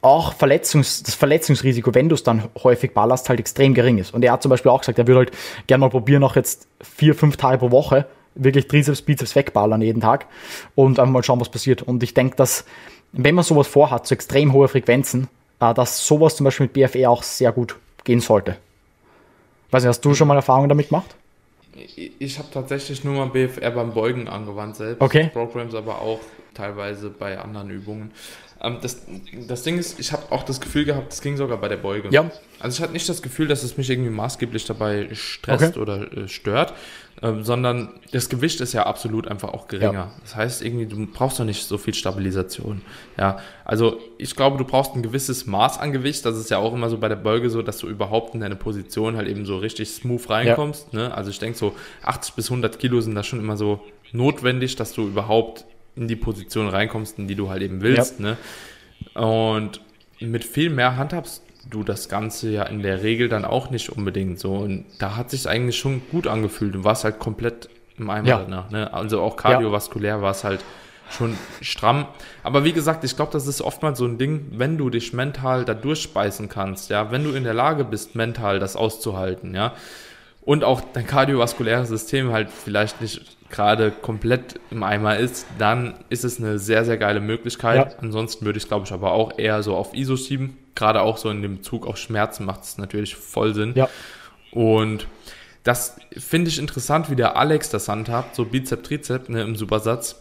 auch 0.00 0.34
Verletzungs, 0.34 1.02
das 1.02 1.14
Verletzungsrisiko, 1.14 1.92
wenn 1.94 2.08
du 2.08 2.14
es 2.14 2.22
dann 2.22 2.44
häufig 2.62 2.94
ballerst, 2.94 3.28
halt 3.28 3.40
extrem 3.40 3.74
gering 3.74 3.98
ist. 3.98 4.14
Und 4.14 4.24
er 4.24 4.32
hat 4.32 4.42
zum 4.42 4.50
Beispiel 4.50 4.70
auch 4.70 4.80
gesagt, 4.80 4.98
er 4.98 5.06
würde 5.06 5.18
halt 5.18 5.32
gerne 5.66 5.80
mal 5.80 5.90
probieren, 5.90 6.22
auch 6.22 6.36
jetzt 6.36 6.68
vier, 6.80 7.14
fünf 7.14 7.36
Tage 7.36 7.58
pro 7.58 7.70
Woche 7.72 8.06
wirklich 8.36 8.68
Trizeps, 8.68 9.02
Bizeps 9.02 9.34
wegballern 9.34 9.82
jeden 9.82 10.00
Tag 10.00 10.26
und 10.74 10.98
einfach 10.98 11.12
mal 11.12 11.22
schauen, 11.22 11.40
was 11.40 11.48
passiert. 11.48 11.82
Und 11.82 12.02
ich 12.02 12.14
denke, 12.14 12.36
dass, 12.36 12.64
wenn 13.12 13.34
man 13.34 13.44
sowas 13.44 13.66
vorhat, 13.66 14.06
so 14.06 14.14
extrem 14.14 14.52
hohe 14.52 14.68
Frequenzen, 14.68 15.28
äh, 15.60 15.74
dass 15.74 16.06
sowas 16.06 16.36
zum 16.36 16.44
Beispiel 16.44 16.66
mit 16.66 16.72
BFE 16.74 17.08
auch 17.08 17.22
sehr 17.22 17.52
gut 17.52 17.76
gehen 18.04 18.20
sollte. 18.20 18.56
Weiß 19.70 19.82
nicht, 19.82 19.88
hast 19.88 20.04
du 20.04 20.14
schon 20.14 20.28
mal 20.28 20.36
Erfahrungen 20.36 20.68
damit 20.68 20.88
gemacht? 20.88 21.16
Ich, 22.18 22.38
habe 22.38 22.48
tatsächlich 22.50 23.04
nur 23.04 23.14
mal 23.14 23.26
BFR 23.26 23.70
beim 23.70 23.92
Beugen 23.92 24.28
angewandt 24.28 24.76
selbst. 24.76 25.02
Okay. 25.02 25.28
Programs 25.32 25.74
aber 25.74 26.00
auch 26.00 26.20
teilweise 26.54 27.10
bei 27.10 27.38
anderen 27.38 27.68
Übungen. 27.68 28.12
Ähm, 28.62 28.78
das, 28.80 29.02
das 29.46 29.62
Ding 29.62 29.78
ist, 29.78 30.00
ich 30.00 30.12
habe 30.12 30.22
auch 30.30 30.42
das 30.42 30.60
Gefühl 30.60 30.84
gehabt, 30.84 31.12
das 31.12 31.20
ging 31.20 31.36
sogar 31.36 31.58
bei 31.58 31.68
der 31.68 31.76
Beuge. 31.76 32.08
Ja. 32.10 32.30
Also 32.58 32.76
ich 32.76 32.82
hatte 32.82 32.92
nicht 32.92 33.08
das 33.08 33.20
Gefühl, 33.20 33.48
dass 33.48 33.62
es 33.62 33.76
mich 33.76 33.90
irgendwie 33.90 34.10
maßgeblich 34.10 34.64
dabei 34.64 35.08
stresst 35.12 35.76
Okay. 35.76 35.78
oder 35.78 36.12
äh, 36.12 36.28
stört, 36.28 36.72
ähm, 37.22 37.42
sondern 37.42 37.88
das 38.12 38.28
Gewicht 38.28 38.60
ist 38.60 38.74
ja 38.74 38.84
absolut 38.84 39.26
einfach 39.26 39.48
auch 39.54 39.68
geringer. 39.68 39.92
Ja. 39.92 40.12
Das 40.20 40.36
heißt, 40.36 40.62
irgendwie, 40.62 40.84
du 40.84 41.06
brauchst 41.06 41.40
doch 41.40 41.44
nicht 41.44 41.64
so 41.64 41.78
viel 41.78 41.94
Stabilisation. 41.94 42.82
Ja, 43.16 43.38
also 43.64 43.98
ich 44.18 44.36
glaube, 44.36 44.58
du 44.58 44.64
brauchst 44.64 44.94
ein 44.94 45.02
gewisses 45.02 45.46
Maß 45.46 45.78
an 45.78 45.92
Gewicht. 45.92 46.26
Das 46.26 46.36
ist 46.36 46.50
ja 46.50 46.58
auch 46.58 46.74
immer 46.74 46.90
so 46.90 46.98
bei 46.98 47.08
der 47.08 47.16
Beuge 47.16 47.48
so, 47.48 47.62
dass 47.62 47.78
du 47.78 47.88
überhaupt 47.88 48.34
in 48.34 48.40
deine 48.40 48.56
Position 48.56 49.16
halt 49.16 49.28
eben 49.28 49.46
so 49.46 49.56
richtig 49.56 49.88
smooth 49.88 50.28
reinkommst. 50.28 50.92
Ne? 50.92 51.14
Also 51.14 51.30
ich 51.30 51.38
denke 51.38 51.56
so 51.56 51.74
80 52.02 52.34
bis 52.34 52.50
100 52.50 52.78
Kilo 52.78 53.00
sind 53.00 53.14
da 53.14 53.22
schon 53.22 53.40
immer 53.40 53.56
so 53.56 53.80
notwendig, 54.12 54.76
dass 54.76 54.92
du 54.92 55.06
überhaupt 55.06 55.64
in 55.96 56.08
die 56.08 56.16
Position 56.16 56.68
reinkommst, 56.68 57.18
in 57.18 57.28
die 57.28 57.34
du 57.34 57.48
halt 57.48 57.62
eben 57.62 57.80
willst. 57.80 58.20
Ne? 58.20 58.36
Und 59.14 59.80
mit 60.20 60.44
viel 60.44 60.68
mehr 60.68 60.98
handhabst 60.98 61.45
du 61.70 61.82
das 61.82 62.08
Ganze 62.08 62.50
ja 62.50 62.62
in 62.64 62.82
der 62.82 63.02
Regel 63.02 63.28
dann 63.28 63.44
auch 63.44 63.70
nicht 63.70 63.90
unbedingt 63.90 64.38
so. 64.38 64.54
Und 64.54 64.84
da 64.98 65.16
hat 65.16 65.30
sich 65.30 65.48
eigentlich 65.48 65.78
schon 65.78 66.02
gut 66.10 66.26
angefühlt. 66.26 66.74
Du 66.74 66.84
warst 66.84 67.04
halt 67.04 67.18
komplett 67.18 67.68
im 67.98 68.10
Eimer 68.10 68.28
Ja. 68.28 68.38
danach. 68.38 68.70
Ne? 68.70 68.92
Also 68.92 69.20
auch 69.20 69.36
kardiovaskulär 69.36 70.22
war 70.22 70.30
es 70.30 70.44
halt 70.44 70.60
schon 71.10 71.36
stramm. 71.60 72.06
Aber 72.42 72.64
wie 72.64 72.72
gesagt, 72.72 73.04
ich 73.04 73.14
glaube, 73.16 73.32
das 73.32 73.46
ist 73.46 73.62
oftmals 73.62 73.98
so 73.98 74.04
ein 74.06 74.18
Ding, 74.18 74.46
wenn 74.52 74.76
du 74.76 74.90
dich 74.90 75.12
mental 75.12 75.64
da 75.64 75.74
durchspeisen 75.74 76.48
kannst, 76.48 76.90
ja, 76.90 77.10
wenn 77.12 77.22
du 77.24 77.30
in 77.30 77.44
der 77.44 77.54
Lage 77.54 77.84
bist, 77.84 78.16
mental 78.16 78.58
das 78.58 78.74
auszuhalten, 78.76 79.54
ja, 79.54 79.72
und 80.42 80.64
auch 80.64 80.80
dein 80.92 81.06
kardiovaskuläres 81.06 81.88
System 81.88 82.32
halt 82.32 82.50
vielleicht 82.50 83.00
nicht 83.00 83.35
gerade 83.50 83.90
komplett 83.90 84.58
im 84.70 84.82
Eimer 84.82 85.16
ist, 85.18 85.46
dann 85.58 85.94
ist 86.08 86.24
es 86.24 86.38
eine 86.38 86.58
sehr, 86.58 86.84
sehr 86.84 86.98
geile 86.98 87.20
Möglichkeit. 87.20 87.92
Ja. 87.92 87.98
Ansonsten 88.00 88.44
würde 88.44 88.56
ich 88.56 88.64
es, 88.64 88.68
glaube 88.68 88.86
ich, 88.86 88.92
aber 88.92 89.12
auch 89.12 89.38
eher 89.38 89.62
so 89.62 89.76
auf 89.76 89.94
ISO 89.94 90.16
schieben. 90.16 90.56
Gerade 90.74 91.00
auch 91.02 91.16
so 91.16 91.30
in 91.30 91.42
dem 91.42 91.56
Bezug 91.58 91.86
auf 91.86 91.96
Schmerzen 91.96 92.44
macht 92.44 92.64
es 92.64 92.78
natürlich 92.78 93.16
voll 93.16 93.54
Sinn. 93.54 93.72
Ja. 93.74 93.88
Und 94.50 95.06
das 95.64 95.96
finde 96.16 96.48
ich 96.50 96.58
interessant, 96.58 97.10
wie 97.10 97.16
der 97.16 97.36
Alex 97.36 97.70
das 97.70 97.88
handhabt, 97.88 98.36
so 98.36 98.44
Bizep, 98.44 98.84
Trizep 98.84 99.28
ne, 99.28 99.42
im 99.42 99.56
Supersatz. 99.56 100.20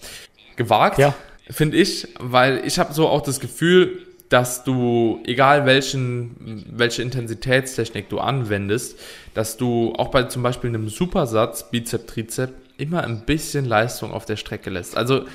Gewagt, 0.55 0.97
Ja. 0.97 1.13
finde 1.49 1.77
ich, 1.77 2.07
weil 2.19 2.63
ich 2.65 2.79
habe 2.79 2.93
so 2.93 3.07
auch 3.07 3.21
das 3.21 3.39
Gefühl, 3.39 3.99
dass 4.29 4.63
du, 4.63 5.21
egal 5.25 5.65
welchen, 5.65 6.65
welche 6.71 7.03
Intensitätstechnik 7.03 8.09
du 8.09 8.19
anwendest, 8.19 8.99
dass 9.35 9.55
du 9.57 9.93
auch 9.97 10.07
bei 10.09 10.23
zum 10.23 10.41
Beispiel 10.41 10.69
einem 10.69 10.89
Supersatz, 10.89 11.69
Bizep, 11.69 12.07
Trizep, 12.07 12.51
immer 12.77 13.03
ein 13.03 13.25
bisschen 13.25 13.65
Leistung 13.65 14.11
auf 14.11 14.25
der 14.25 14.35
Strecke 14.35 14.69
lässt. 14.69 14.97
Also 14.97 15.25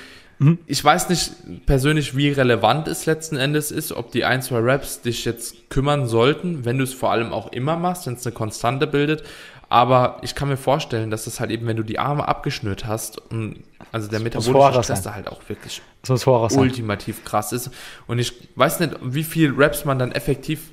ich 0.67 0.83
weiß 0.83 1.11
nicht 1.11 1.67
persönlich, 1.67 2.17
wie 2.17 2.31
relevant 2.31 2.89
es 2.89 3.05
letzten 3.05 3.37
Endes 3.37 3.71
ist, 3.71 3.93
ob 3.93 4.11
die 4.11 4.25
ein, 4.25 4.41
zwei 4.41 4.61
Raps 4.61 5.03
dich 5.03 5.27
jetzt 5.27 5.69
kümmern 5.69 6.07
sollten, 6.07 6.65
wenn 6.65 6.79
du 6.79 6.85
es 6.85 6.95
vor 6.95 7.13
allem 7.13 7.35
auch 7.35 7.53
immer 7.53 7.77
machst, 7.77 8.07
wenn 8.07 8.15
es 8.15 8.27
eine 8.27 8.35
Konstante 8.35 8.87
bildet. 8.87 9.23
Aber 9.69 10.19
ich 10.23 10.35
kann 10.35 10.49
mir 10.49 10.57
vorstellen, 10.57 11.11
dass 11.11 11.27
es 11.27 11.41
halt 11.41 11.51
eben, 11.51 11.67
wenn 11.67 11.77
du 11.77 11.83
die 11.83 11.99
Arme 11.99 12.27
abgeschnürt 12.27 12.87
hast, 12.87 13.19
und 13.31 13.63
also 13.93 14.09
der 14.09 14.21
metabolische 14.21 14.83
Stress 14.83 15.03
da 15.03 15.15
halt 15.15 15.29
auch 15.29 15.43
wirklich 15.49 15.83
Horror 16.09 16.49
sein. 16.49 16.59
ultimativ 16.59 17.23
krass 17.25 17.53
ist. 17.53 17.71
Und 18.07 18.19
ich 18.19 18.33
weiß 18.57 18.81
nicht, 18.81 18.97
wie 19.03 19.23
viel 19.23 19.53
Raps 19.55 19.85
man 19.85 19.99
dann 19.99 20.11
effektiv 20.11 20.71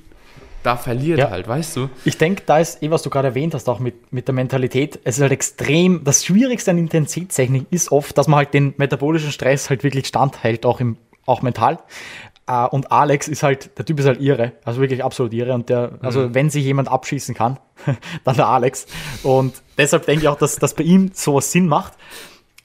da 0.63 0.75
verliert 0.75 1.19
Ja. 1.19 1.29
halt, 1.29 1.47
weißt 1.47 1.75
du? 1.77 1.89
Ich 2.05 2.17
denke, 2.17 2.43
da 2.45 2.59
ist 2.59 2.81
eh, 2.83 2.91
was 2.91 3.01
du 3.03 3.09
gerade 3.09 3.29
erwähnt 3.29 3.53
hast, 3.53 3.69
auch 3.69 3.79
mit, 3.79 4.11
mit 4.11 4.27
der 4.27 4.35
Mentalität. 4.35 4.99
Es 5.03 5.17
ist 5.17 5.21
halt 5.21 5.31
extrem, 5.31 6.03
das 6.03 6.25
Schwierigste 6.25 6.71
an 6.71 6.77
Intensitätstechnik 6.77 7.67
ist 7.69 7.91
oft, 7.91 8.17
dass 8.17 8.27
man 8.27 8.37
halt 8.37 8.53
den 8.53 8.73
metabolischen 8.77 9.31
Stress 9.31 9.69
halt 9.69 9.83
wirklich 9.83 10.07
standhält, 10.07 10.65
auch, 10.65 10.79
im, 10.79 10.97
auch 11.25 11.41
mental. 11.41 11.79
Äh, 12.47 12.65
Und 12.67 12.91
Alex 12.91 13.27
ist 13.27 13.43
halt, 13.43 13.77
der 13.77 13.85
Typ 13.85 13.99
ist 13.99 14.05
halt 14.07 14.19
irre, 14.21 14.53
also 14.65 14.81
wirklich 14.81 15.03
absolut 15.03 15.33
irre. 15.33 15.53
Und 15.53 15.69
der, 15.69 15.91
also 16.01 16.33
wenn 16.33 16.49
sich 16.49 16.63
jemand 16.65 16.89
abschießen 16.89 17.33
kann, 17.35 17.59
dann 18.25 18.35
der 18.35 18.47
Alex. 18.47 18.87
Und 19.23 19.61
deshalb 19.77 20.05
denke 20.05 20.23
ich 20.23 20.27
auch, 20.27 20.37
dass 20.37 20.55
das 20.57 20.73
bei 20.73 20.83
ihm 20.83 21.11
sowas 21.13 21.51
Sinn 21.51 21.67
macht. 21.67 21.93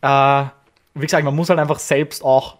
Äh, 0.01 0.45
wie 0.95 1.07
gesagt, 1.07 1.25
man 1.25 1.35
muss 1.37 1.49
halt 1.49 1.59
einfach 1.59 1.79
selbst 1.79 2.25
auch 2.25 2.59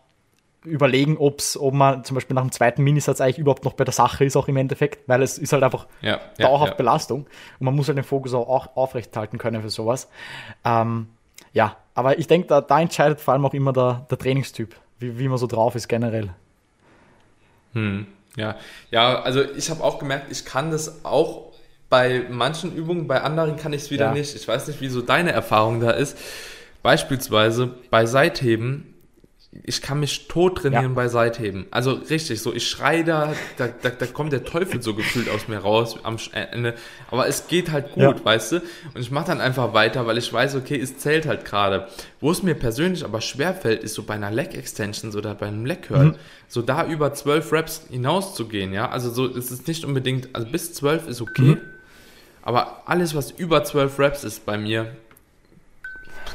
überlegen, 0.65 1.17
ob's, 1.17 1.57
ob 1.57 1.75
man 1.75 2.05
zum 2.05 2.15
Beispiel 2.15 2.35
nach 2.35 2.43
dem 2.43 2.53
zweiten 2.53 2.83
Minisatz 2.85 3.21
eigentlich 3.21 3.39
überhaupt 3.39 3.65
noch 3.65 3.73
bei 3.75 3.85
der 3.85 3.93
Sache 3.93 4.25
ist, 4.25 4.37
auch 4.37 4.49
im 4.49 4.57
Endeffekt, 4.57 5.09
weil 5.09 5.23
es 5.23 5.39
ist 5.39 5.53
halt 5.53 5.63
einfach 5.63 5.87
Ja, 6.01 6.11
ja, 6.11 6.21
dauerhaft 6.39 6.73
ja. 6.73 6.77
Belastung 6.77 7.27
und 7.59 7.65
man 7.65 7.75
muss 7.75 7.89
halt 7.89 7.99
den 7.99 8.05
Fokus 8.05 8.33
auch, 8.35 8.49
auch 8.49 8.77
aufrechthalten 8.77 9.39
können 9.39 9.63
für 9.63 9.71
sowas. 9.71 10.09
Ähm, 10.65 11.09
ja, 11.53 11.77
aber 11.95 12.19
ich 12.19 12.27
denke, 12.29 12.49
da, 12.49 12.61
da 12.61 12.81
entscheidet 12.81 13.21
vor 13.21 13.35
allem 13.35 13.45
auch 13.45 13.55
immer 13.55 13.73
der, 13.73 14.07
der 14.11 14.19
Trainingstyp, 14.19 14.75
wie, 14.99 15.19
wie 15.19 15.29
man 15.29 15.39
so 15.39 15.47
drauf 15.47 15.75
ist 15.75 15.89
generell. 15.89 16.31
Ja, 18.37 18.57
ja, 18.91 19.21
also 19.23 19.43
ich 19.43 19.71
habe 19.71 19.83
auch 19.83 19.99
gemerkt, 19.99 20.31
ich 20.31 20.45
kann 20.45 20.71
das 20.71 21.05
auch 21.05 21.53
bei 21.89 22.25
manchen 22.31 22.75
Übungen, 22.75 23.07
bei 23.07 23.21
anderen 23.21 23.57
kann 23.57 23.73
ich 23.73 23.83
es 23.83 23.91
wieder 23.91 24.07
Ja. 24.07 24.13
nicht. 24.13 24.35
Ich 24.35 24.47
weiß 24.49 24.69
nicht, 24.69 24.81
wie 24.81 24.89
so 24.89 25.03
deine 25.03 25.33
Erfahrung 25.33 25.81
da 25.81 25.91
ist. 25.91 26.17
Beispielsweise 26.83 27.75
bei 27.91 28.07
Seitheben 28.07 28.92
ich 29.65 29.83
kann 29.83 30.01
mich 30.01 30.29
tot 30.29 30.59
trainieren 30.59 30.83
ja. 30.85 30.95
bei 30.95 31.09
Seitheben. 31.09 31.67
Also 31.71 31.93
richtig, 31.93 32.41
so 32.41 32.55
ich 32.55 32.67
schreie 32.69 33.05
da, 33.05 33.35
da, 33.59 33.69
da, 33.69 33.91
da 33.91 34.07
kommt 34.07 34.33
der 34.33 34.45
Teufel 34.45 34.81
so 34.81 34.95
gefühlt 34.95 35.29
aus 35.29 35.47
mir 35.47 35.59
raus 35.59 35.99
am 36.03 36.17
Ende. 36.33 36.75
Aber 37.11 37.27
es 37.29 37.49
geht 37.49 37.71
halt 37.71 37.93
gut, 37.93 38.19
ja. 38.19 38.25
weißt 38.25 38.53
du? 38.53 38.57
Und 38.95 39.01
ich 39.01 39.11
mache 39.11 39.27
dann 39.27 39.43
einfach 39.43 39.75
weiter, 39.75 40.07
weil 40.07 40.17
ich 40.17 40.33
weiß, 40.33 40.55
okay, 40.57 40.81
es 40.81 40.97
zählt 40.97 41.27
halt 41.27 41.45
gerade. 41.45 41.89
Wo 42.19 42.31
es 42.31 42.43
mir 42.43 42.55
persönlich 42.55 43.05
aber 43.05 43.21
schwer 43.21 43.53
fällt, 43.55 43.85
ist 43.85 43.95
so 43.95 44.05
bei 44.05 44.15
einer 44.15 44.31
Leg 44.31 44.55
Extensions 44.55 45.15
oder 45.15 45.35
bei 45.35 45.49
einem 45.49 45.67
Leg 45.67 45.83
Curl, 45.83 46.05
mhm. 46.07 46.15
so 46.49 46.63
da 46.63 46.87
über 46.87 47.13
zwölf 47.13 47.53
Reps 47.53 47.87
hinaus 47.91 48.35
zu 48.35 48.49
gehen, 48.49 48.73
ja. 48.73 48.89
Also 48.89 49.11
so 49.11 49.27
es 49.27 49.51
ist 49.51 49.69
nicht 49.69 49.85
unbedingt, 49.85 50.31
also 50.35 50.51
bis 50.51 50.73
zwölf 50.73 51.07
ist 51.07 51.21
okay. 51.21 51.43
Mhm. 51.43 51.61
Aber 52.41 52.83
alles, 52.87 53.15
was 53.15 53.31
über 53.31 53.65
zwölf 53.65 53.99
Reps 53.99 54.25
ist 54.25 54.47
bei 54.47 54.57
mir, 54.57 54.97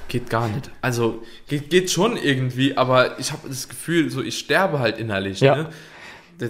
geht 0.07 0.29
gar 0.29 0.47
nicht. 0.47 0.71
Also 0.81 1.23
geht, 1.47 1.69
geht 1.69 1.91
schon 1.91 2.17
irgendwie, 2.17 2.77
aber 2.77 3.19
ich 3.19 3.31
habe 3.31 3.47
das 3.47 3.69
Gefühl, 3.69 4.09
so 4.09 4.21
ich 4.21 4.37
sterbe 4.37 4.79
halt 4.79 4.97
innerlich. 4.97 5.39
Ja. 5.39 5.55
Ne? 5.55 5.69
Da, 6.37 6.47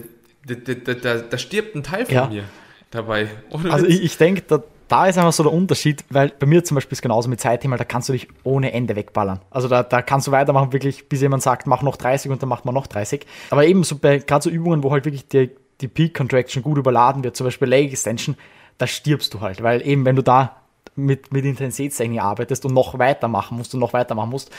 da, 0.56 0.94
da, 0.94 1.18
da, 1.18 1.38
stirbt 1.38 1.76
ein 1.76 1.84
Teil 1.84 2.06
von 2.06 2.16
ja. 2.16 2.28
mir 2.28 2.44
dabei. 2.92 3.30
Ohne 3.50 3.72
also 3.72 3.86
ich, 3.86 4.04
ich 4.04 4.18
denke, 4.18 4.44
da, 4.48 4.64
da 4.88 5.08
ist 5.08 5.18
einfach 5.18 5.34
so 5.34 5.44
der 5.44 5.52
Unterschied, 5.52 6.04
weil 6.10 6.30
bei 6.30 6.46
mir 6.46 6.64
zum 6.64 6.76
Beispiel 6.76 6.94
ist 6.94 7.02
genauso 7.02 7.30
mit 7.30 7.42
Zeitthema, 7.42 7.78
da 7.78 7.84
kannst 7.84 8.10
du 8.10 8.14
dich 8.14 8.28
ohne 8.44 8.72
Ende 8.72 8.96
wegballern. 8.96 9.42
Also 9.50 9.68
da, 9.68 9.84
da 9.84 10.02
kannst 10.02 10.28
du 10.28 10.32
weitermachen, 10.32 10.72
wirklich, 10.72 11.10
bis 11.10 11.22
jemand 11.22 11.44
sagt, 11.44 11.68
mach 11.68 11.82
noch 11.82 11.98
30 11.98 12.32
und 12.32 12.42
dann 12.42 12.50
macht 12.50 12.66
man 12.66 12.74
noch 12.74 12.88
30. 12.88 13.26
Aber 13.50 13.66
eben 13.66 13.84
so 13.84 13.98
bei 13.98 14.20
gerade 14.20 14.44
so 14.44 14.50
Übungen, 14.50 14.84
wo 14.84 14.92
halt 14.92 15.06
wirklich 15.06 15.28
die, 15.28 15.52
die 15.82 15.88
Peak 15.88 16.16
Contraction 16.16 16.64
gut 16.64 16.78
überladen 16.78 17.24
wird, 17.24 17.36
zum 17.36 17.46
Beispiel 17.46 17.68
Leg 17.68 17.92
Extension, 17.92 18.38
da 18.78 18.88
stirbst 18.88 19.34
du 19.34 19.42
halt, 19.42 19.62
weil 19.62 19.86
eben 19.86 20.06
wenn 20.06 20.16
du 20.16 20.22
da 20.22 20.56
mit, 20.96 21.32
mit 21.32 21.46
Intensitätstechnik 21.46 22.22
arbeitest 22.22 22.66
und 22.66 22.74
noch 22.74 22.98
weitermachen 23.00 23.58
musst 23.58 23.74
und 23.74 23.80
noch 23.80 23.94
weitermachen 23.94 24.30
musst, 24.30 24.52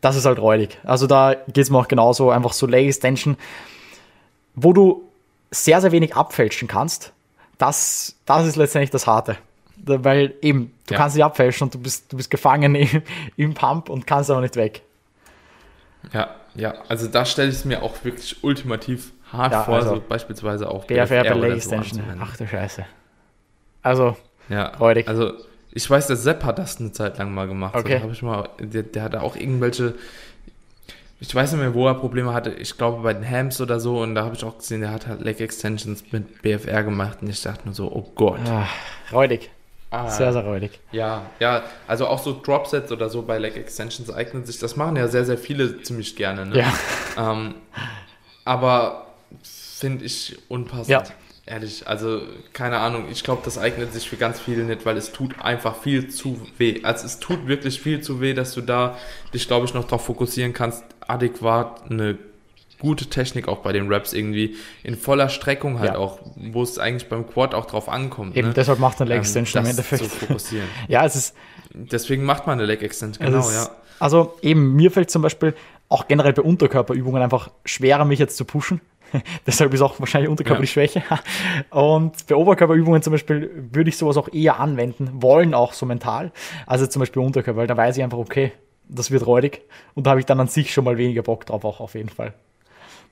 das 0.00 0.16
ist 0.16 0.26
halt 0.26 0.38
räudig. 0.38 0.78
Also 0.84 1.06
da 1.06 1.34
geht 1.34 1.64
es 1.64 1.70
mir 1.70 1.78
auch 1.78 1.88
genauso, 1.88 2.30
einfach 2.30 2.52
so 2.52 2.66
Leg 2.66 2.86
Extension, 2.86 3.36
wo 4.54 4.72
du 4.72 5.08
sehr, 5.50 5.80
sehr 5.80 5.92
wenig 5.92 6.14
abfälschen 6.14 6.68
kannst, 6.68 7.12
das, 7.58 8.16
das 8.26 8.46
ist 8.46 8.56
letztendlich 8.56 8.90
das 8.90 9.06
Harte. 9.06 9.36
Weil 9.76 10.34
eben, 10.42 10.72
du 10.86 10.94
ja. 10.94 11.00
kannst 11.00 11.16
nicht 11.16 11.24
abfälschen 11.24 11.66
und 11.66 11.74
du 11.74 11.78
bist, 11.78 12.12
du 12.12 12.16
bist 12.16 12.30
gefangen 12.30 12.74
im, 12.74 13.02
im 13.36 13.54
Pump 13.54 13.88
und 13.88 14.06
kannst 14.06 14.30
aber 14.30 14.40
nicht 14.40 14.56
weg. 14.56 14.82
Ja, 16.12 16.34
ja, 16.54 16.74
also 16.88 17.06
da 17.08 17.24
stelle 17.24 17.48
ich 17.48 17.56
es 17.56 17.64
mir 17.64 17.82
auch 17.82 18.04
wirklich 18.04 18.42
ultimativ 18.42 19.12
hart 19.32 19.52
ja, 19.52 19.62
vor, 19.62 19.74
also 19.76 19.96
so 19.96 20.02
beispielsweise 20.06 20.70
auch 20.70 20.84
BFR 20.84 21.24
bei 21.24 21.34
Leg 21.34 21.56
Extension. 21.56 22.02
Ach 22.20 22.36
du 22.36 22.46
Scheiße. 22.46 22.84
Also, 23.82 24.16
ja, 24.48 24.68
räudig. 24.76 25.08
Also 25.08 25.32
ich 25.78 25.88
weiß, 25.88 26.08
der 26.08 26.16
Sepp 26.16 26.42
hat 26.42 26.58
das 26.58 26.80
eine 26.80 26.90
Zeit 26.90 27.18
lang 27.18 27.32
mal 27.32 27.46
gemacht. 27.46 27.76
Okay. 27.76 28.00
So, 28.02 28.10
ich 28.10 28.22
mal, 28.22 28.48
der, 28.58 28.82
der 28.82 29.00
hatte 29.04 29.22
auch 29.22 29.36
irgendwelche, 29.36 29.94
ich 31.20 31.32
weiß 31.32 31.52
nicht 31.52 31.60
mehr, 31.60 31.72
wo 31.72 31.86
er 31.86 31.94
Probleme 31.94 32.34
hatte. 32.34 32.50
Ich 32.50 32.76
glaube 32.76 33.00
bei 33.04 33.14
den 33.14 33.28
Hams 33.28 33.60
oder 33.60 33.78
so. 33.78 34.00
Und 34.00 34.16
da 34.16 34.24
habe 34.24 34.34
ich 34.34 34.42
auch 34.42 34.58
gesehen, 34.58 34.80
der 34.80 34.90
hat 34.90 35.06
halt 35.06 35.20
Leg 35.20 35.40
Extensions 35.40 36.02
mit 36.10 36.42
BFR 36.42 36.82
gemacht. 36.82 37.18
Und 37.22 37.28
ich 37.28 37.40
dachte 37.42 37.66
nur 37.66 37.76
so, 37.76 37.92
oh 37.92 38.10
Gott. 38.16 38.40
Ah, 38.48 38.66
räudig. 39.12 39.50
Ah, 39.90 40.10
sehr, 40.10 40.32
sehr 40.32 40.42
räudig. 40.42 40.80
Ja, 40.90 41.26
ja, 41.38 41.62
also 41.86 42.08
auch 42.08 42.18
so 42.18 42.38
Dropsets 42.42 42.90
oder 42.90 43.08
so 43.08 43.22
bei 43.22 43.38
Leg 43.38 43.56
Extensions 43.56 44.10
eignen 44.10 44.44
sich. 44.44 44.58
Das 44.58 44.74
machen 44.74 44.96
ja 44.96 45.06
sehr, 45.06 45.24
sehr 45.24 45.38
viele 45.38 45.80
ziemlich 45.82 46.16
gerne. 46.16 46.44
Ne? 46.44 46.58
Ja. 46.58 47.32
Ähm, 47.32 47.54
aber 48.44 49.06
finde 49.42 50.04
ich 50.04 50.36
unpassend. 50.48 50.88
Ja. 50.88 51.04
Ehrlich, 51.50 51.88
also 51.88 52.20
keine 52.52 52.76
Ahnung. 52.76 53.06
Ich 53.10 53.24
glaube, 53.24 53.40
das 53.42 53.56
eignet 53.56 53.94
sich 53.94 54.06
für 54.06 54.16
ganz 54.16 54.38
viele 54.38 54.64
nicht, 54.64 54.84
weil 54.84 54.98
es 54.98 55.12
tut 55.12 55.40
einfach 55.40 55.76
viel 55.76 56.08
zu 56.08 56.38
weh. 56.58 56.80
Also 56.82 57.06
es 57.06 57.20
tut 57.20 57.46
wirklich 57.46 57.80
viel 57.80 58.02
zu 58.02 58.20
weh, 58.20 58.34
dass 58.34 58.52
du 58.52 58.60
da 58.60 58.98
dich, 59.32 59.48
glaube 59.48 59.64
ich, 59.64 59.72
noch 59.72 59.84
darauf 59.84 60.04
fokussieren 60.04 60.52
kannst, 60.52 60.84
adäquat 61.06 61.90
eine 61.90 62.18
gute 62.78 63.06
Technik 63.06 63.48
auch 63.48 63.60
bei 63.60 63.72
den 63.72 63.90
Raps 63.90 64.12
irgendwie 64.12 64.56
in 64.82 64.94
voller 64.94 65.30
Streckung 65.30 65.78
halt 65.78 65.94
ja. 65.94 65.98
auch, 65.98 66.18
wo 66.36 66.62
es 66.62 66.78
eigentlich 66.78 67.08
beim 67.08 67.26
Quad 67.26 67.54
auch 67.54 67.64
drauf 67.64 67.88
ankommt. 67.88 68.36
Eben, 68.36 68.48
ne? 68.48 68.54
deshalb 68.54 68.78
macht 68.78 69.00
eine 69.00 69.08
Leg 69.08 69.16
ähm, 69.16 69.22
Extension 69.22 69.62
ähm, 69.62 69.64
im 69.64 69.70
Endeffekt. 69.70 70.04
Zu 70.04 70.10
fokussieren. 70.10 70.68
ja, 70.88 71.06
es 71.06 71.16
ist. 71.16 71.34
Deswegen 71.72 72.24
macht 72.24 72.46
man 72.46 72.58
eine 72.58 72.66
Leg 72.66 72.82
Extension, 72.82 73.26
genau, 73.26 73.40
ist, 73.40 73.54
ja. 73.54 73.70
Also 74.00 74.36
eben, 74.42 74.74
mir 74.76 74.90
fällt 74.90 75.10
zum 75.10 75.22
Beispiel 75.22 75.54
auch 75.88 76.08
generell 76.08 76.34
bei 76.34 76.42
Unterkörperübungen 76.42 77.22
einfach 77.22 77.50
schwerer, 77.64 78.04
mich 78.04 78.18
jetzt 78.18 78.36
zu 78.36 78.44
pushen, 78.44 78.82
Deshalb 79.46 79.72
ist 79.74 79.80
auch 79.80 79.98
wahrscheinlich 80.00 80.30
unterkörperliche 80.30 80.72
Schwäche. 80.72 81.02
Und 81.70 82.26
bei 82.26 82.34
Oberkörperübungen 82.34 83.02
zum 83.02 83.12
Beispiel 83.12 83.50
würde 83.72 83.90
ich 83.90 83.96
sowas 83.96 84.16
auch 84.16 84.32
eher 84.32 84.60
anwenden 84.60 85.22
wollen, 85.22 85.54
auch 85.54 85.72
so 85.72 85.86
mental. 85.86 86.32
Also 86.66 86.86
zum 86.86 87.00
Beispiel 87.00 87.22
Unterkörper, 87.22 87.58
weil 87.58 87.66
da 87.66 87.76
weiß 87.76 87.96
ich 87.96 88.02
einfach, 88.02 88.18
okay, 88.18 88.52
das 88.88 89.10
wird 89.10 89.26
räudig. 89.26 89.62
Und 89.94 90.06
da 90.06 90.10
habe 90.10 90.20
ich 90.20 90.26
dann 90.26 90.40
an 90.40 90.48
sich 90.48 90.72
schon 90.72 90.84
mal 90.84 90.98
weniger 90.98 91.22
Bock 91.22 91.46
drauf, 91.46 91.64
auch 91.64 91.80
auf 91.80 91.94
jeden 91.94 92.08
Fall. 92.08 92.34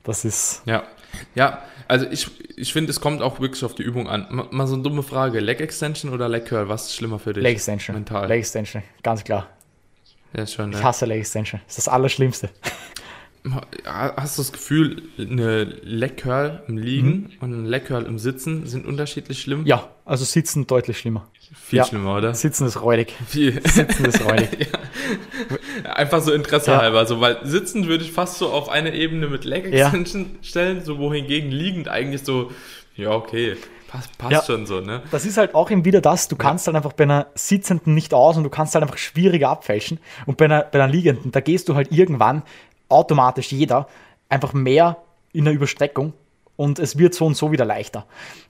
Das 0.03 0.23
ist. 0.23 0.61
Ja, 0.65 0.83
ja, 1.35 1.61
also 1.87 2.05
ich, 2.09 2.29
ich 2.55 2.71
finde, 2.71 2.91
es 2.91 3.01
kommt 3.01 3.21
auch 3.21 3.39
wirklich 3.39 3.63
auf 3.63 3.75
die 3.75 3.83
Übung 3.83 4.07
an. 4.07 4.27
Mal, 4.29 4.47
mal 4.51 4.67
so 4.67 4.75
eine 4.75 4.83
dumme 4.83 5.03
Frage: 5.03 5.39
Leg 5.39 5.59
Extension 5.59 6.13
oder 6.13 6.29
Leg 6.29 6.45
Curl? 6.45 6.69
Was 6.69 6.85
ist 6.85 6.95
schlimmer 6.95 7.19
für 7.19 7.33
dich? 7.33 7.43
Leg 7.43 7.55
Extension. 7.55 7.95
Mental. 7.95 8.27
Leg 8.27 8.39
Extension, 8.39 8.83
ganz 9.03 9.23
klar. 9.23 9.47
Ja, 10.33 10.45
schon, 10.45 10.69
ne? 10.69 10.77
Ich 10.77 10.83
hasse 10.83 11.05
Leg 11.05 11.19
Extension. 11.19 11.61
Das 11.65 11.77
ist 11.77 11.87
das 11.87 11.93
Allerschlimmste 11.93 12.49
hast 13.85 14.37
du 14.37 14.41
das 14.41 14.51
Gefühl, 14.51 15.03
eine 15.17 15.63
Leg 15.63 16.17
Curl 16.17 16.63
im 16.67 16.77
Liegen 16.77 17.09
mhm. 17.09 17.29
und 17.41 17.53
ein 17.53 17.65
Leg 17.65 17.85
Curl 17.85 18.05
im 18.05 18.19
Sitzen 18.19 18.65
sind 18.65 18.85
unterschiedlich 18.85 19.41
schlimm? 19.41 19.65
Ja, 19.65 19.89
also 20.05 20.25
Sitzen 20.25 20.67
deutlich 20.67 20.97
schlimmer. 20.97 21.27
Viel 21.53 21.77
ja. 21.77 21.85
schlimmer, 21.85 22.17
oder? 22.17 22.33
Sitzen 22.33 22.65
ist 22.65 22.81
räudig. 22.81 23.13
Viel. 23.27 23.61
Sitzen 23.65 24.05
ist 24.05 24.23
räudig. 24.23 24.49
ja. 25.83 25.91
Einfach 25.93 26.21
so 26.21 26.33
Interesse 26.33 26.71
ja. 26.71 26.81
halber, 26.81 27.05
so, 27.05 27.21
weil 27.21 27.39
Sitzen 27.43 27.87
würde 27.87 28.03
ich 28.03 28.11
fast 28.11 28.37
so 28.37 28.49
auf 28.49 28.69
eine 28.69 28.93
Ebene 28.93 29.27
mit 29.27 29.45
Leg 29.45 29.65
Extension 29.65 30.37
stellen, 30.41 30.83
so 30.83 30.97
wohingegen 30.97 31.51
liegend 31.51 31.87
eigentlich 31.87 32.23
so, 32.23 32.51
ja, 32.95 33.11
okay. 33.11 33.55
Passt, 33.87 34.17
passt 34.17 34.31
ja, 34.31 34.43
schon 34.43 34.65
so, 34.65 34.81
ne? 34.81 35.01
Das 35.11 35.25
ist 35.25 35.37
halt 35.37 35.55
auch 35.55 35.71
eben 35.71 35.85
wieder 35.85 36.01
das, 36.01 36.27
du 36.27 36.35
kannst 36.35 36.67
halt 36.67 36.75
einfach 36.75 36.91
bei 36.91 37.05
einer 37.05 37.27
Sitzenden 37.35 37.93
nicht 37.93 38.13
aus 38.13 38.35
und 38.35 38.43
du 38.43 38.49
kannst 38.49 38.75
halt 38.75 38.83
einfach 38.83 38.97
schwieriger 38.97 39.47
abfälschen. 39.49 39.99
Und 40.25 40.35
bei 40.35 40.45
einer, 40.45 40.63
bei 40.63 40.81
einer 40.81 40.91
Liegenden, 40.91 41.31
da 41.31 41.39
gehst 41.39 41.69
du 41.69 41.75
halt 41.75 41.91
irgendwann 41.91 42.43
automatisch 42.89 43.51
jeder 43.51 43.87
einfach 44.29 44.53
mehr 44.53 44.97
in 45.33 45.45
der 45.45 45.53
Überstreckung 45.53 46.13
und 46.55 46.79
es 46.79 46.97
wird 46.97 47.13
so 47.13 47.25
und 47.25 47.35
so 47.35 47.51
wieder 47.51 47.65
leichter. 47.65 48.05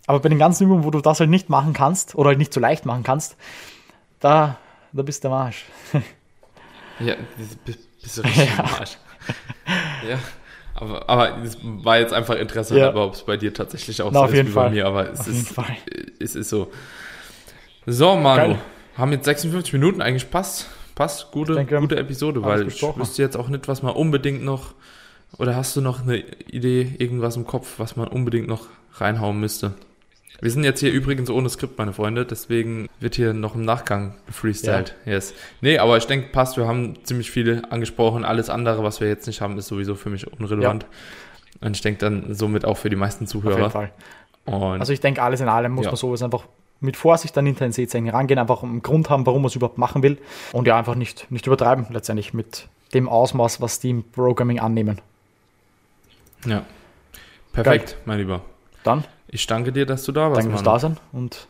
Aber 0.08 0.20
bei 0.20 0.30
den 0.30 0.40
ganzen 0.40 0.66
Übungen, 0.66 0.84
wo 0.84 0.92
du 0.92 1.02
das 1.02 1.20
halt 1.20 1.30
nicht 1.30 1.50
machen 1.50 1.74
kannst 1.74 2.16
oder 2.16 2.30
halt 2.30 2.38
nicht 2.40 2.54
so 2.54 2.60
leicht 2.60 2.86
machen 2.86 3.04
kannst, 3.04 3.36
da, 4.20 4.58
da 4.94 5.02
bist 5.04 5.24
du 5.24 5.28
am 5.28 5.34
Arsch. 5.34 5.66
Ja, 7.00 7.14
bist, 7.38 7.84
bist 8.02 8.18
du 8.18 8.22
richtig 8.24 8.48
ja. 8.48 8.64
am 8.64 8.74
Arsch. 8.74 8.98
Ja. 10.10 10.18
Aber, 10.74 11.08
aber 11.08 11.44
es 11.44 11.56
war 11.62 12.00
jetzt 12.00 12.12
einfach 12.12 12.36
Interesse, 12.36 12.76
ja. 12.76 12.96
ob 12.96 13.14
es 13.14 13.22
bei 13.22 13.38
dir 13.38 13.54
tatsächlich 13.54 14.02
auch 14.02 14.12
Na, 14.12 14.22
so 14.22 14.26
auf 14.26 14.32
ist 14.32 14.38
jeden 14.38 14.48
wie 14.48 14.54
Fall. 14.54 14.70
bei 14.70 14.76
mir, 14.76 14.88
aber 14.88 15.12
es, 15.12 15.28
ist, 15.28 15.54
es 16.20 16.36
ist 16.36 16.50
so. 16.50 16.72
So, 17.86 18.16
Manu, 18.16 18.54
Geil. 18.54 18.60
haben 18.98 19.12
jetzt 19.12 19.26
56 19.26 19.74
Minuten 19.74 20.02
eigentlich 20.02 20.32
passt 20.32 20.68
passt. 20.98 21.32
Gute, 21.32 21.54
denke, 21.54 21.80
gute 21.80 21.98
Episode, 21.98 22.44
weil 22.44 22.68
ich 22.68 22.82
wüsste 22.82 23.22
jetzt 23.22 23.38
auch 23.38 23.48
nicht, 23.48 23.68
was 23.68 23.84
man 23.84 23.94
unbedingt 23.94 24.44
noch. 24.44 24.74
Oder 25.38 25.56
hast 25.56 25.76
du 25.76 25.82
noch 25.82 26.02
eine 26.02 26.18
Idee, 26.18 26.96
irgendwas 26.98 27.36
im 27.36 27.46
Kopf, 27.46 27.76
was 27.78 27.96
man 27.96 28.08
unbedingt 28.08 28.48
noch 28.48 28.68
reinhauen 28.94 29.40
müsste? 29.40 29.74
Wir 30.40 30.52
sind 30.52 30.64
jetzt 30.64 30.80
hier 30.80 30.92
übrigens 30.92 31.30
ohne 31.30 31.50
Skript, 31.50 31.78
meine 31.78 31.94
Freunde, 31.94 32.26
deswegen 32.26 32.88
wird 33.00 33.16
hier 33.16 33.34
noch 33.34 33.56
im 33.56 33.64
Nachgang 33.64 34.16
gefreestylt. 34.28 34.96
Ja. 35.06 35.14
Yes. 35.14 35.34
Nee, 35.62 35.80
aber 35.80 35.98
ich 35.98 36.06
denke, 36.06 36.30
passt, 36.32 36.58
wir 36.58 36.68
haben 36.68 37.04
ziemlich 37.04 37.32
viele 37.32 37.72
angesprochen. 37.72 38.24
Alles 38.24 38.50
andere, 38.50 38.84
was 38.84 39.02
wir 39.02 39.08
jetzt 39.08 39.26
nicht 39.26 39.42
haben, 39.42 39.58
ist 39.58 39.68
sowieso 39.68 39.96
für 39.96 40.10
mich 40.10 40.32
unrelevant. 40.32 40.84
Ja. 40.84 41.68
Und 41.68 41.76
ich 41.76 41.82
denke 41.82 42.00
dann 42.00 42.36
somit 42.36 42.66
auch 42.66 42.78
für 42.78 42.90
die 42.90 42.96
meisten 42.96 43.26
Zuhörer. 43.26 43.54
Auf 43.54 43.60
jeden 43.60 43.72
Fall. 43.72 43.92
Und 44.46 44.80
also 44.80 44.94
ich 44.94 45.00
denke, 45.00 45.24
alles 45.24 45.42
in 45.42 45.50
allem 45.50 45.72
muss 45.72 45.86
ja. 45.86 45.92
man 45.92 45.98
sowas 45.98 46.22
einfach 46.22 46.46
mit 46.80 46.96
Vorsicht 46.96 47.38
an 47.38 47.48
Intensitätstraining 47.48 48.12
rangehen, 48.12 48.40
einfach 48.40 48.64
einen 48.64 48.82
Grund 48.82 49.10
haben, 49.10 49.26
warum 49.26 49.42
man 49.42 49.50
es 49.50 49.56
überhaupt 49.56 49.78
machen 49.78 50.04
will 50.04 50.18
und 50.52 50.68
ja, 50.68 50.78
einfach 50.78 50.96
nicht, 50.96 51.30
nicht 51.32 51.48
übertreiben 51.48 51.86
letztendlich 51.90 52.34
mit 52.34 52.68
dem 52.94 53.10
Ausmaß, 53.10 53.62
was 53.62 53.80
die 53.80 53.90
im 53.90 54.04
Programming 54.04 54.60
annehmen. 54.60 55.02
Ja, 56.46 56.66
perfekt, 57.52 57.92
Geil. 57.92 57.98
mein 58.06 58.20
Lieber. 58.20 58.42
Dann. 58.84 59.04
Ich 59.30 59.46
danke 59.48 59.72
dir, 59.72 59.86
dass 59.86 60.04
du 60.04 60.12
da 60.12 60.30
warst. 60.30 60.38
Danke 60.38 60.52
fürs 60.52 60.64
Dasein 60.64 60.98
und 61.12 61.48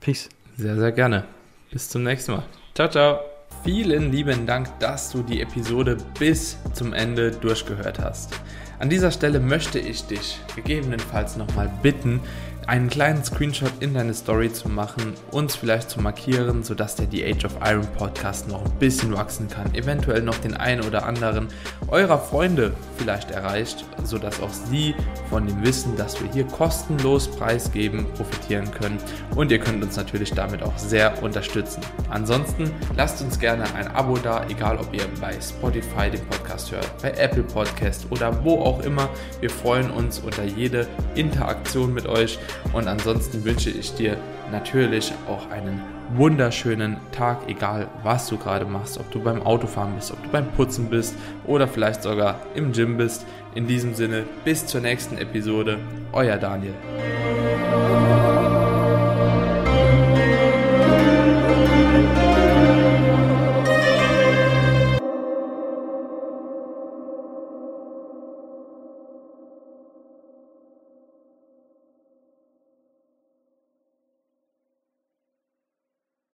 Peace. 0.00 0.28
Sehr, 0.56 0.76
sehr 0.76 0.92
gerne. 0.92 1.24
Bis 1.70 1.88
zum 1.88 2.02
nächsten 2.02 2.32
Mal. 2.32 2.42
Ciao, 2.74 2.88
ciao. 2.88 3.20
Vielen 3.64 4.10
lieben 4.10 4.44
Dank, 4.44 4.78
dass 4.80 5.10
du 5.12 5.22
die 5.22 5.40
Episode 5.40 5.96
bis 6.18 6.58
zum 6.74 6.92
Ende 6.92 7.30
durchgehört 7.30 8.00
hast. 8.00 8.38
An 8.80 8.90
dieser 8.90 9.12
Stelle 9.12 9.38
möchte 9.38 9.78
ich 9.78 10.04
dich 10.06 10.40
gegebenenfalls 10.56 11.36
nochmal 11.36 11.70
bitten, 11.82 12.20
einen 12.66 12.88
kleinen 12.88 13.24
Screenshot 13.24 13.72
in 13.80 13.94
deine 13.94 14.14
Story 14.14 14.52
zu 14.52 14.68
machen, 14.68 15.14
uns 15.30 15.56
vielleicht 15.56 15.90
zu 15.90 16.00
markieren, 16.00 16.62
sodass 16.62 16.96
der 16.96 17.06
The 17.10 17.24
Age 17.24 17.44
of 17.44 17.56
Iron 17.64 17.86
Podcast 17.98 18.48
noch 18.48 18.64
ein 18.64 18.78
bisschen 18.78 19.14
wachsen 19.14 19.48
kann, 19.48 19.74
eventuell 19.74 20.22
noch 20.22 20.38
den 20.38 20.54
einen 20.54 20.82
oder 20.82 21.06
anderen 21.06 21.48
eurer 21.88 22.18
Freunde 22.18 22.72
vielleicht 22.98 23.30
erreicht, 23.30 23.84
sodass 24.04 24.40
auch 24.40 24.52
sie 24.52 24.94
von 25.28 25.46
dem 25.46 25.64
Wissen, 25.64 25.96
dass 25.96 26.20
wir 26.22 26.30
hier 26.32 26.44
kostenlos 26.44 27.28
preisgeben, 27.28 28.06
profitieren 28.14 28.70
können 28.70 28.98
und 29.34 29.50
ihr 29.50 29.58
könnt 29.58 29.82
uns 29.82 29.96
natürlich 29.96 30.32
damit 30.32 30.62
auch 30.62 30.76
sehr 30.78 31.22
unterstützen. 31.22 31.80
Ansonsten 32.10 32.70
lasst 32.96 33.22
uns 33.22 33.38
gerne 33.38 33.64
ein 33.74 33.88
Abo 33.88 34.16
da, 34.16 34.46
egal 34.48 34.78
ob 34.78 34.92
ihr 34.94 35.06
bei 35.20 35.32
Spotify 35.40 36.10
den 36.10 36.24
Podcast 36.26 36.72
hört, 36.72 37.02
bei 37.02 37.10
Apple 37.12 37.42
Podcast 37.42 38.06
oder 38.10 38.44
wo 38.44 38.60
auch 38.60 38.80
immer. 38.84 39.08
Wir 39.40 39.50
freuen 39.50 39.90
uns 39.90 40.20
unter 40.20 40.44
jede 40.44 40.86
Interaktion 41.14 41.92
mit 41.92 42.06
euch 42.06 42.38
und 42.72 42.88
ansonsten 42.88 43.44
wünsche 43.44 43.70
ich 43.70 43.94
dir 43.94 44.16
natürlich 44.50 45.12
auch 45.28 45.50
einen 45.50 45.80
wunderschönen 46.14 46.96
Tag, 47.10 47.48
egal 47.48 47.88
was 48.02 48.28
du 48.28 48.36
gerade 48.36 48.64
machst, 48.64 48.98
ob 48.98 49.10
du 49.10 49.20
beim 49.20 49.42
Autofahren 49.42 49.94
bist, 49.94 50.12
ob 50.12 50.22
du 50.22 50.28
beim 50.28 50.50
Putzen 50.52 50.90
bist 50.90 51.14
oder 51.46 51.66
vielleicht 51.66 52.02
sogar 52.02 52.40
im 52.54 52.72
Gym 52.72 52.96
bist. 52.96 53.24
In 53.54 53.66
diesem 53.66 53.94
Sinne, 53.94 54.24
bis 54.44 54.66
zur 54.66 54.80
nächsten 54.80 55.18
Episode, 55.18 55.78
euer 56.12 56.36
Daniel. 56.38 56.74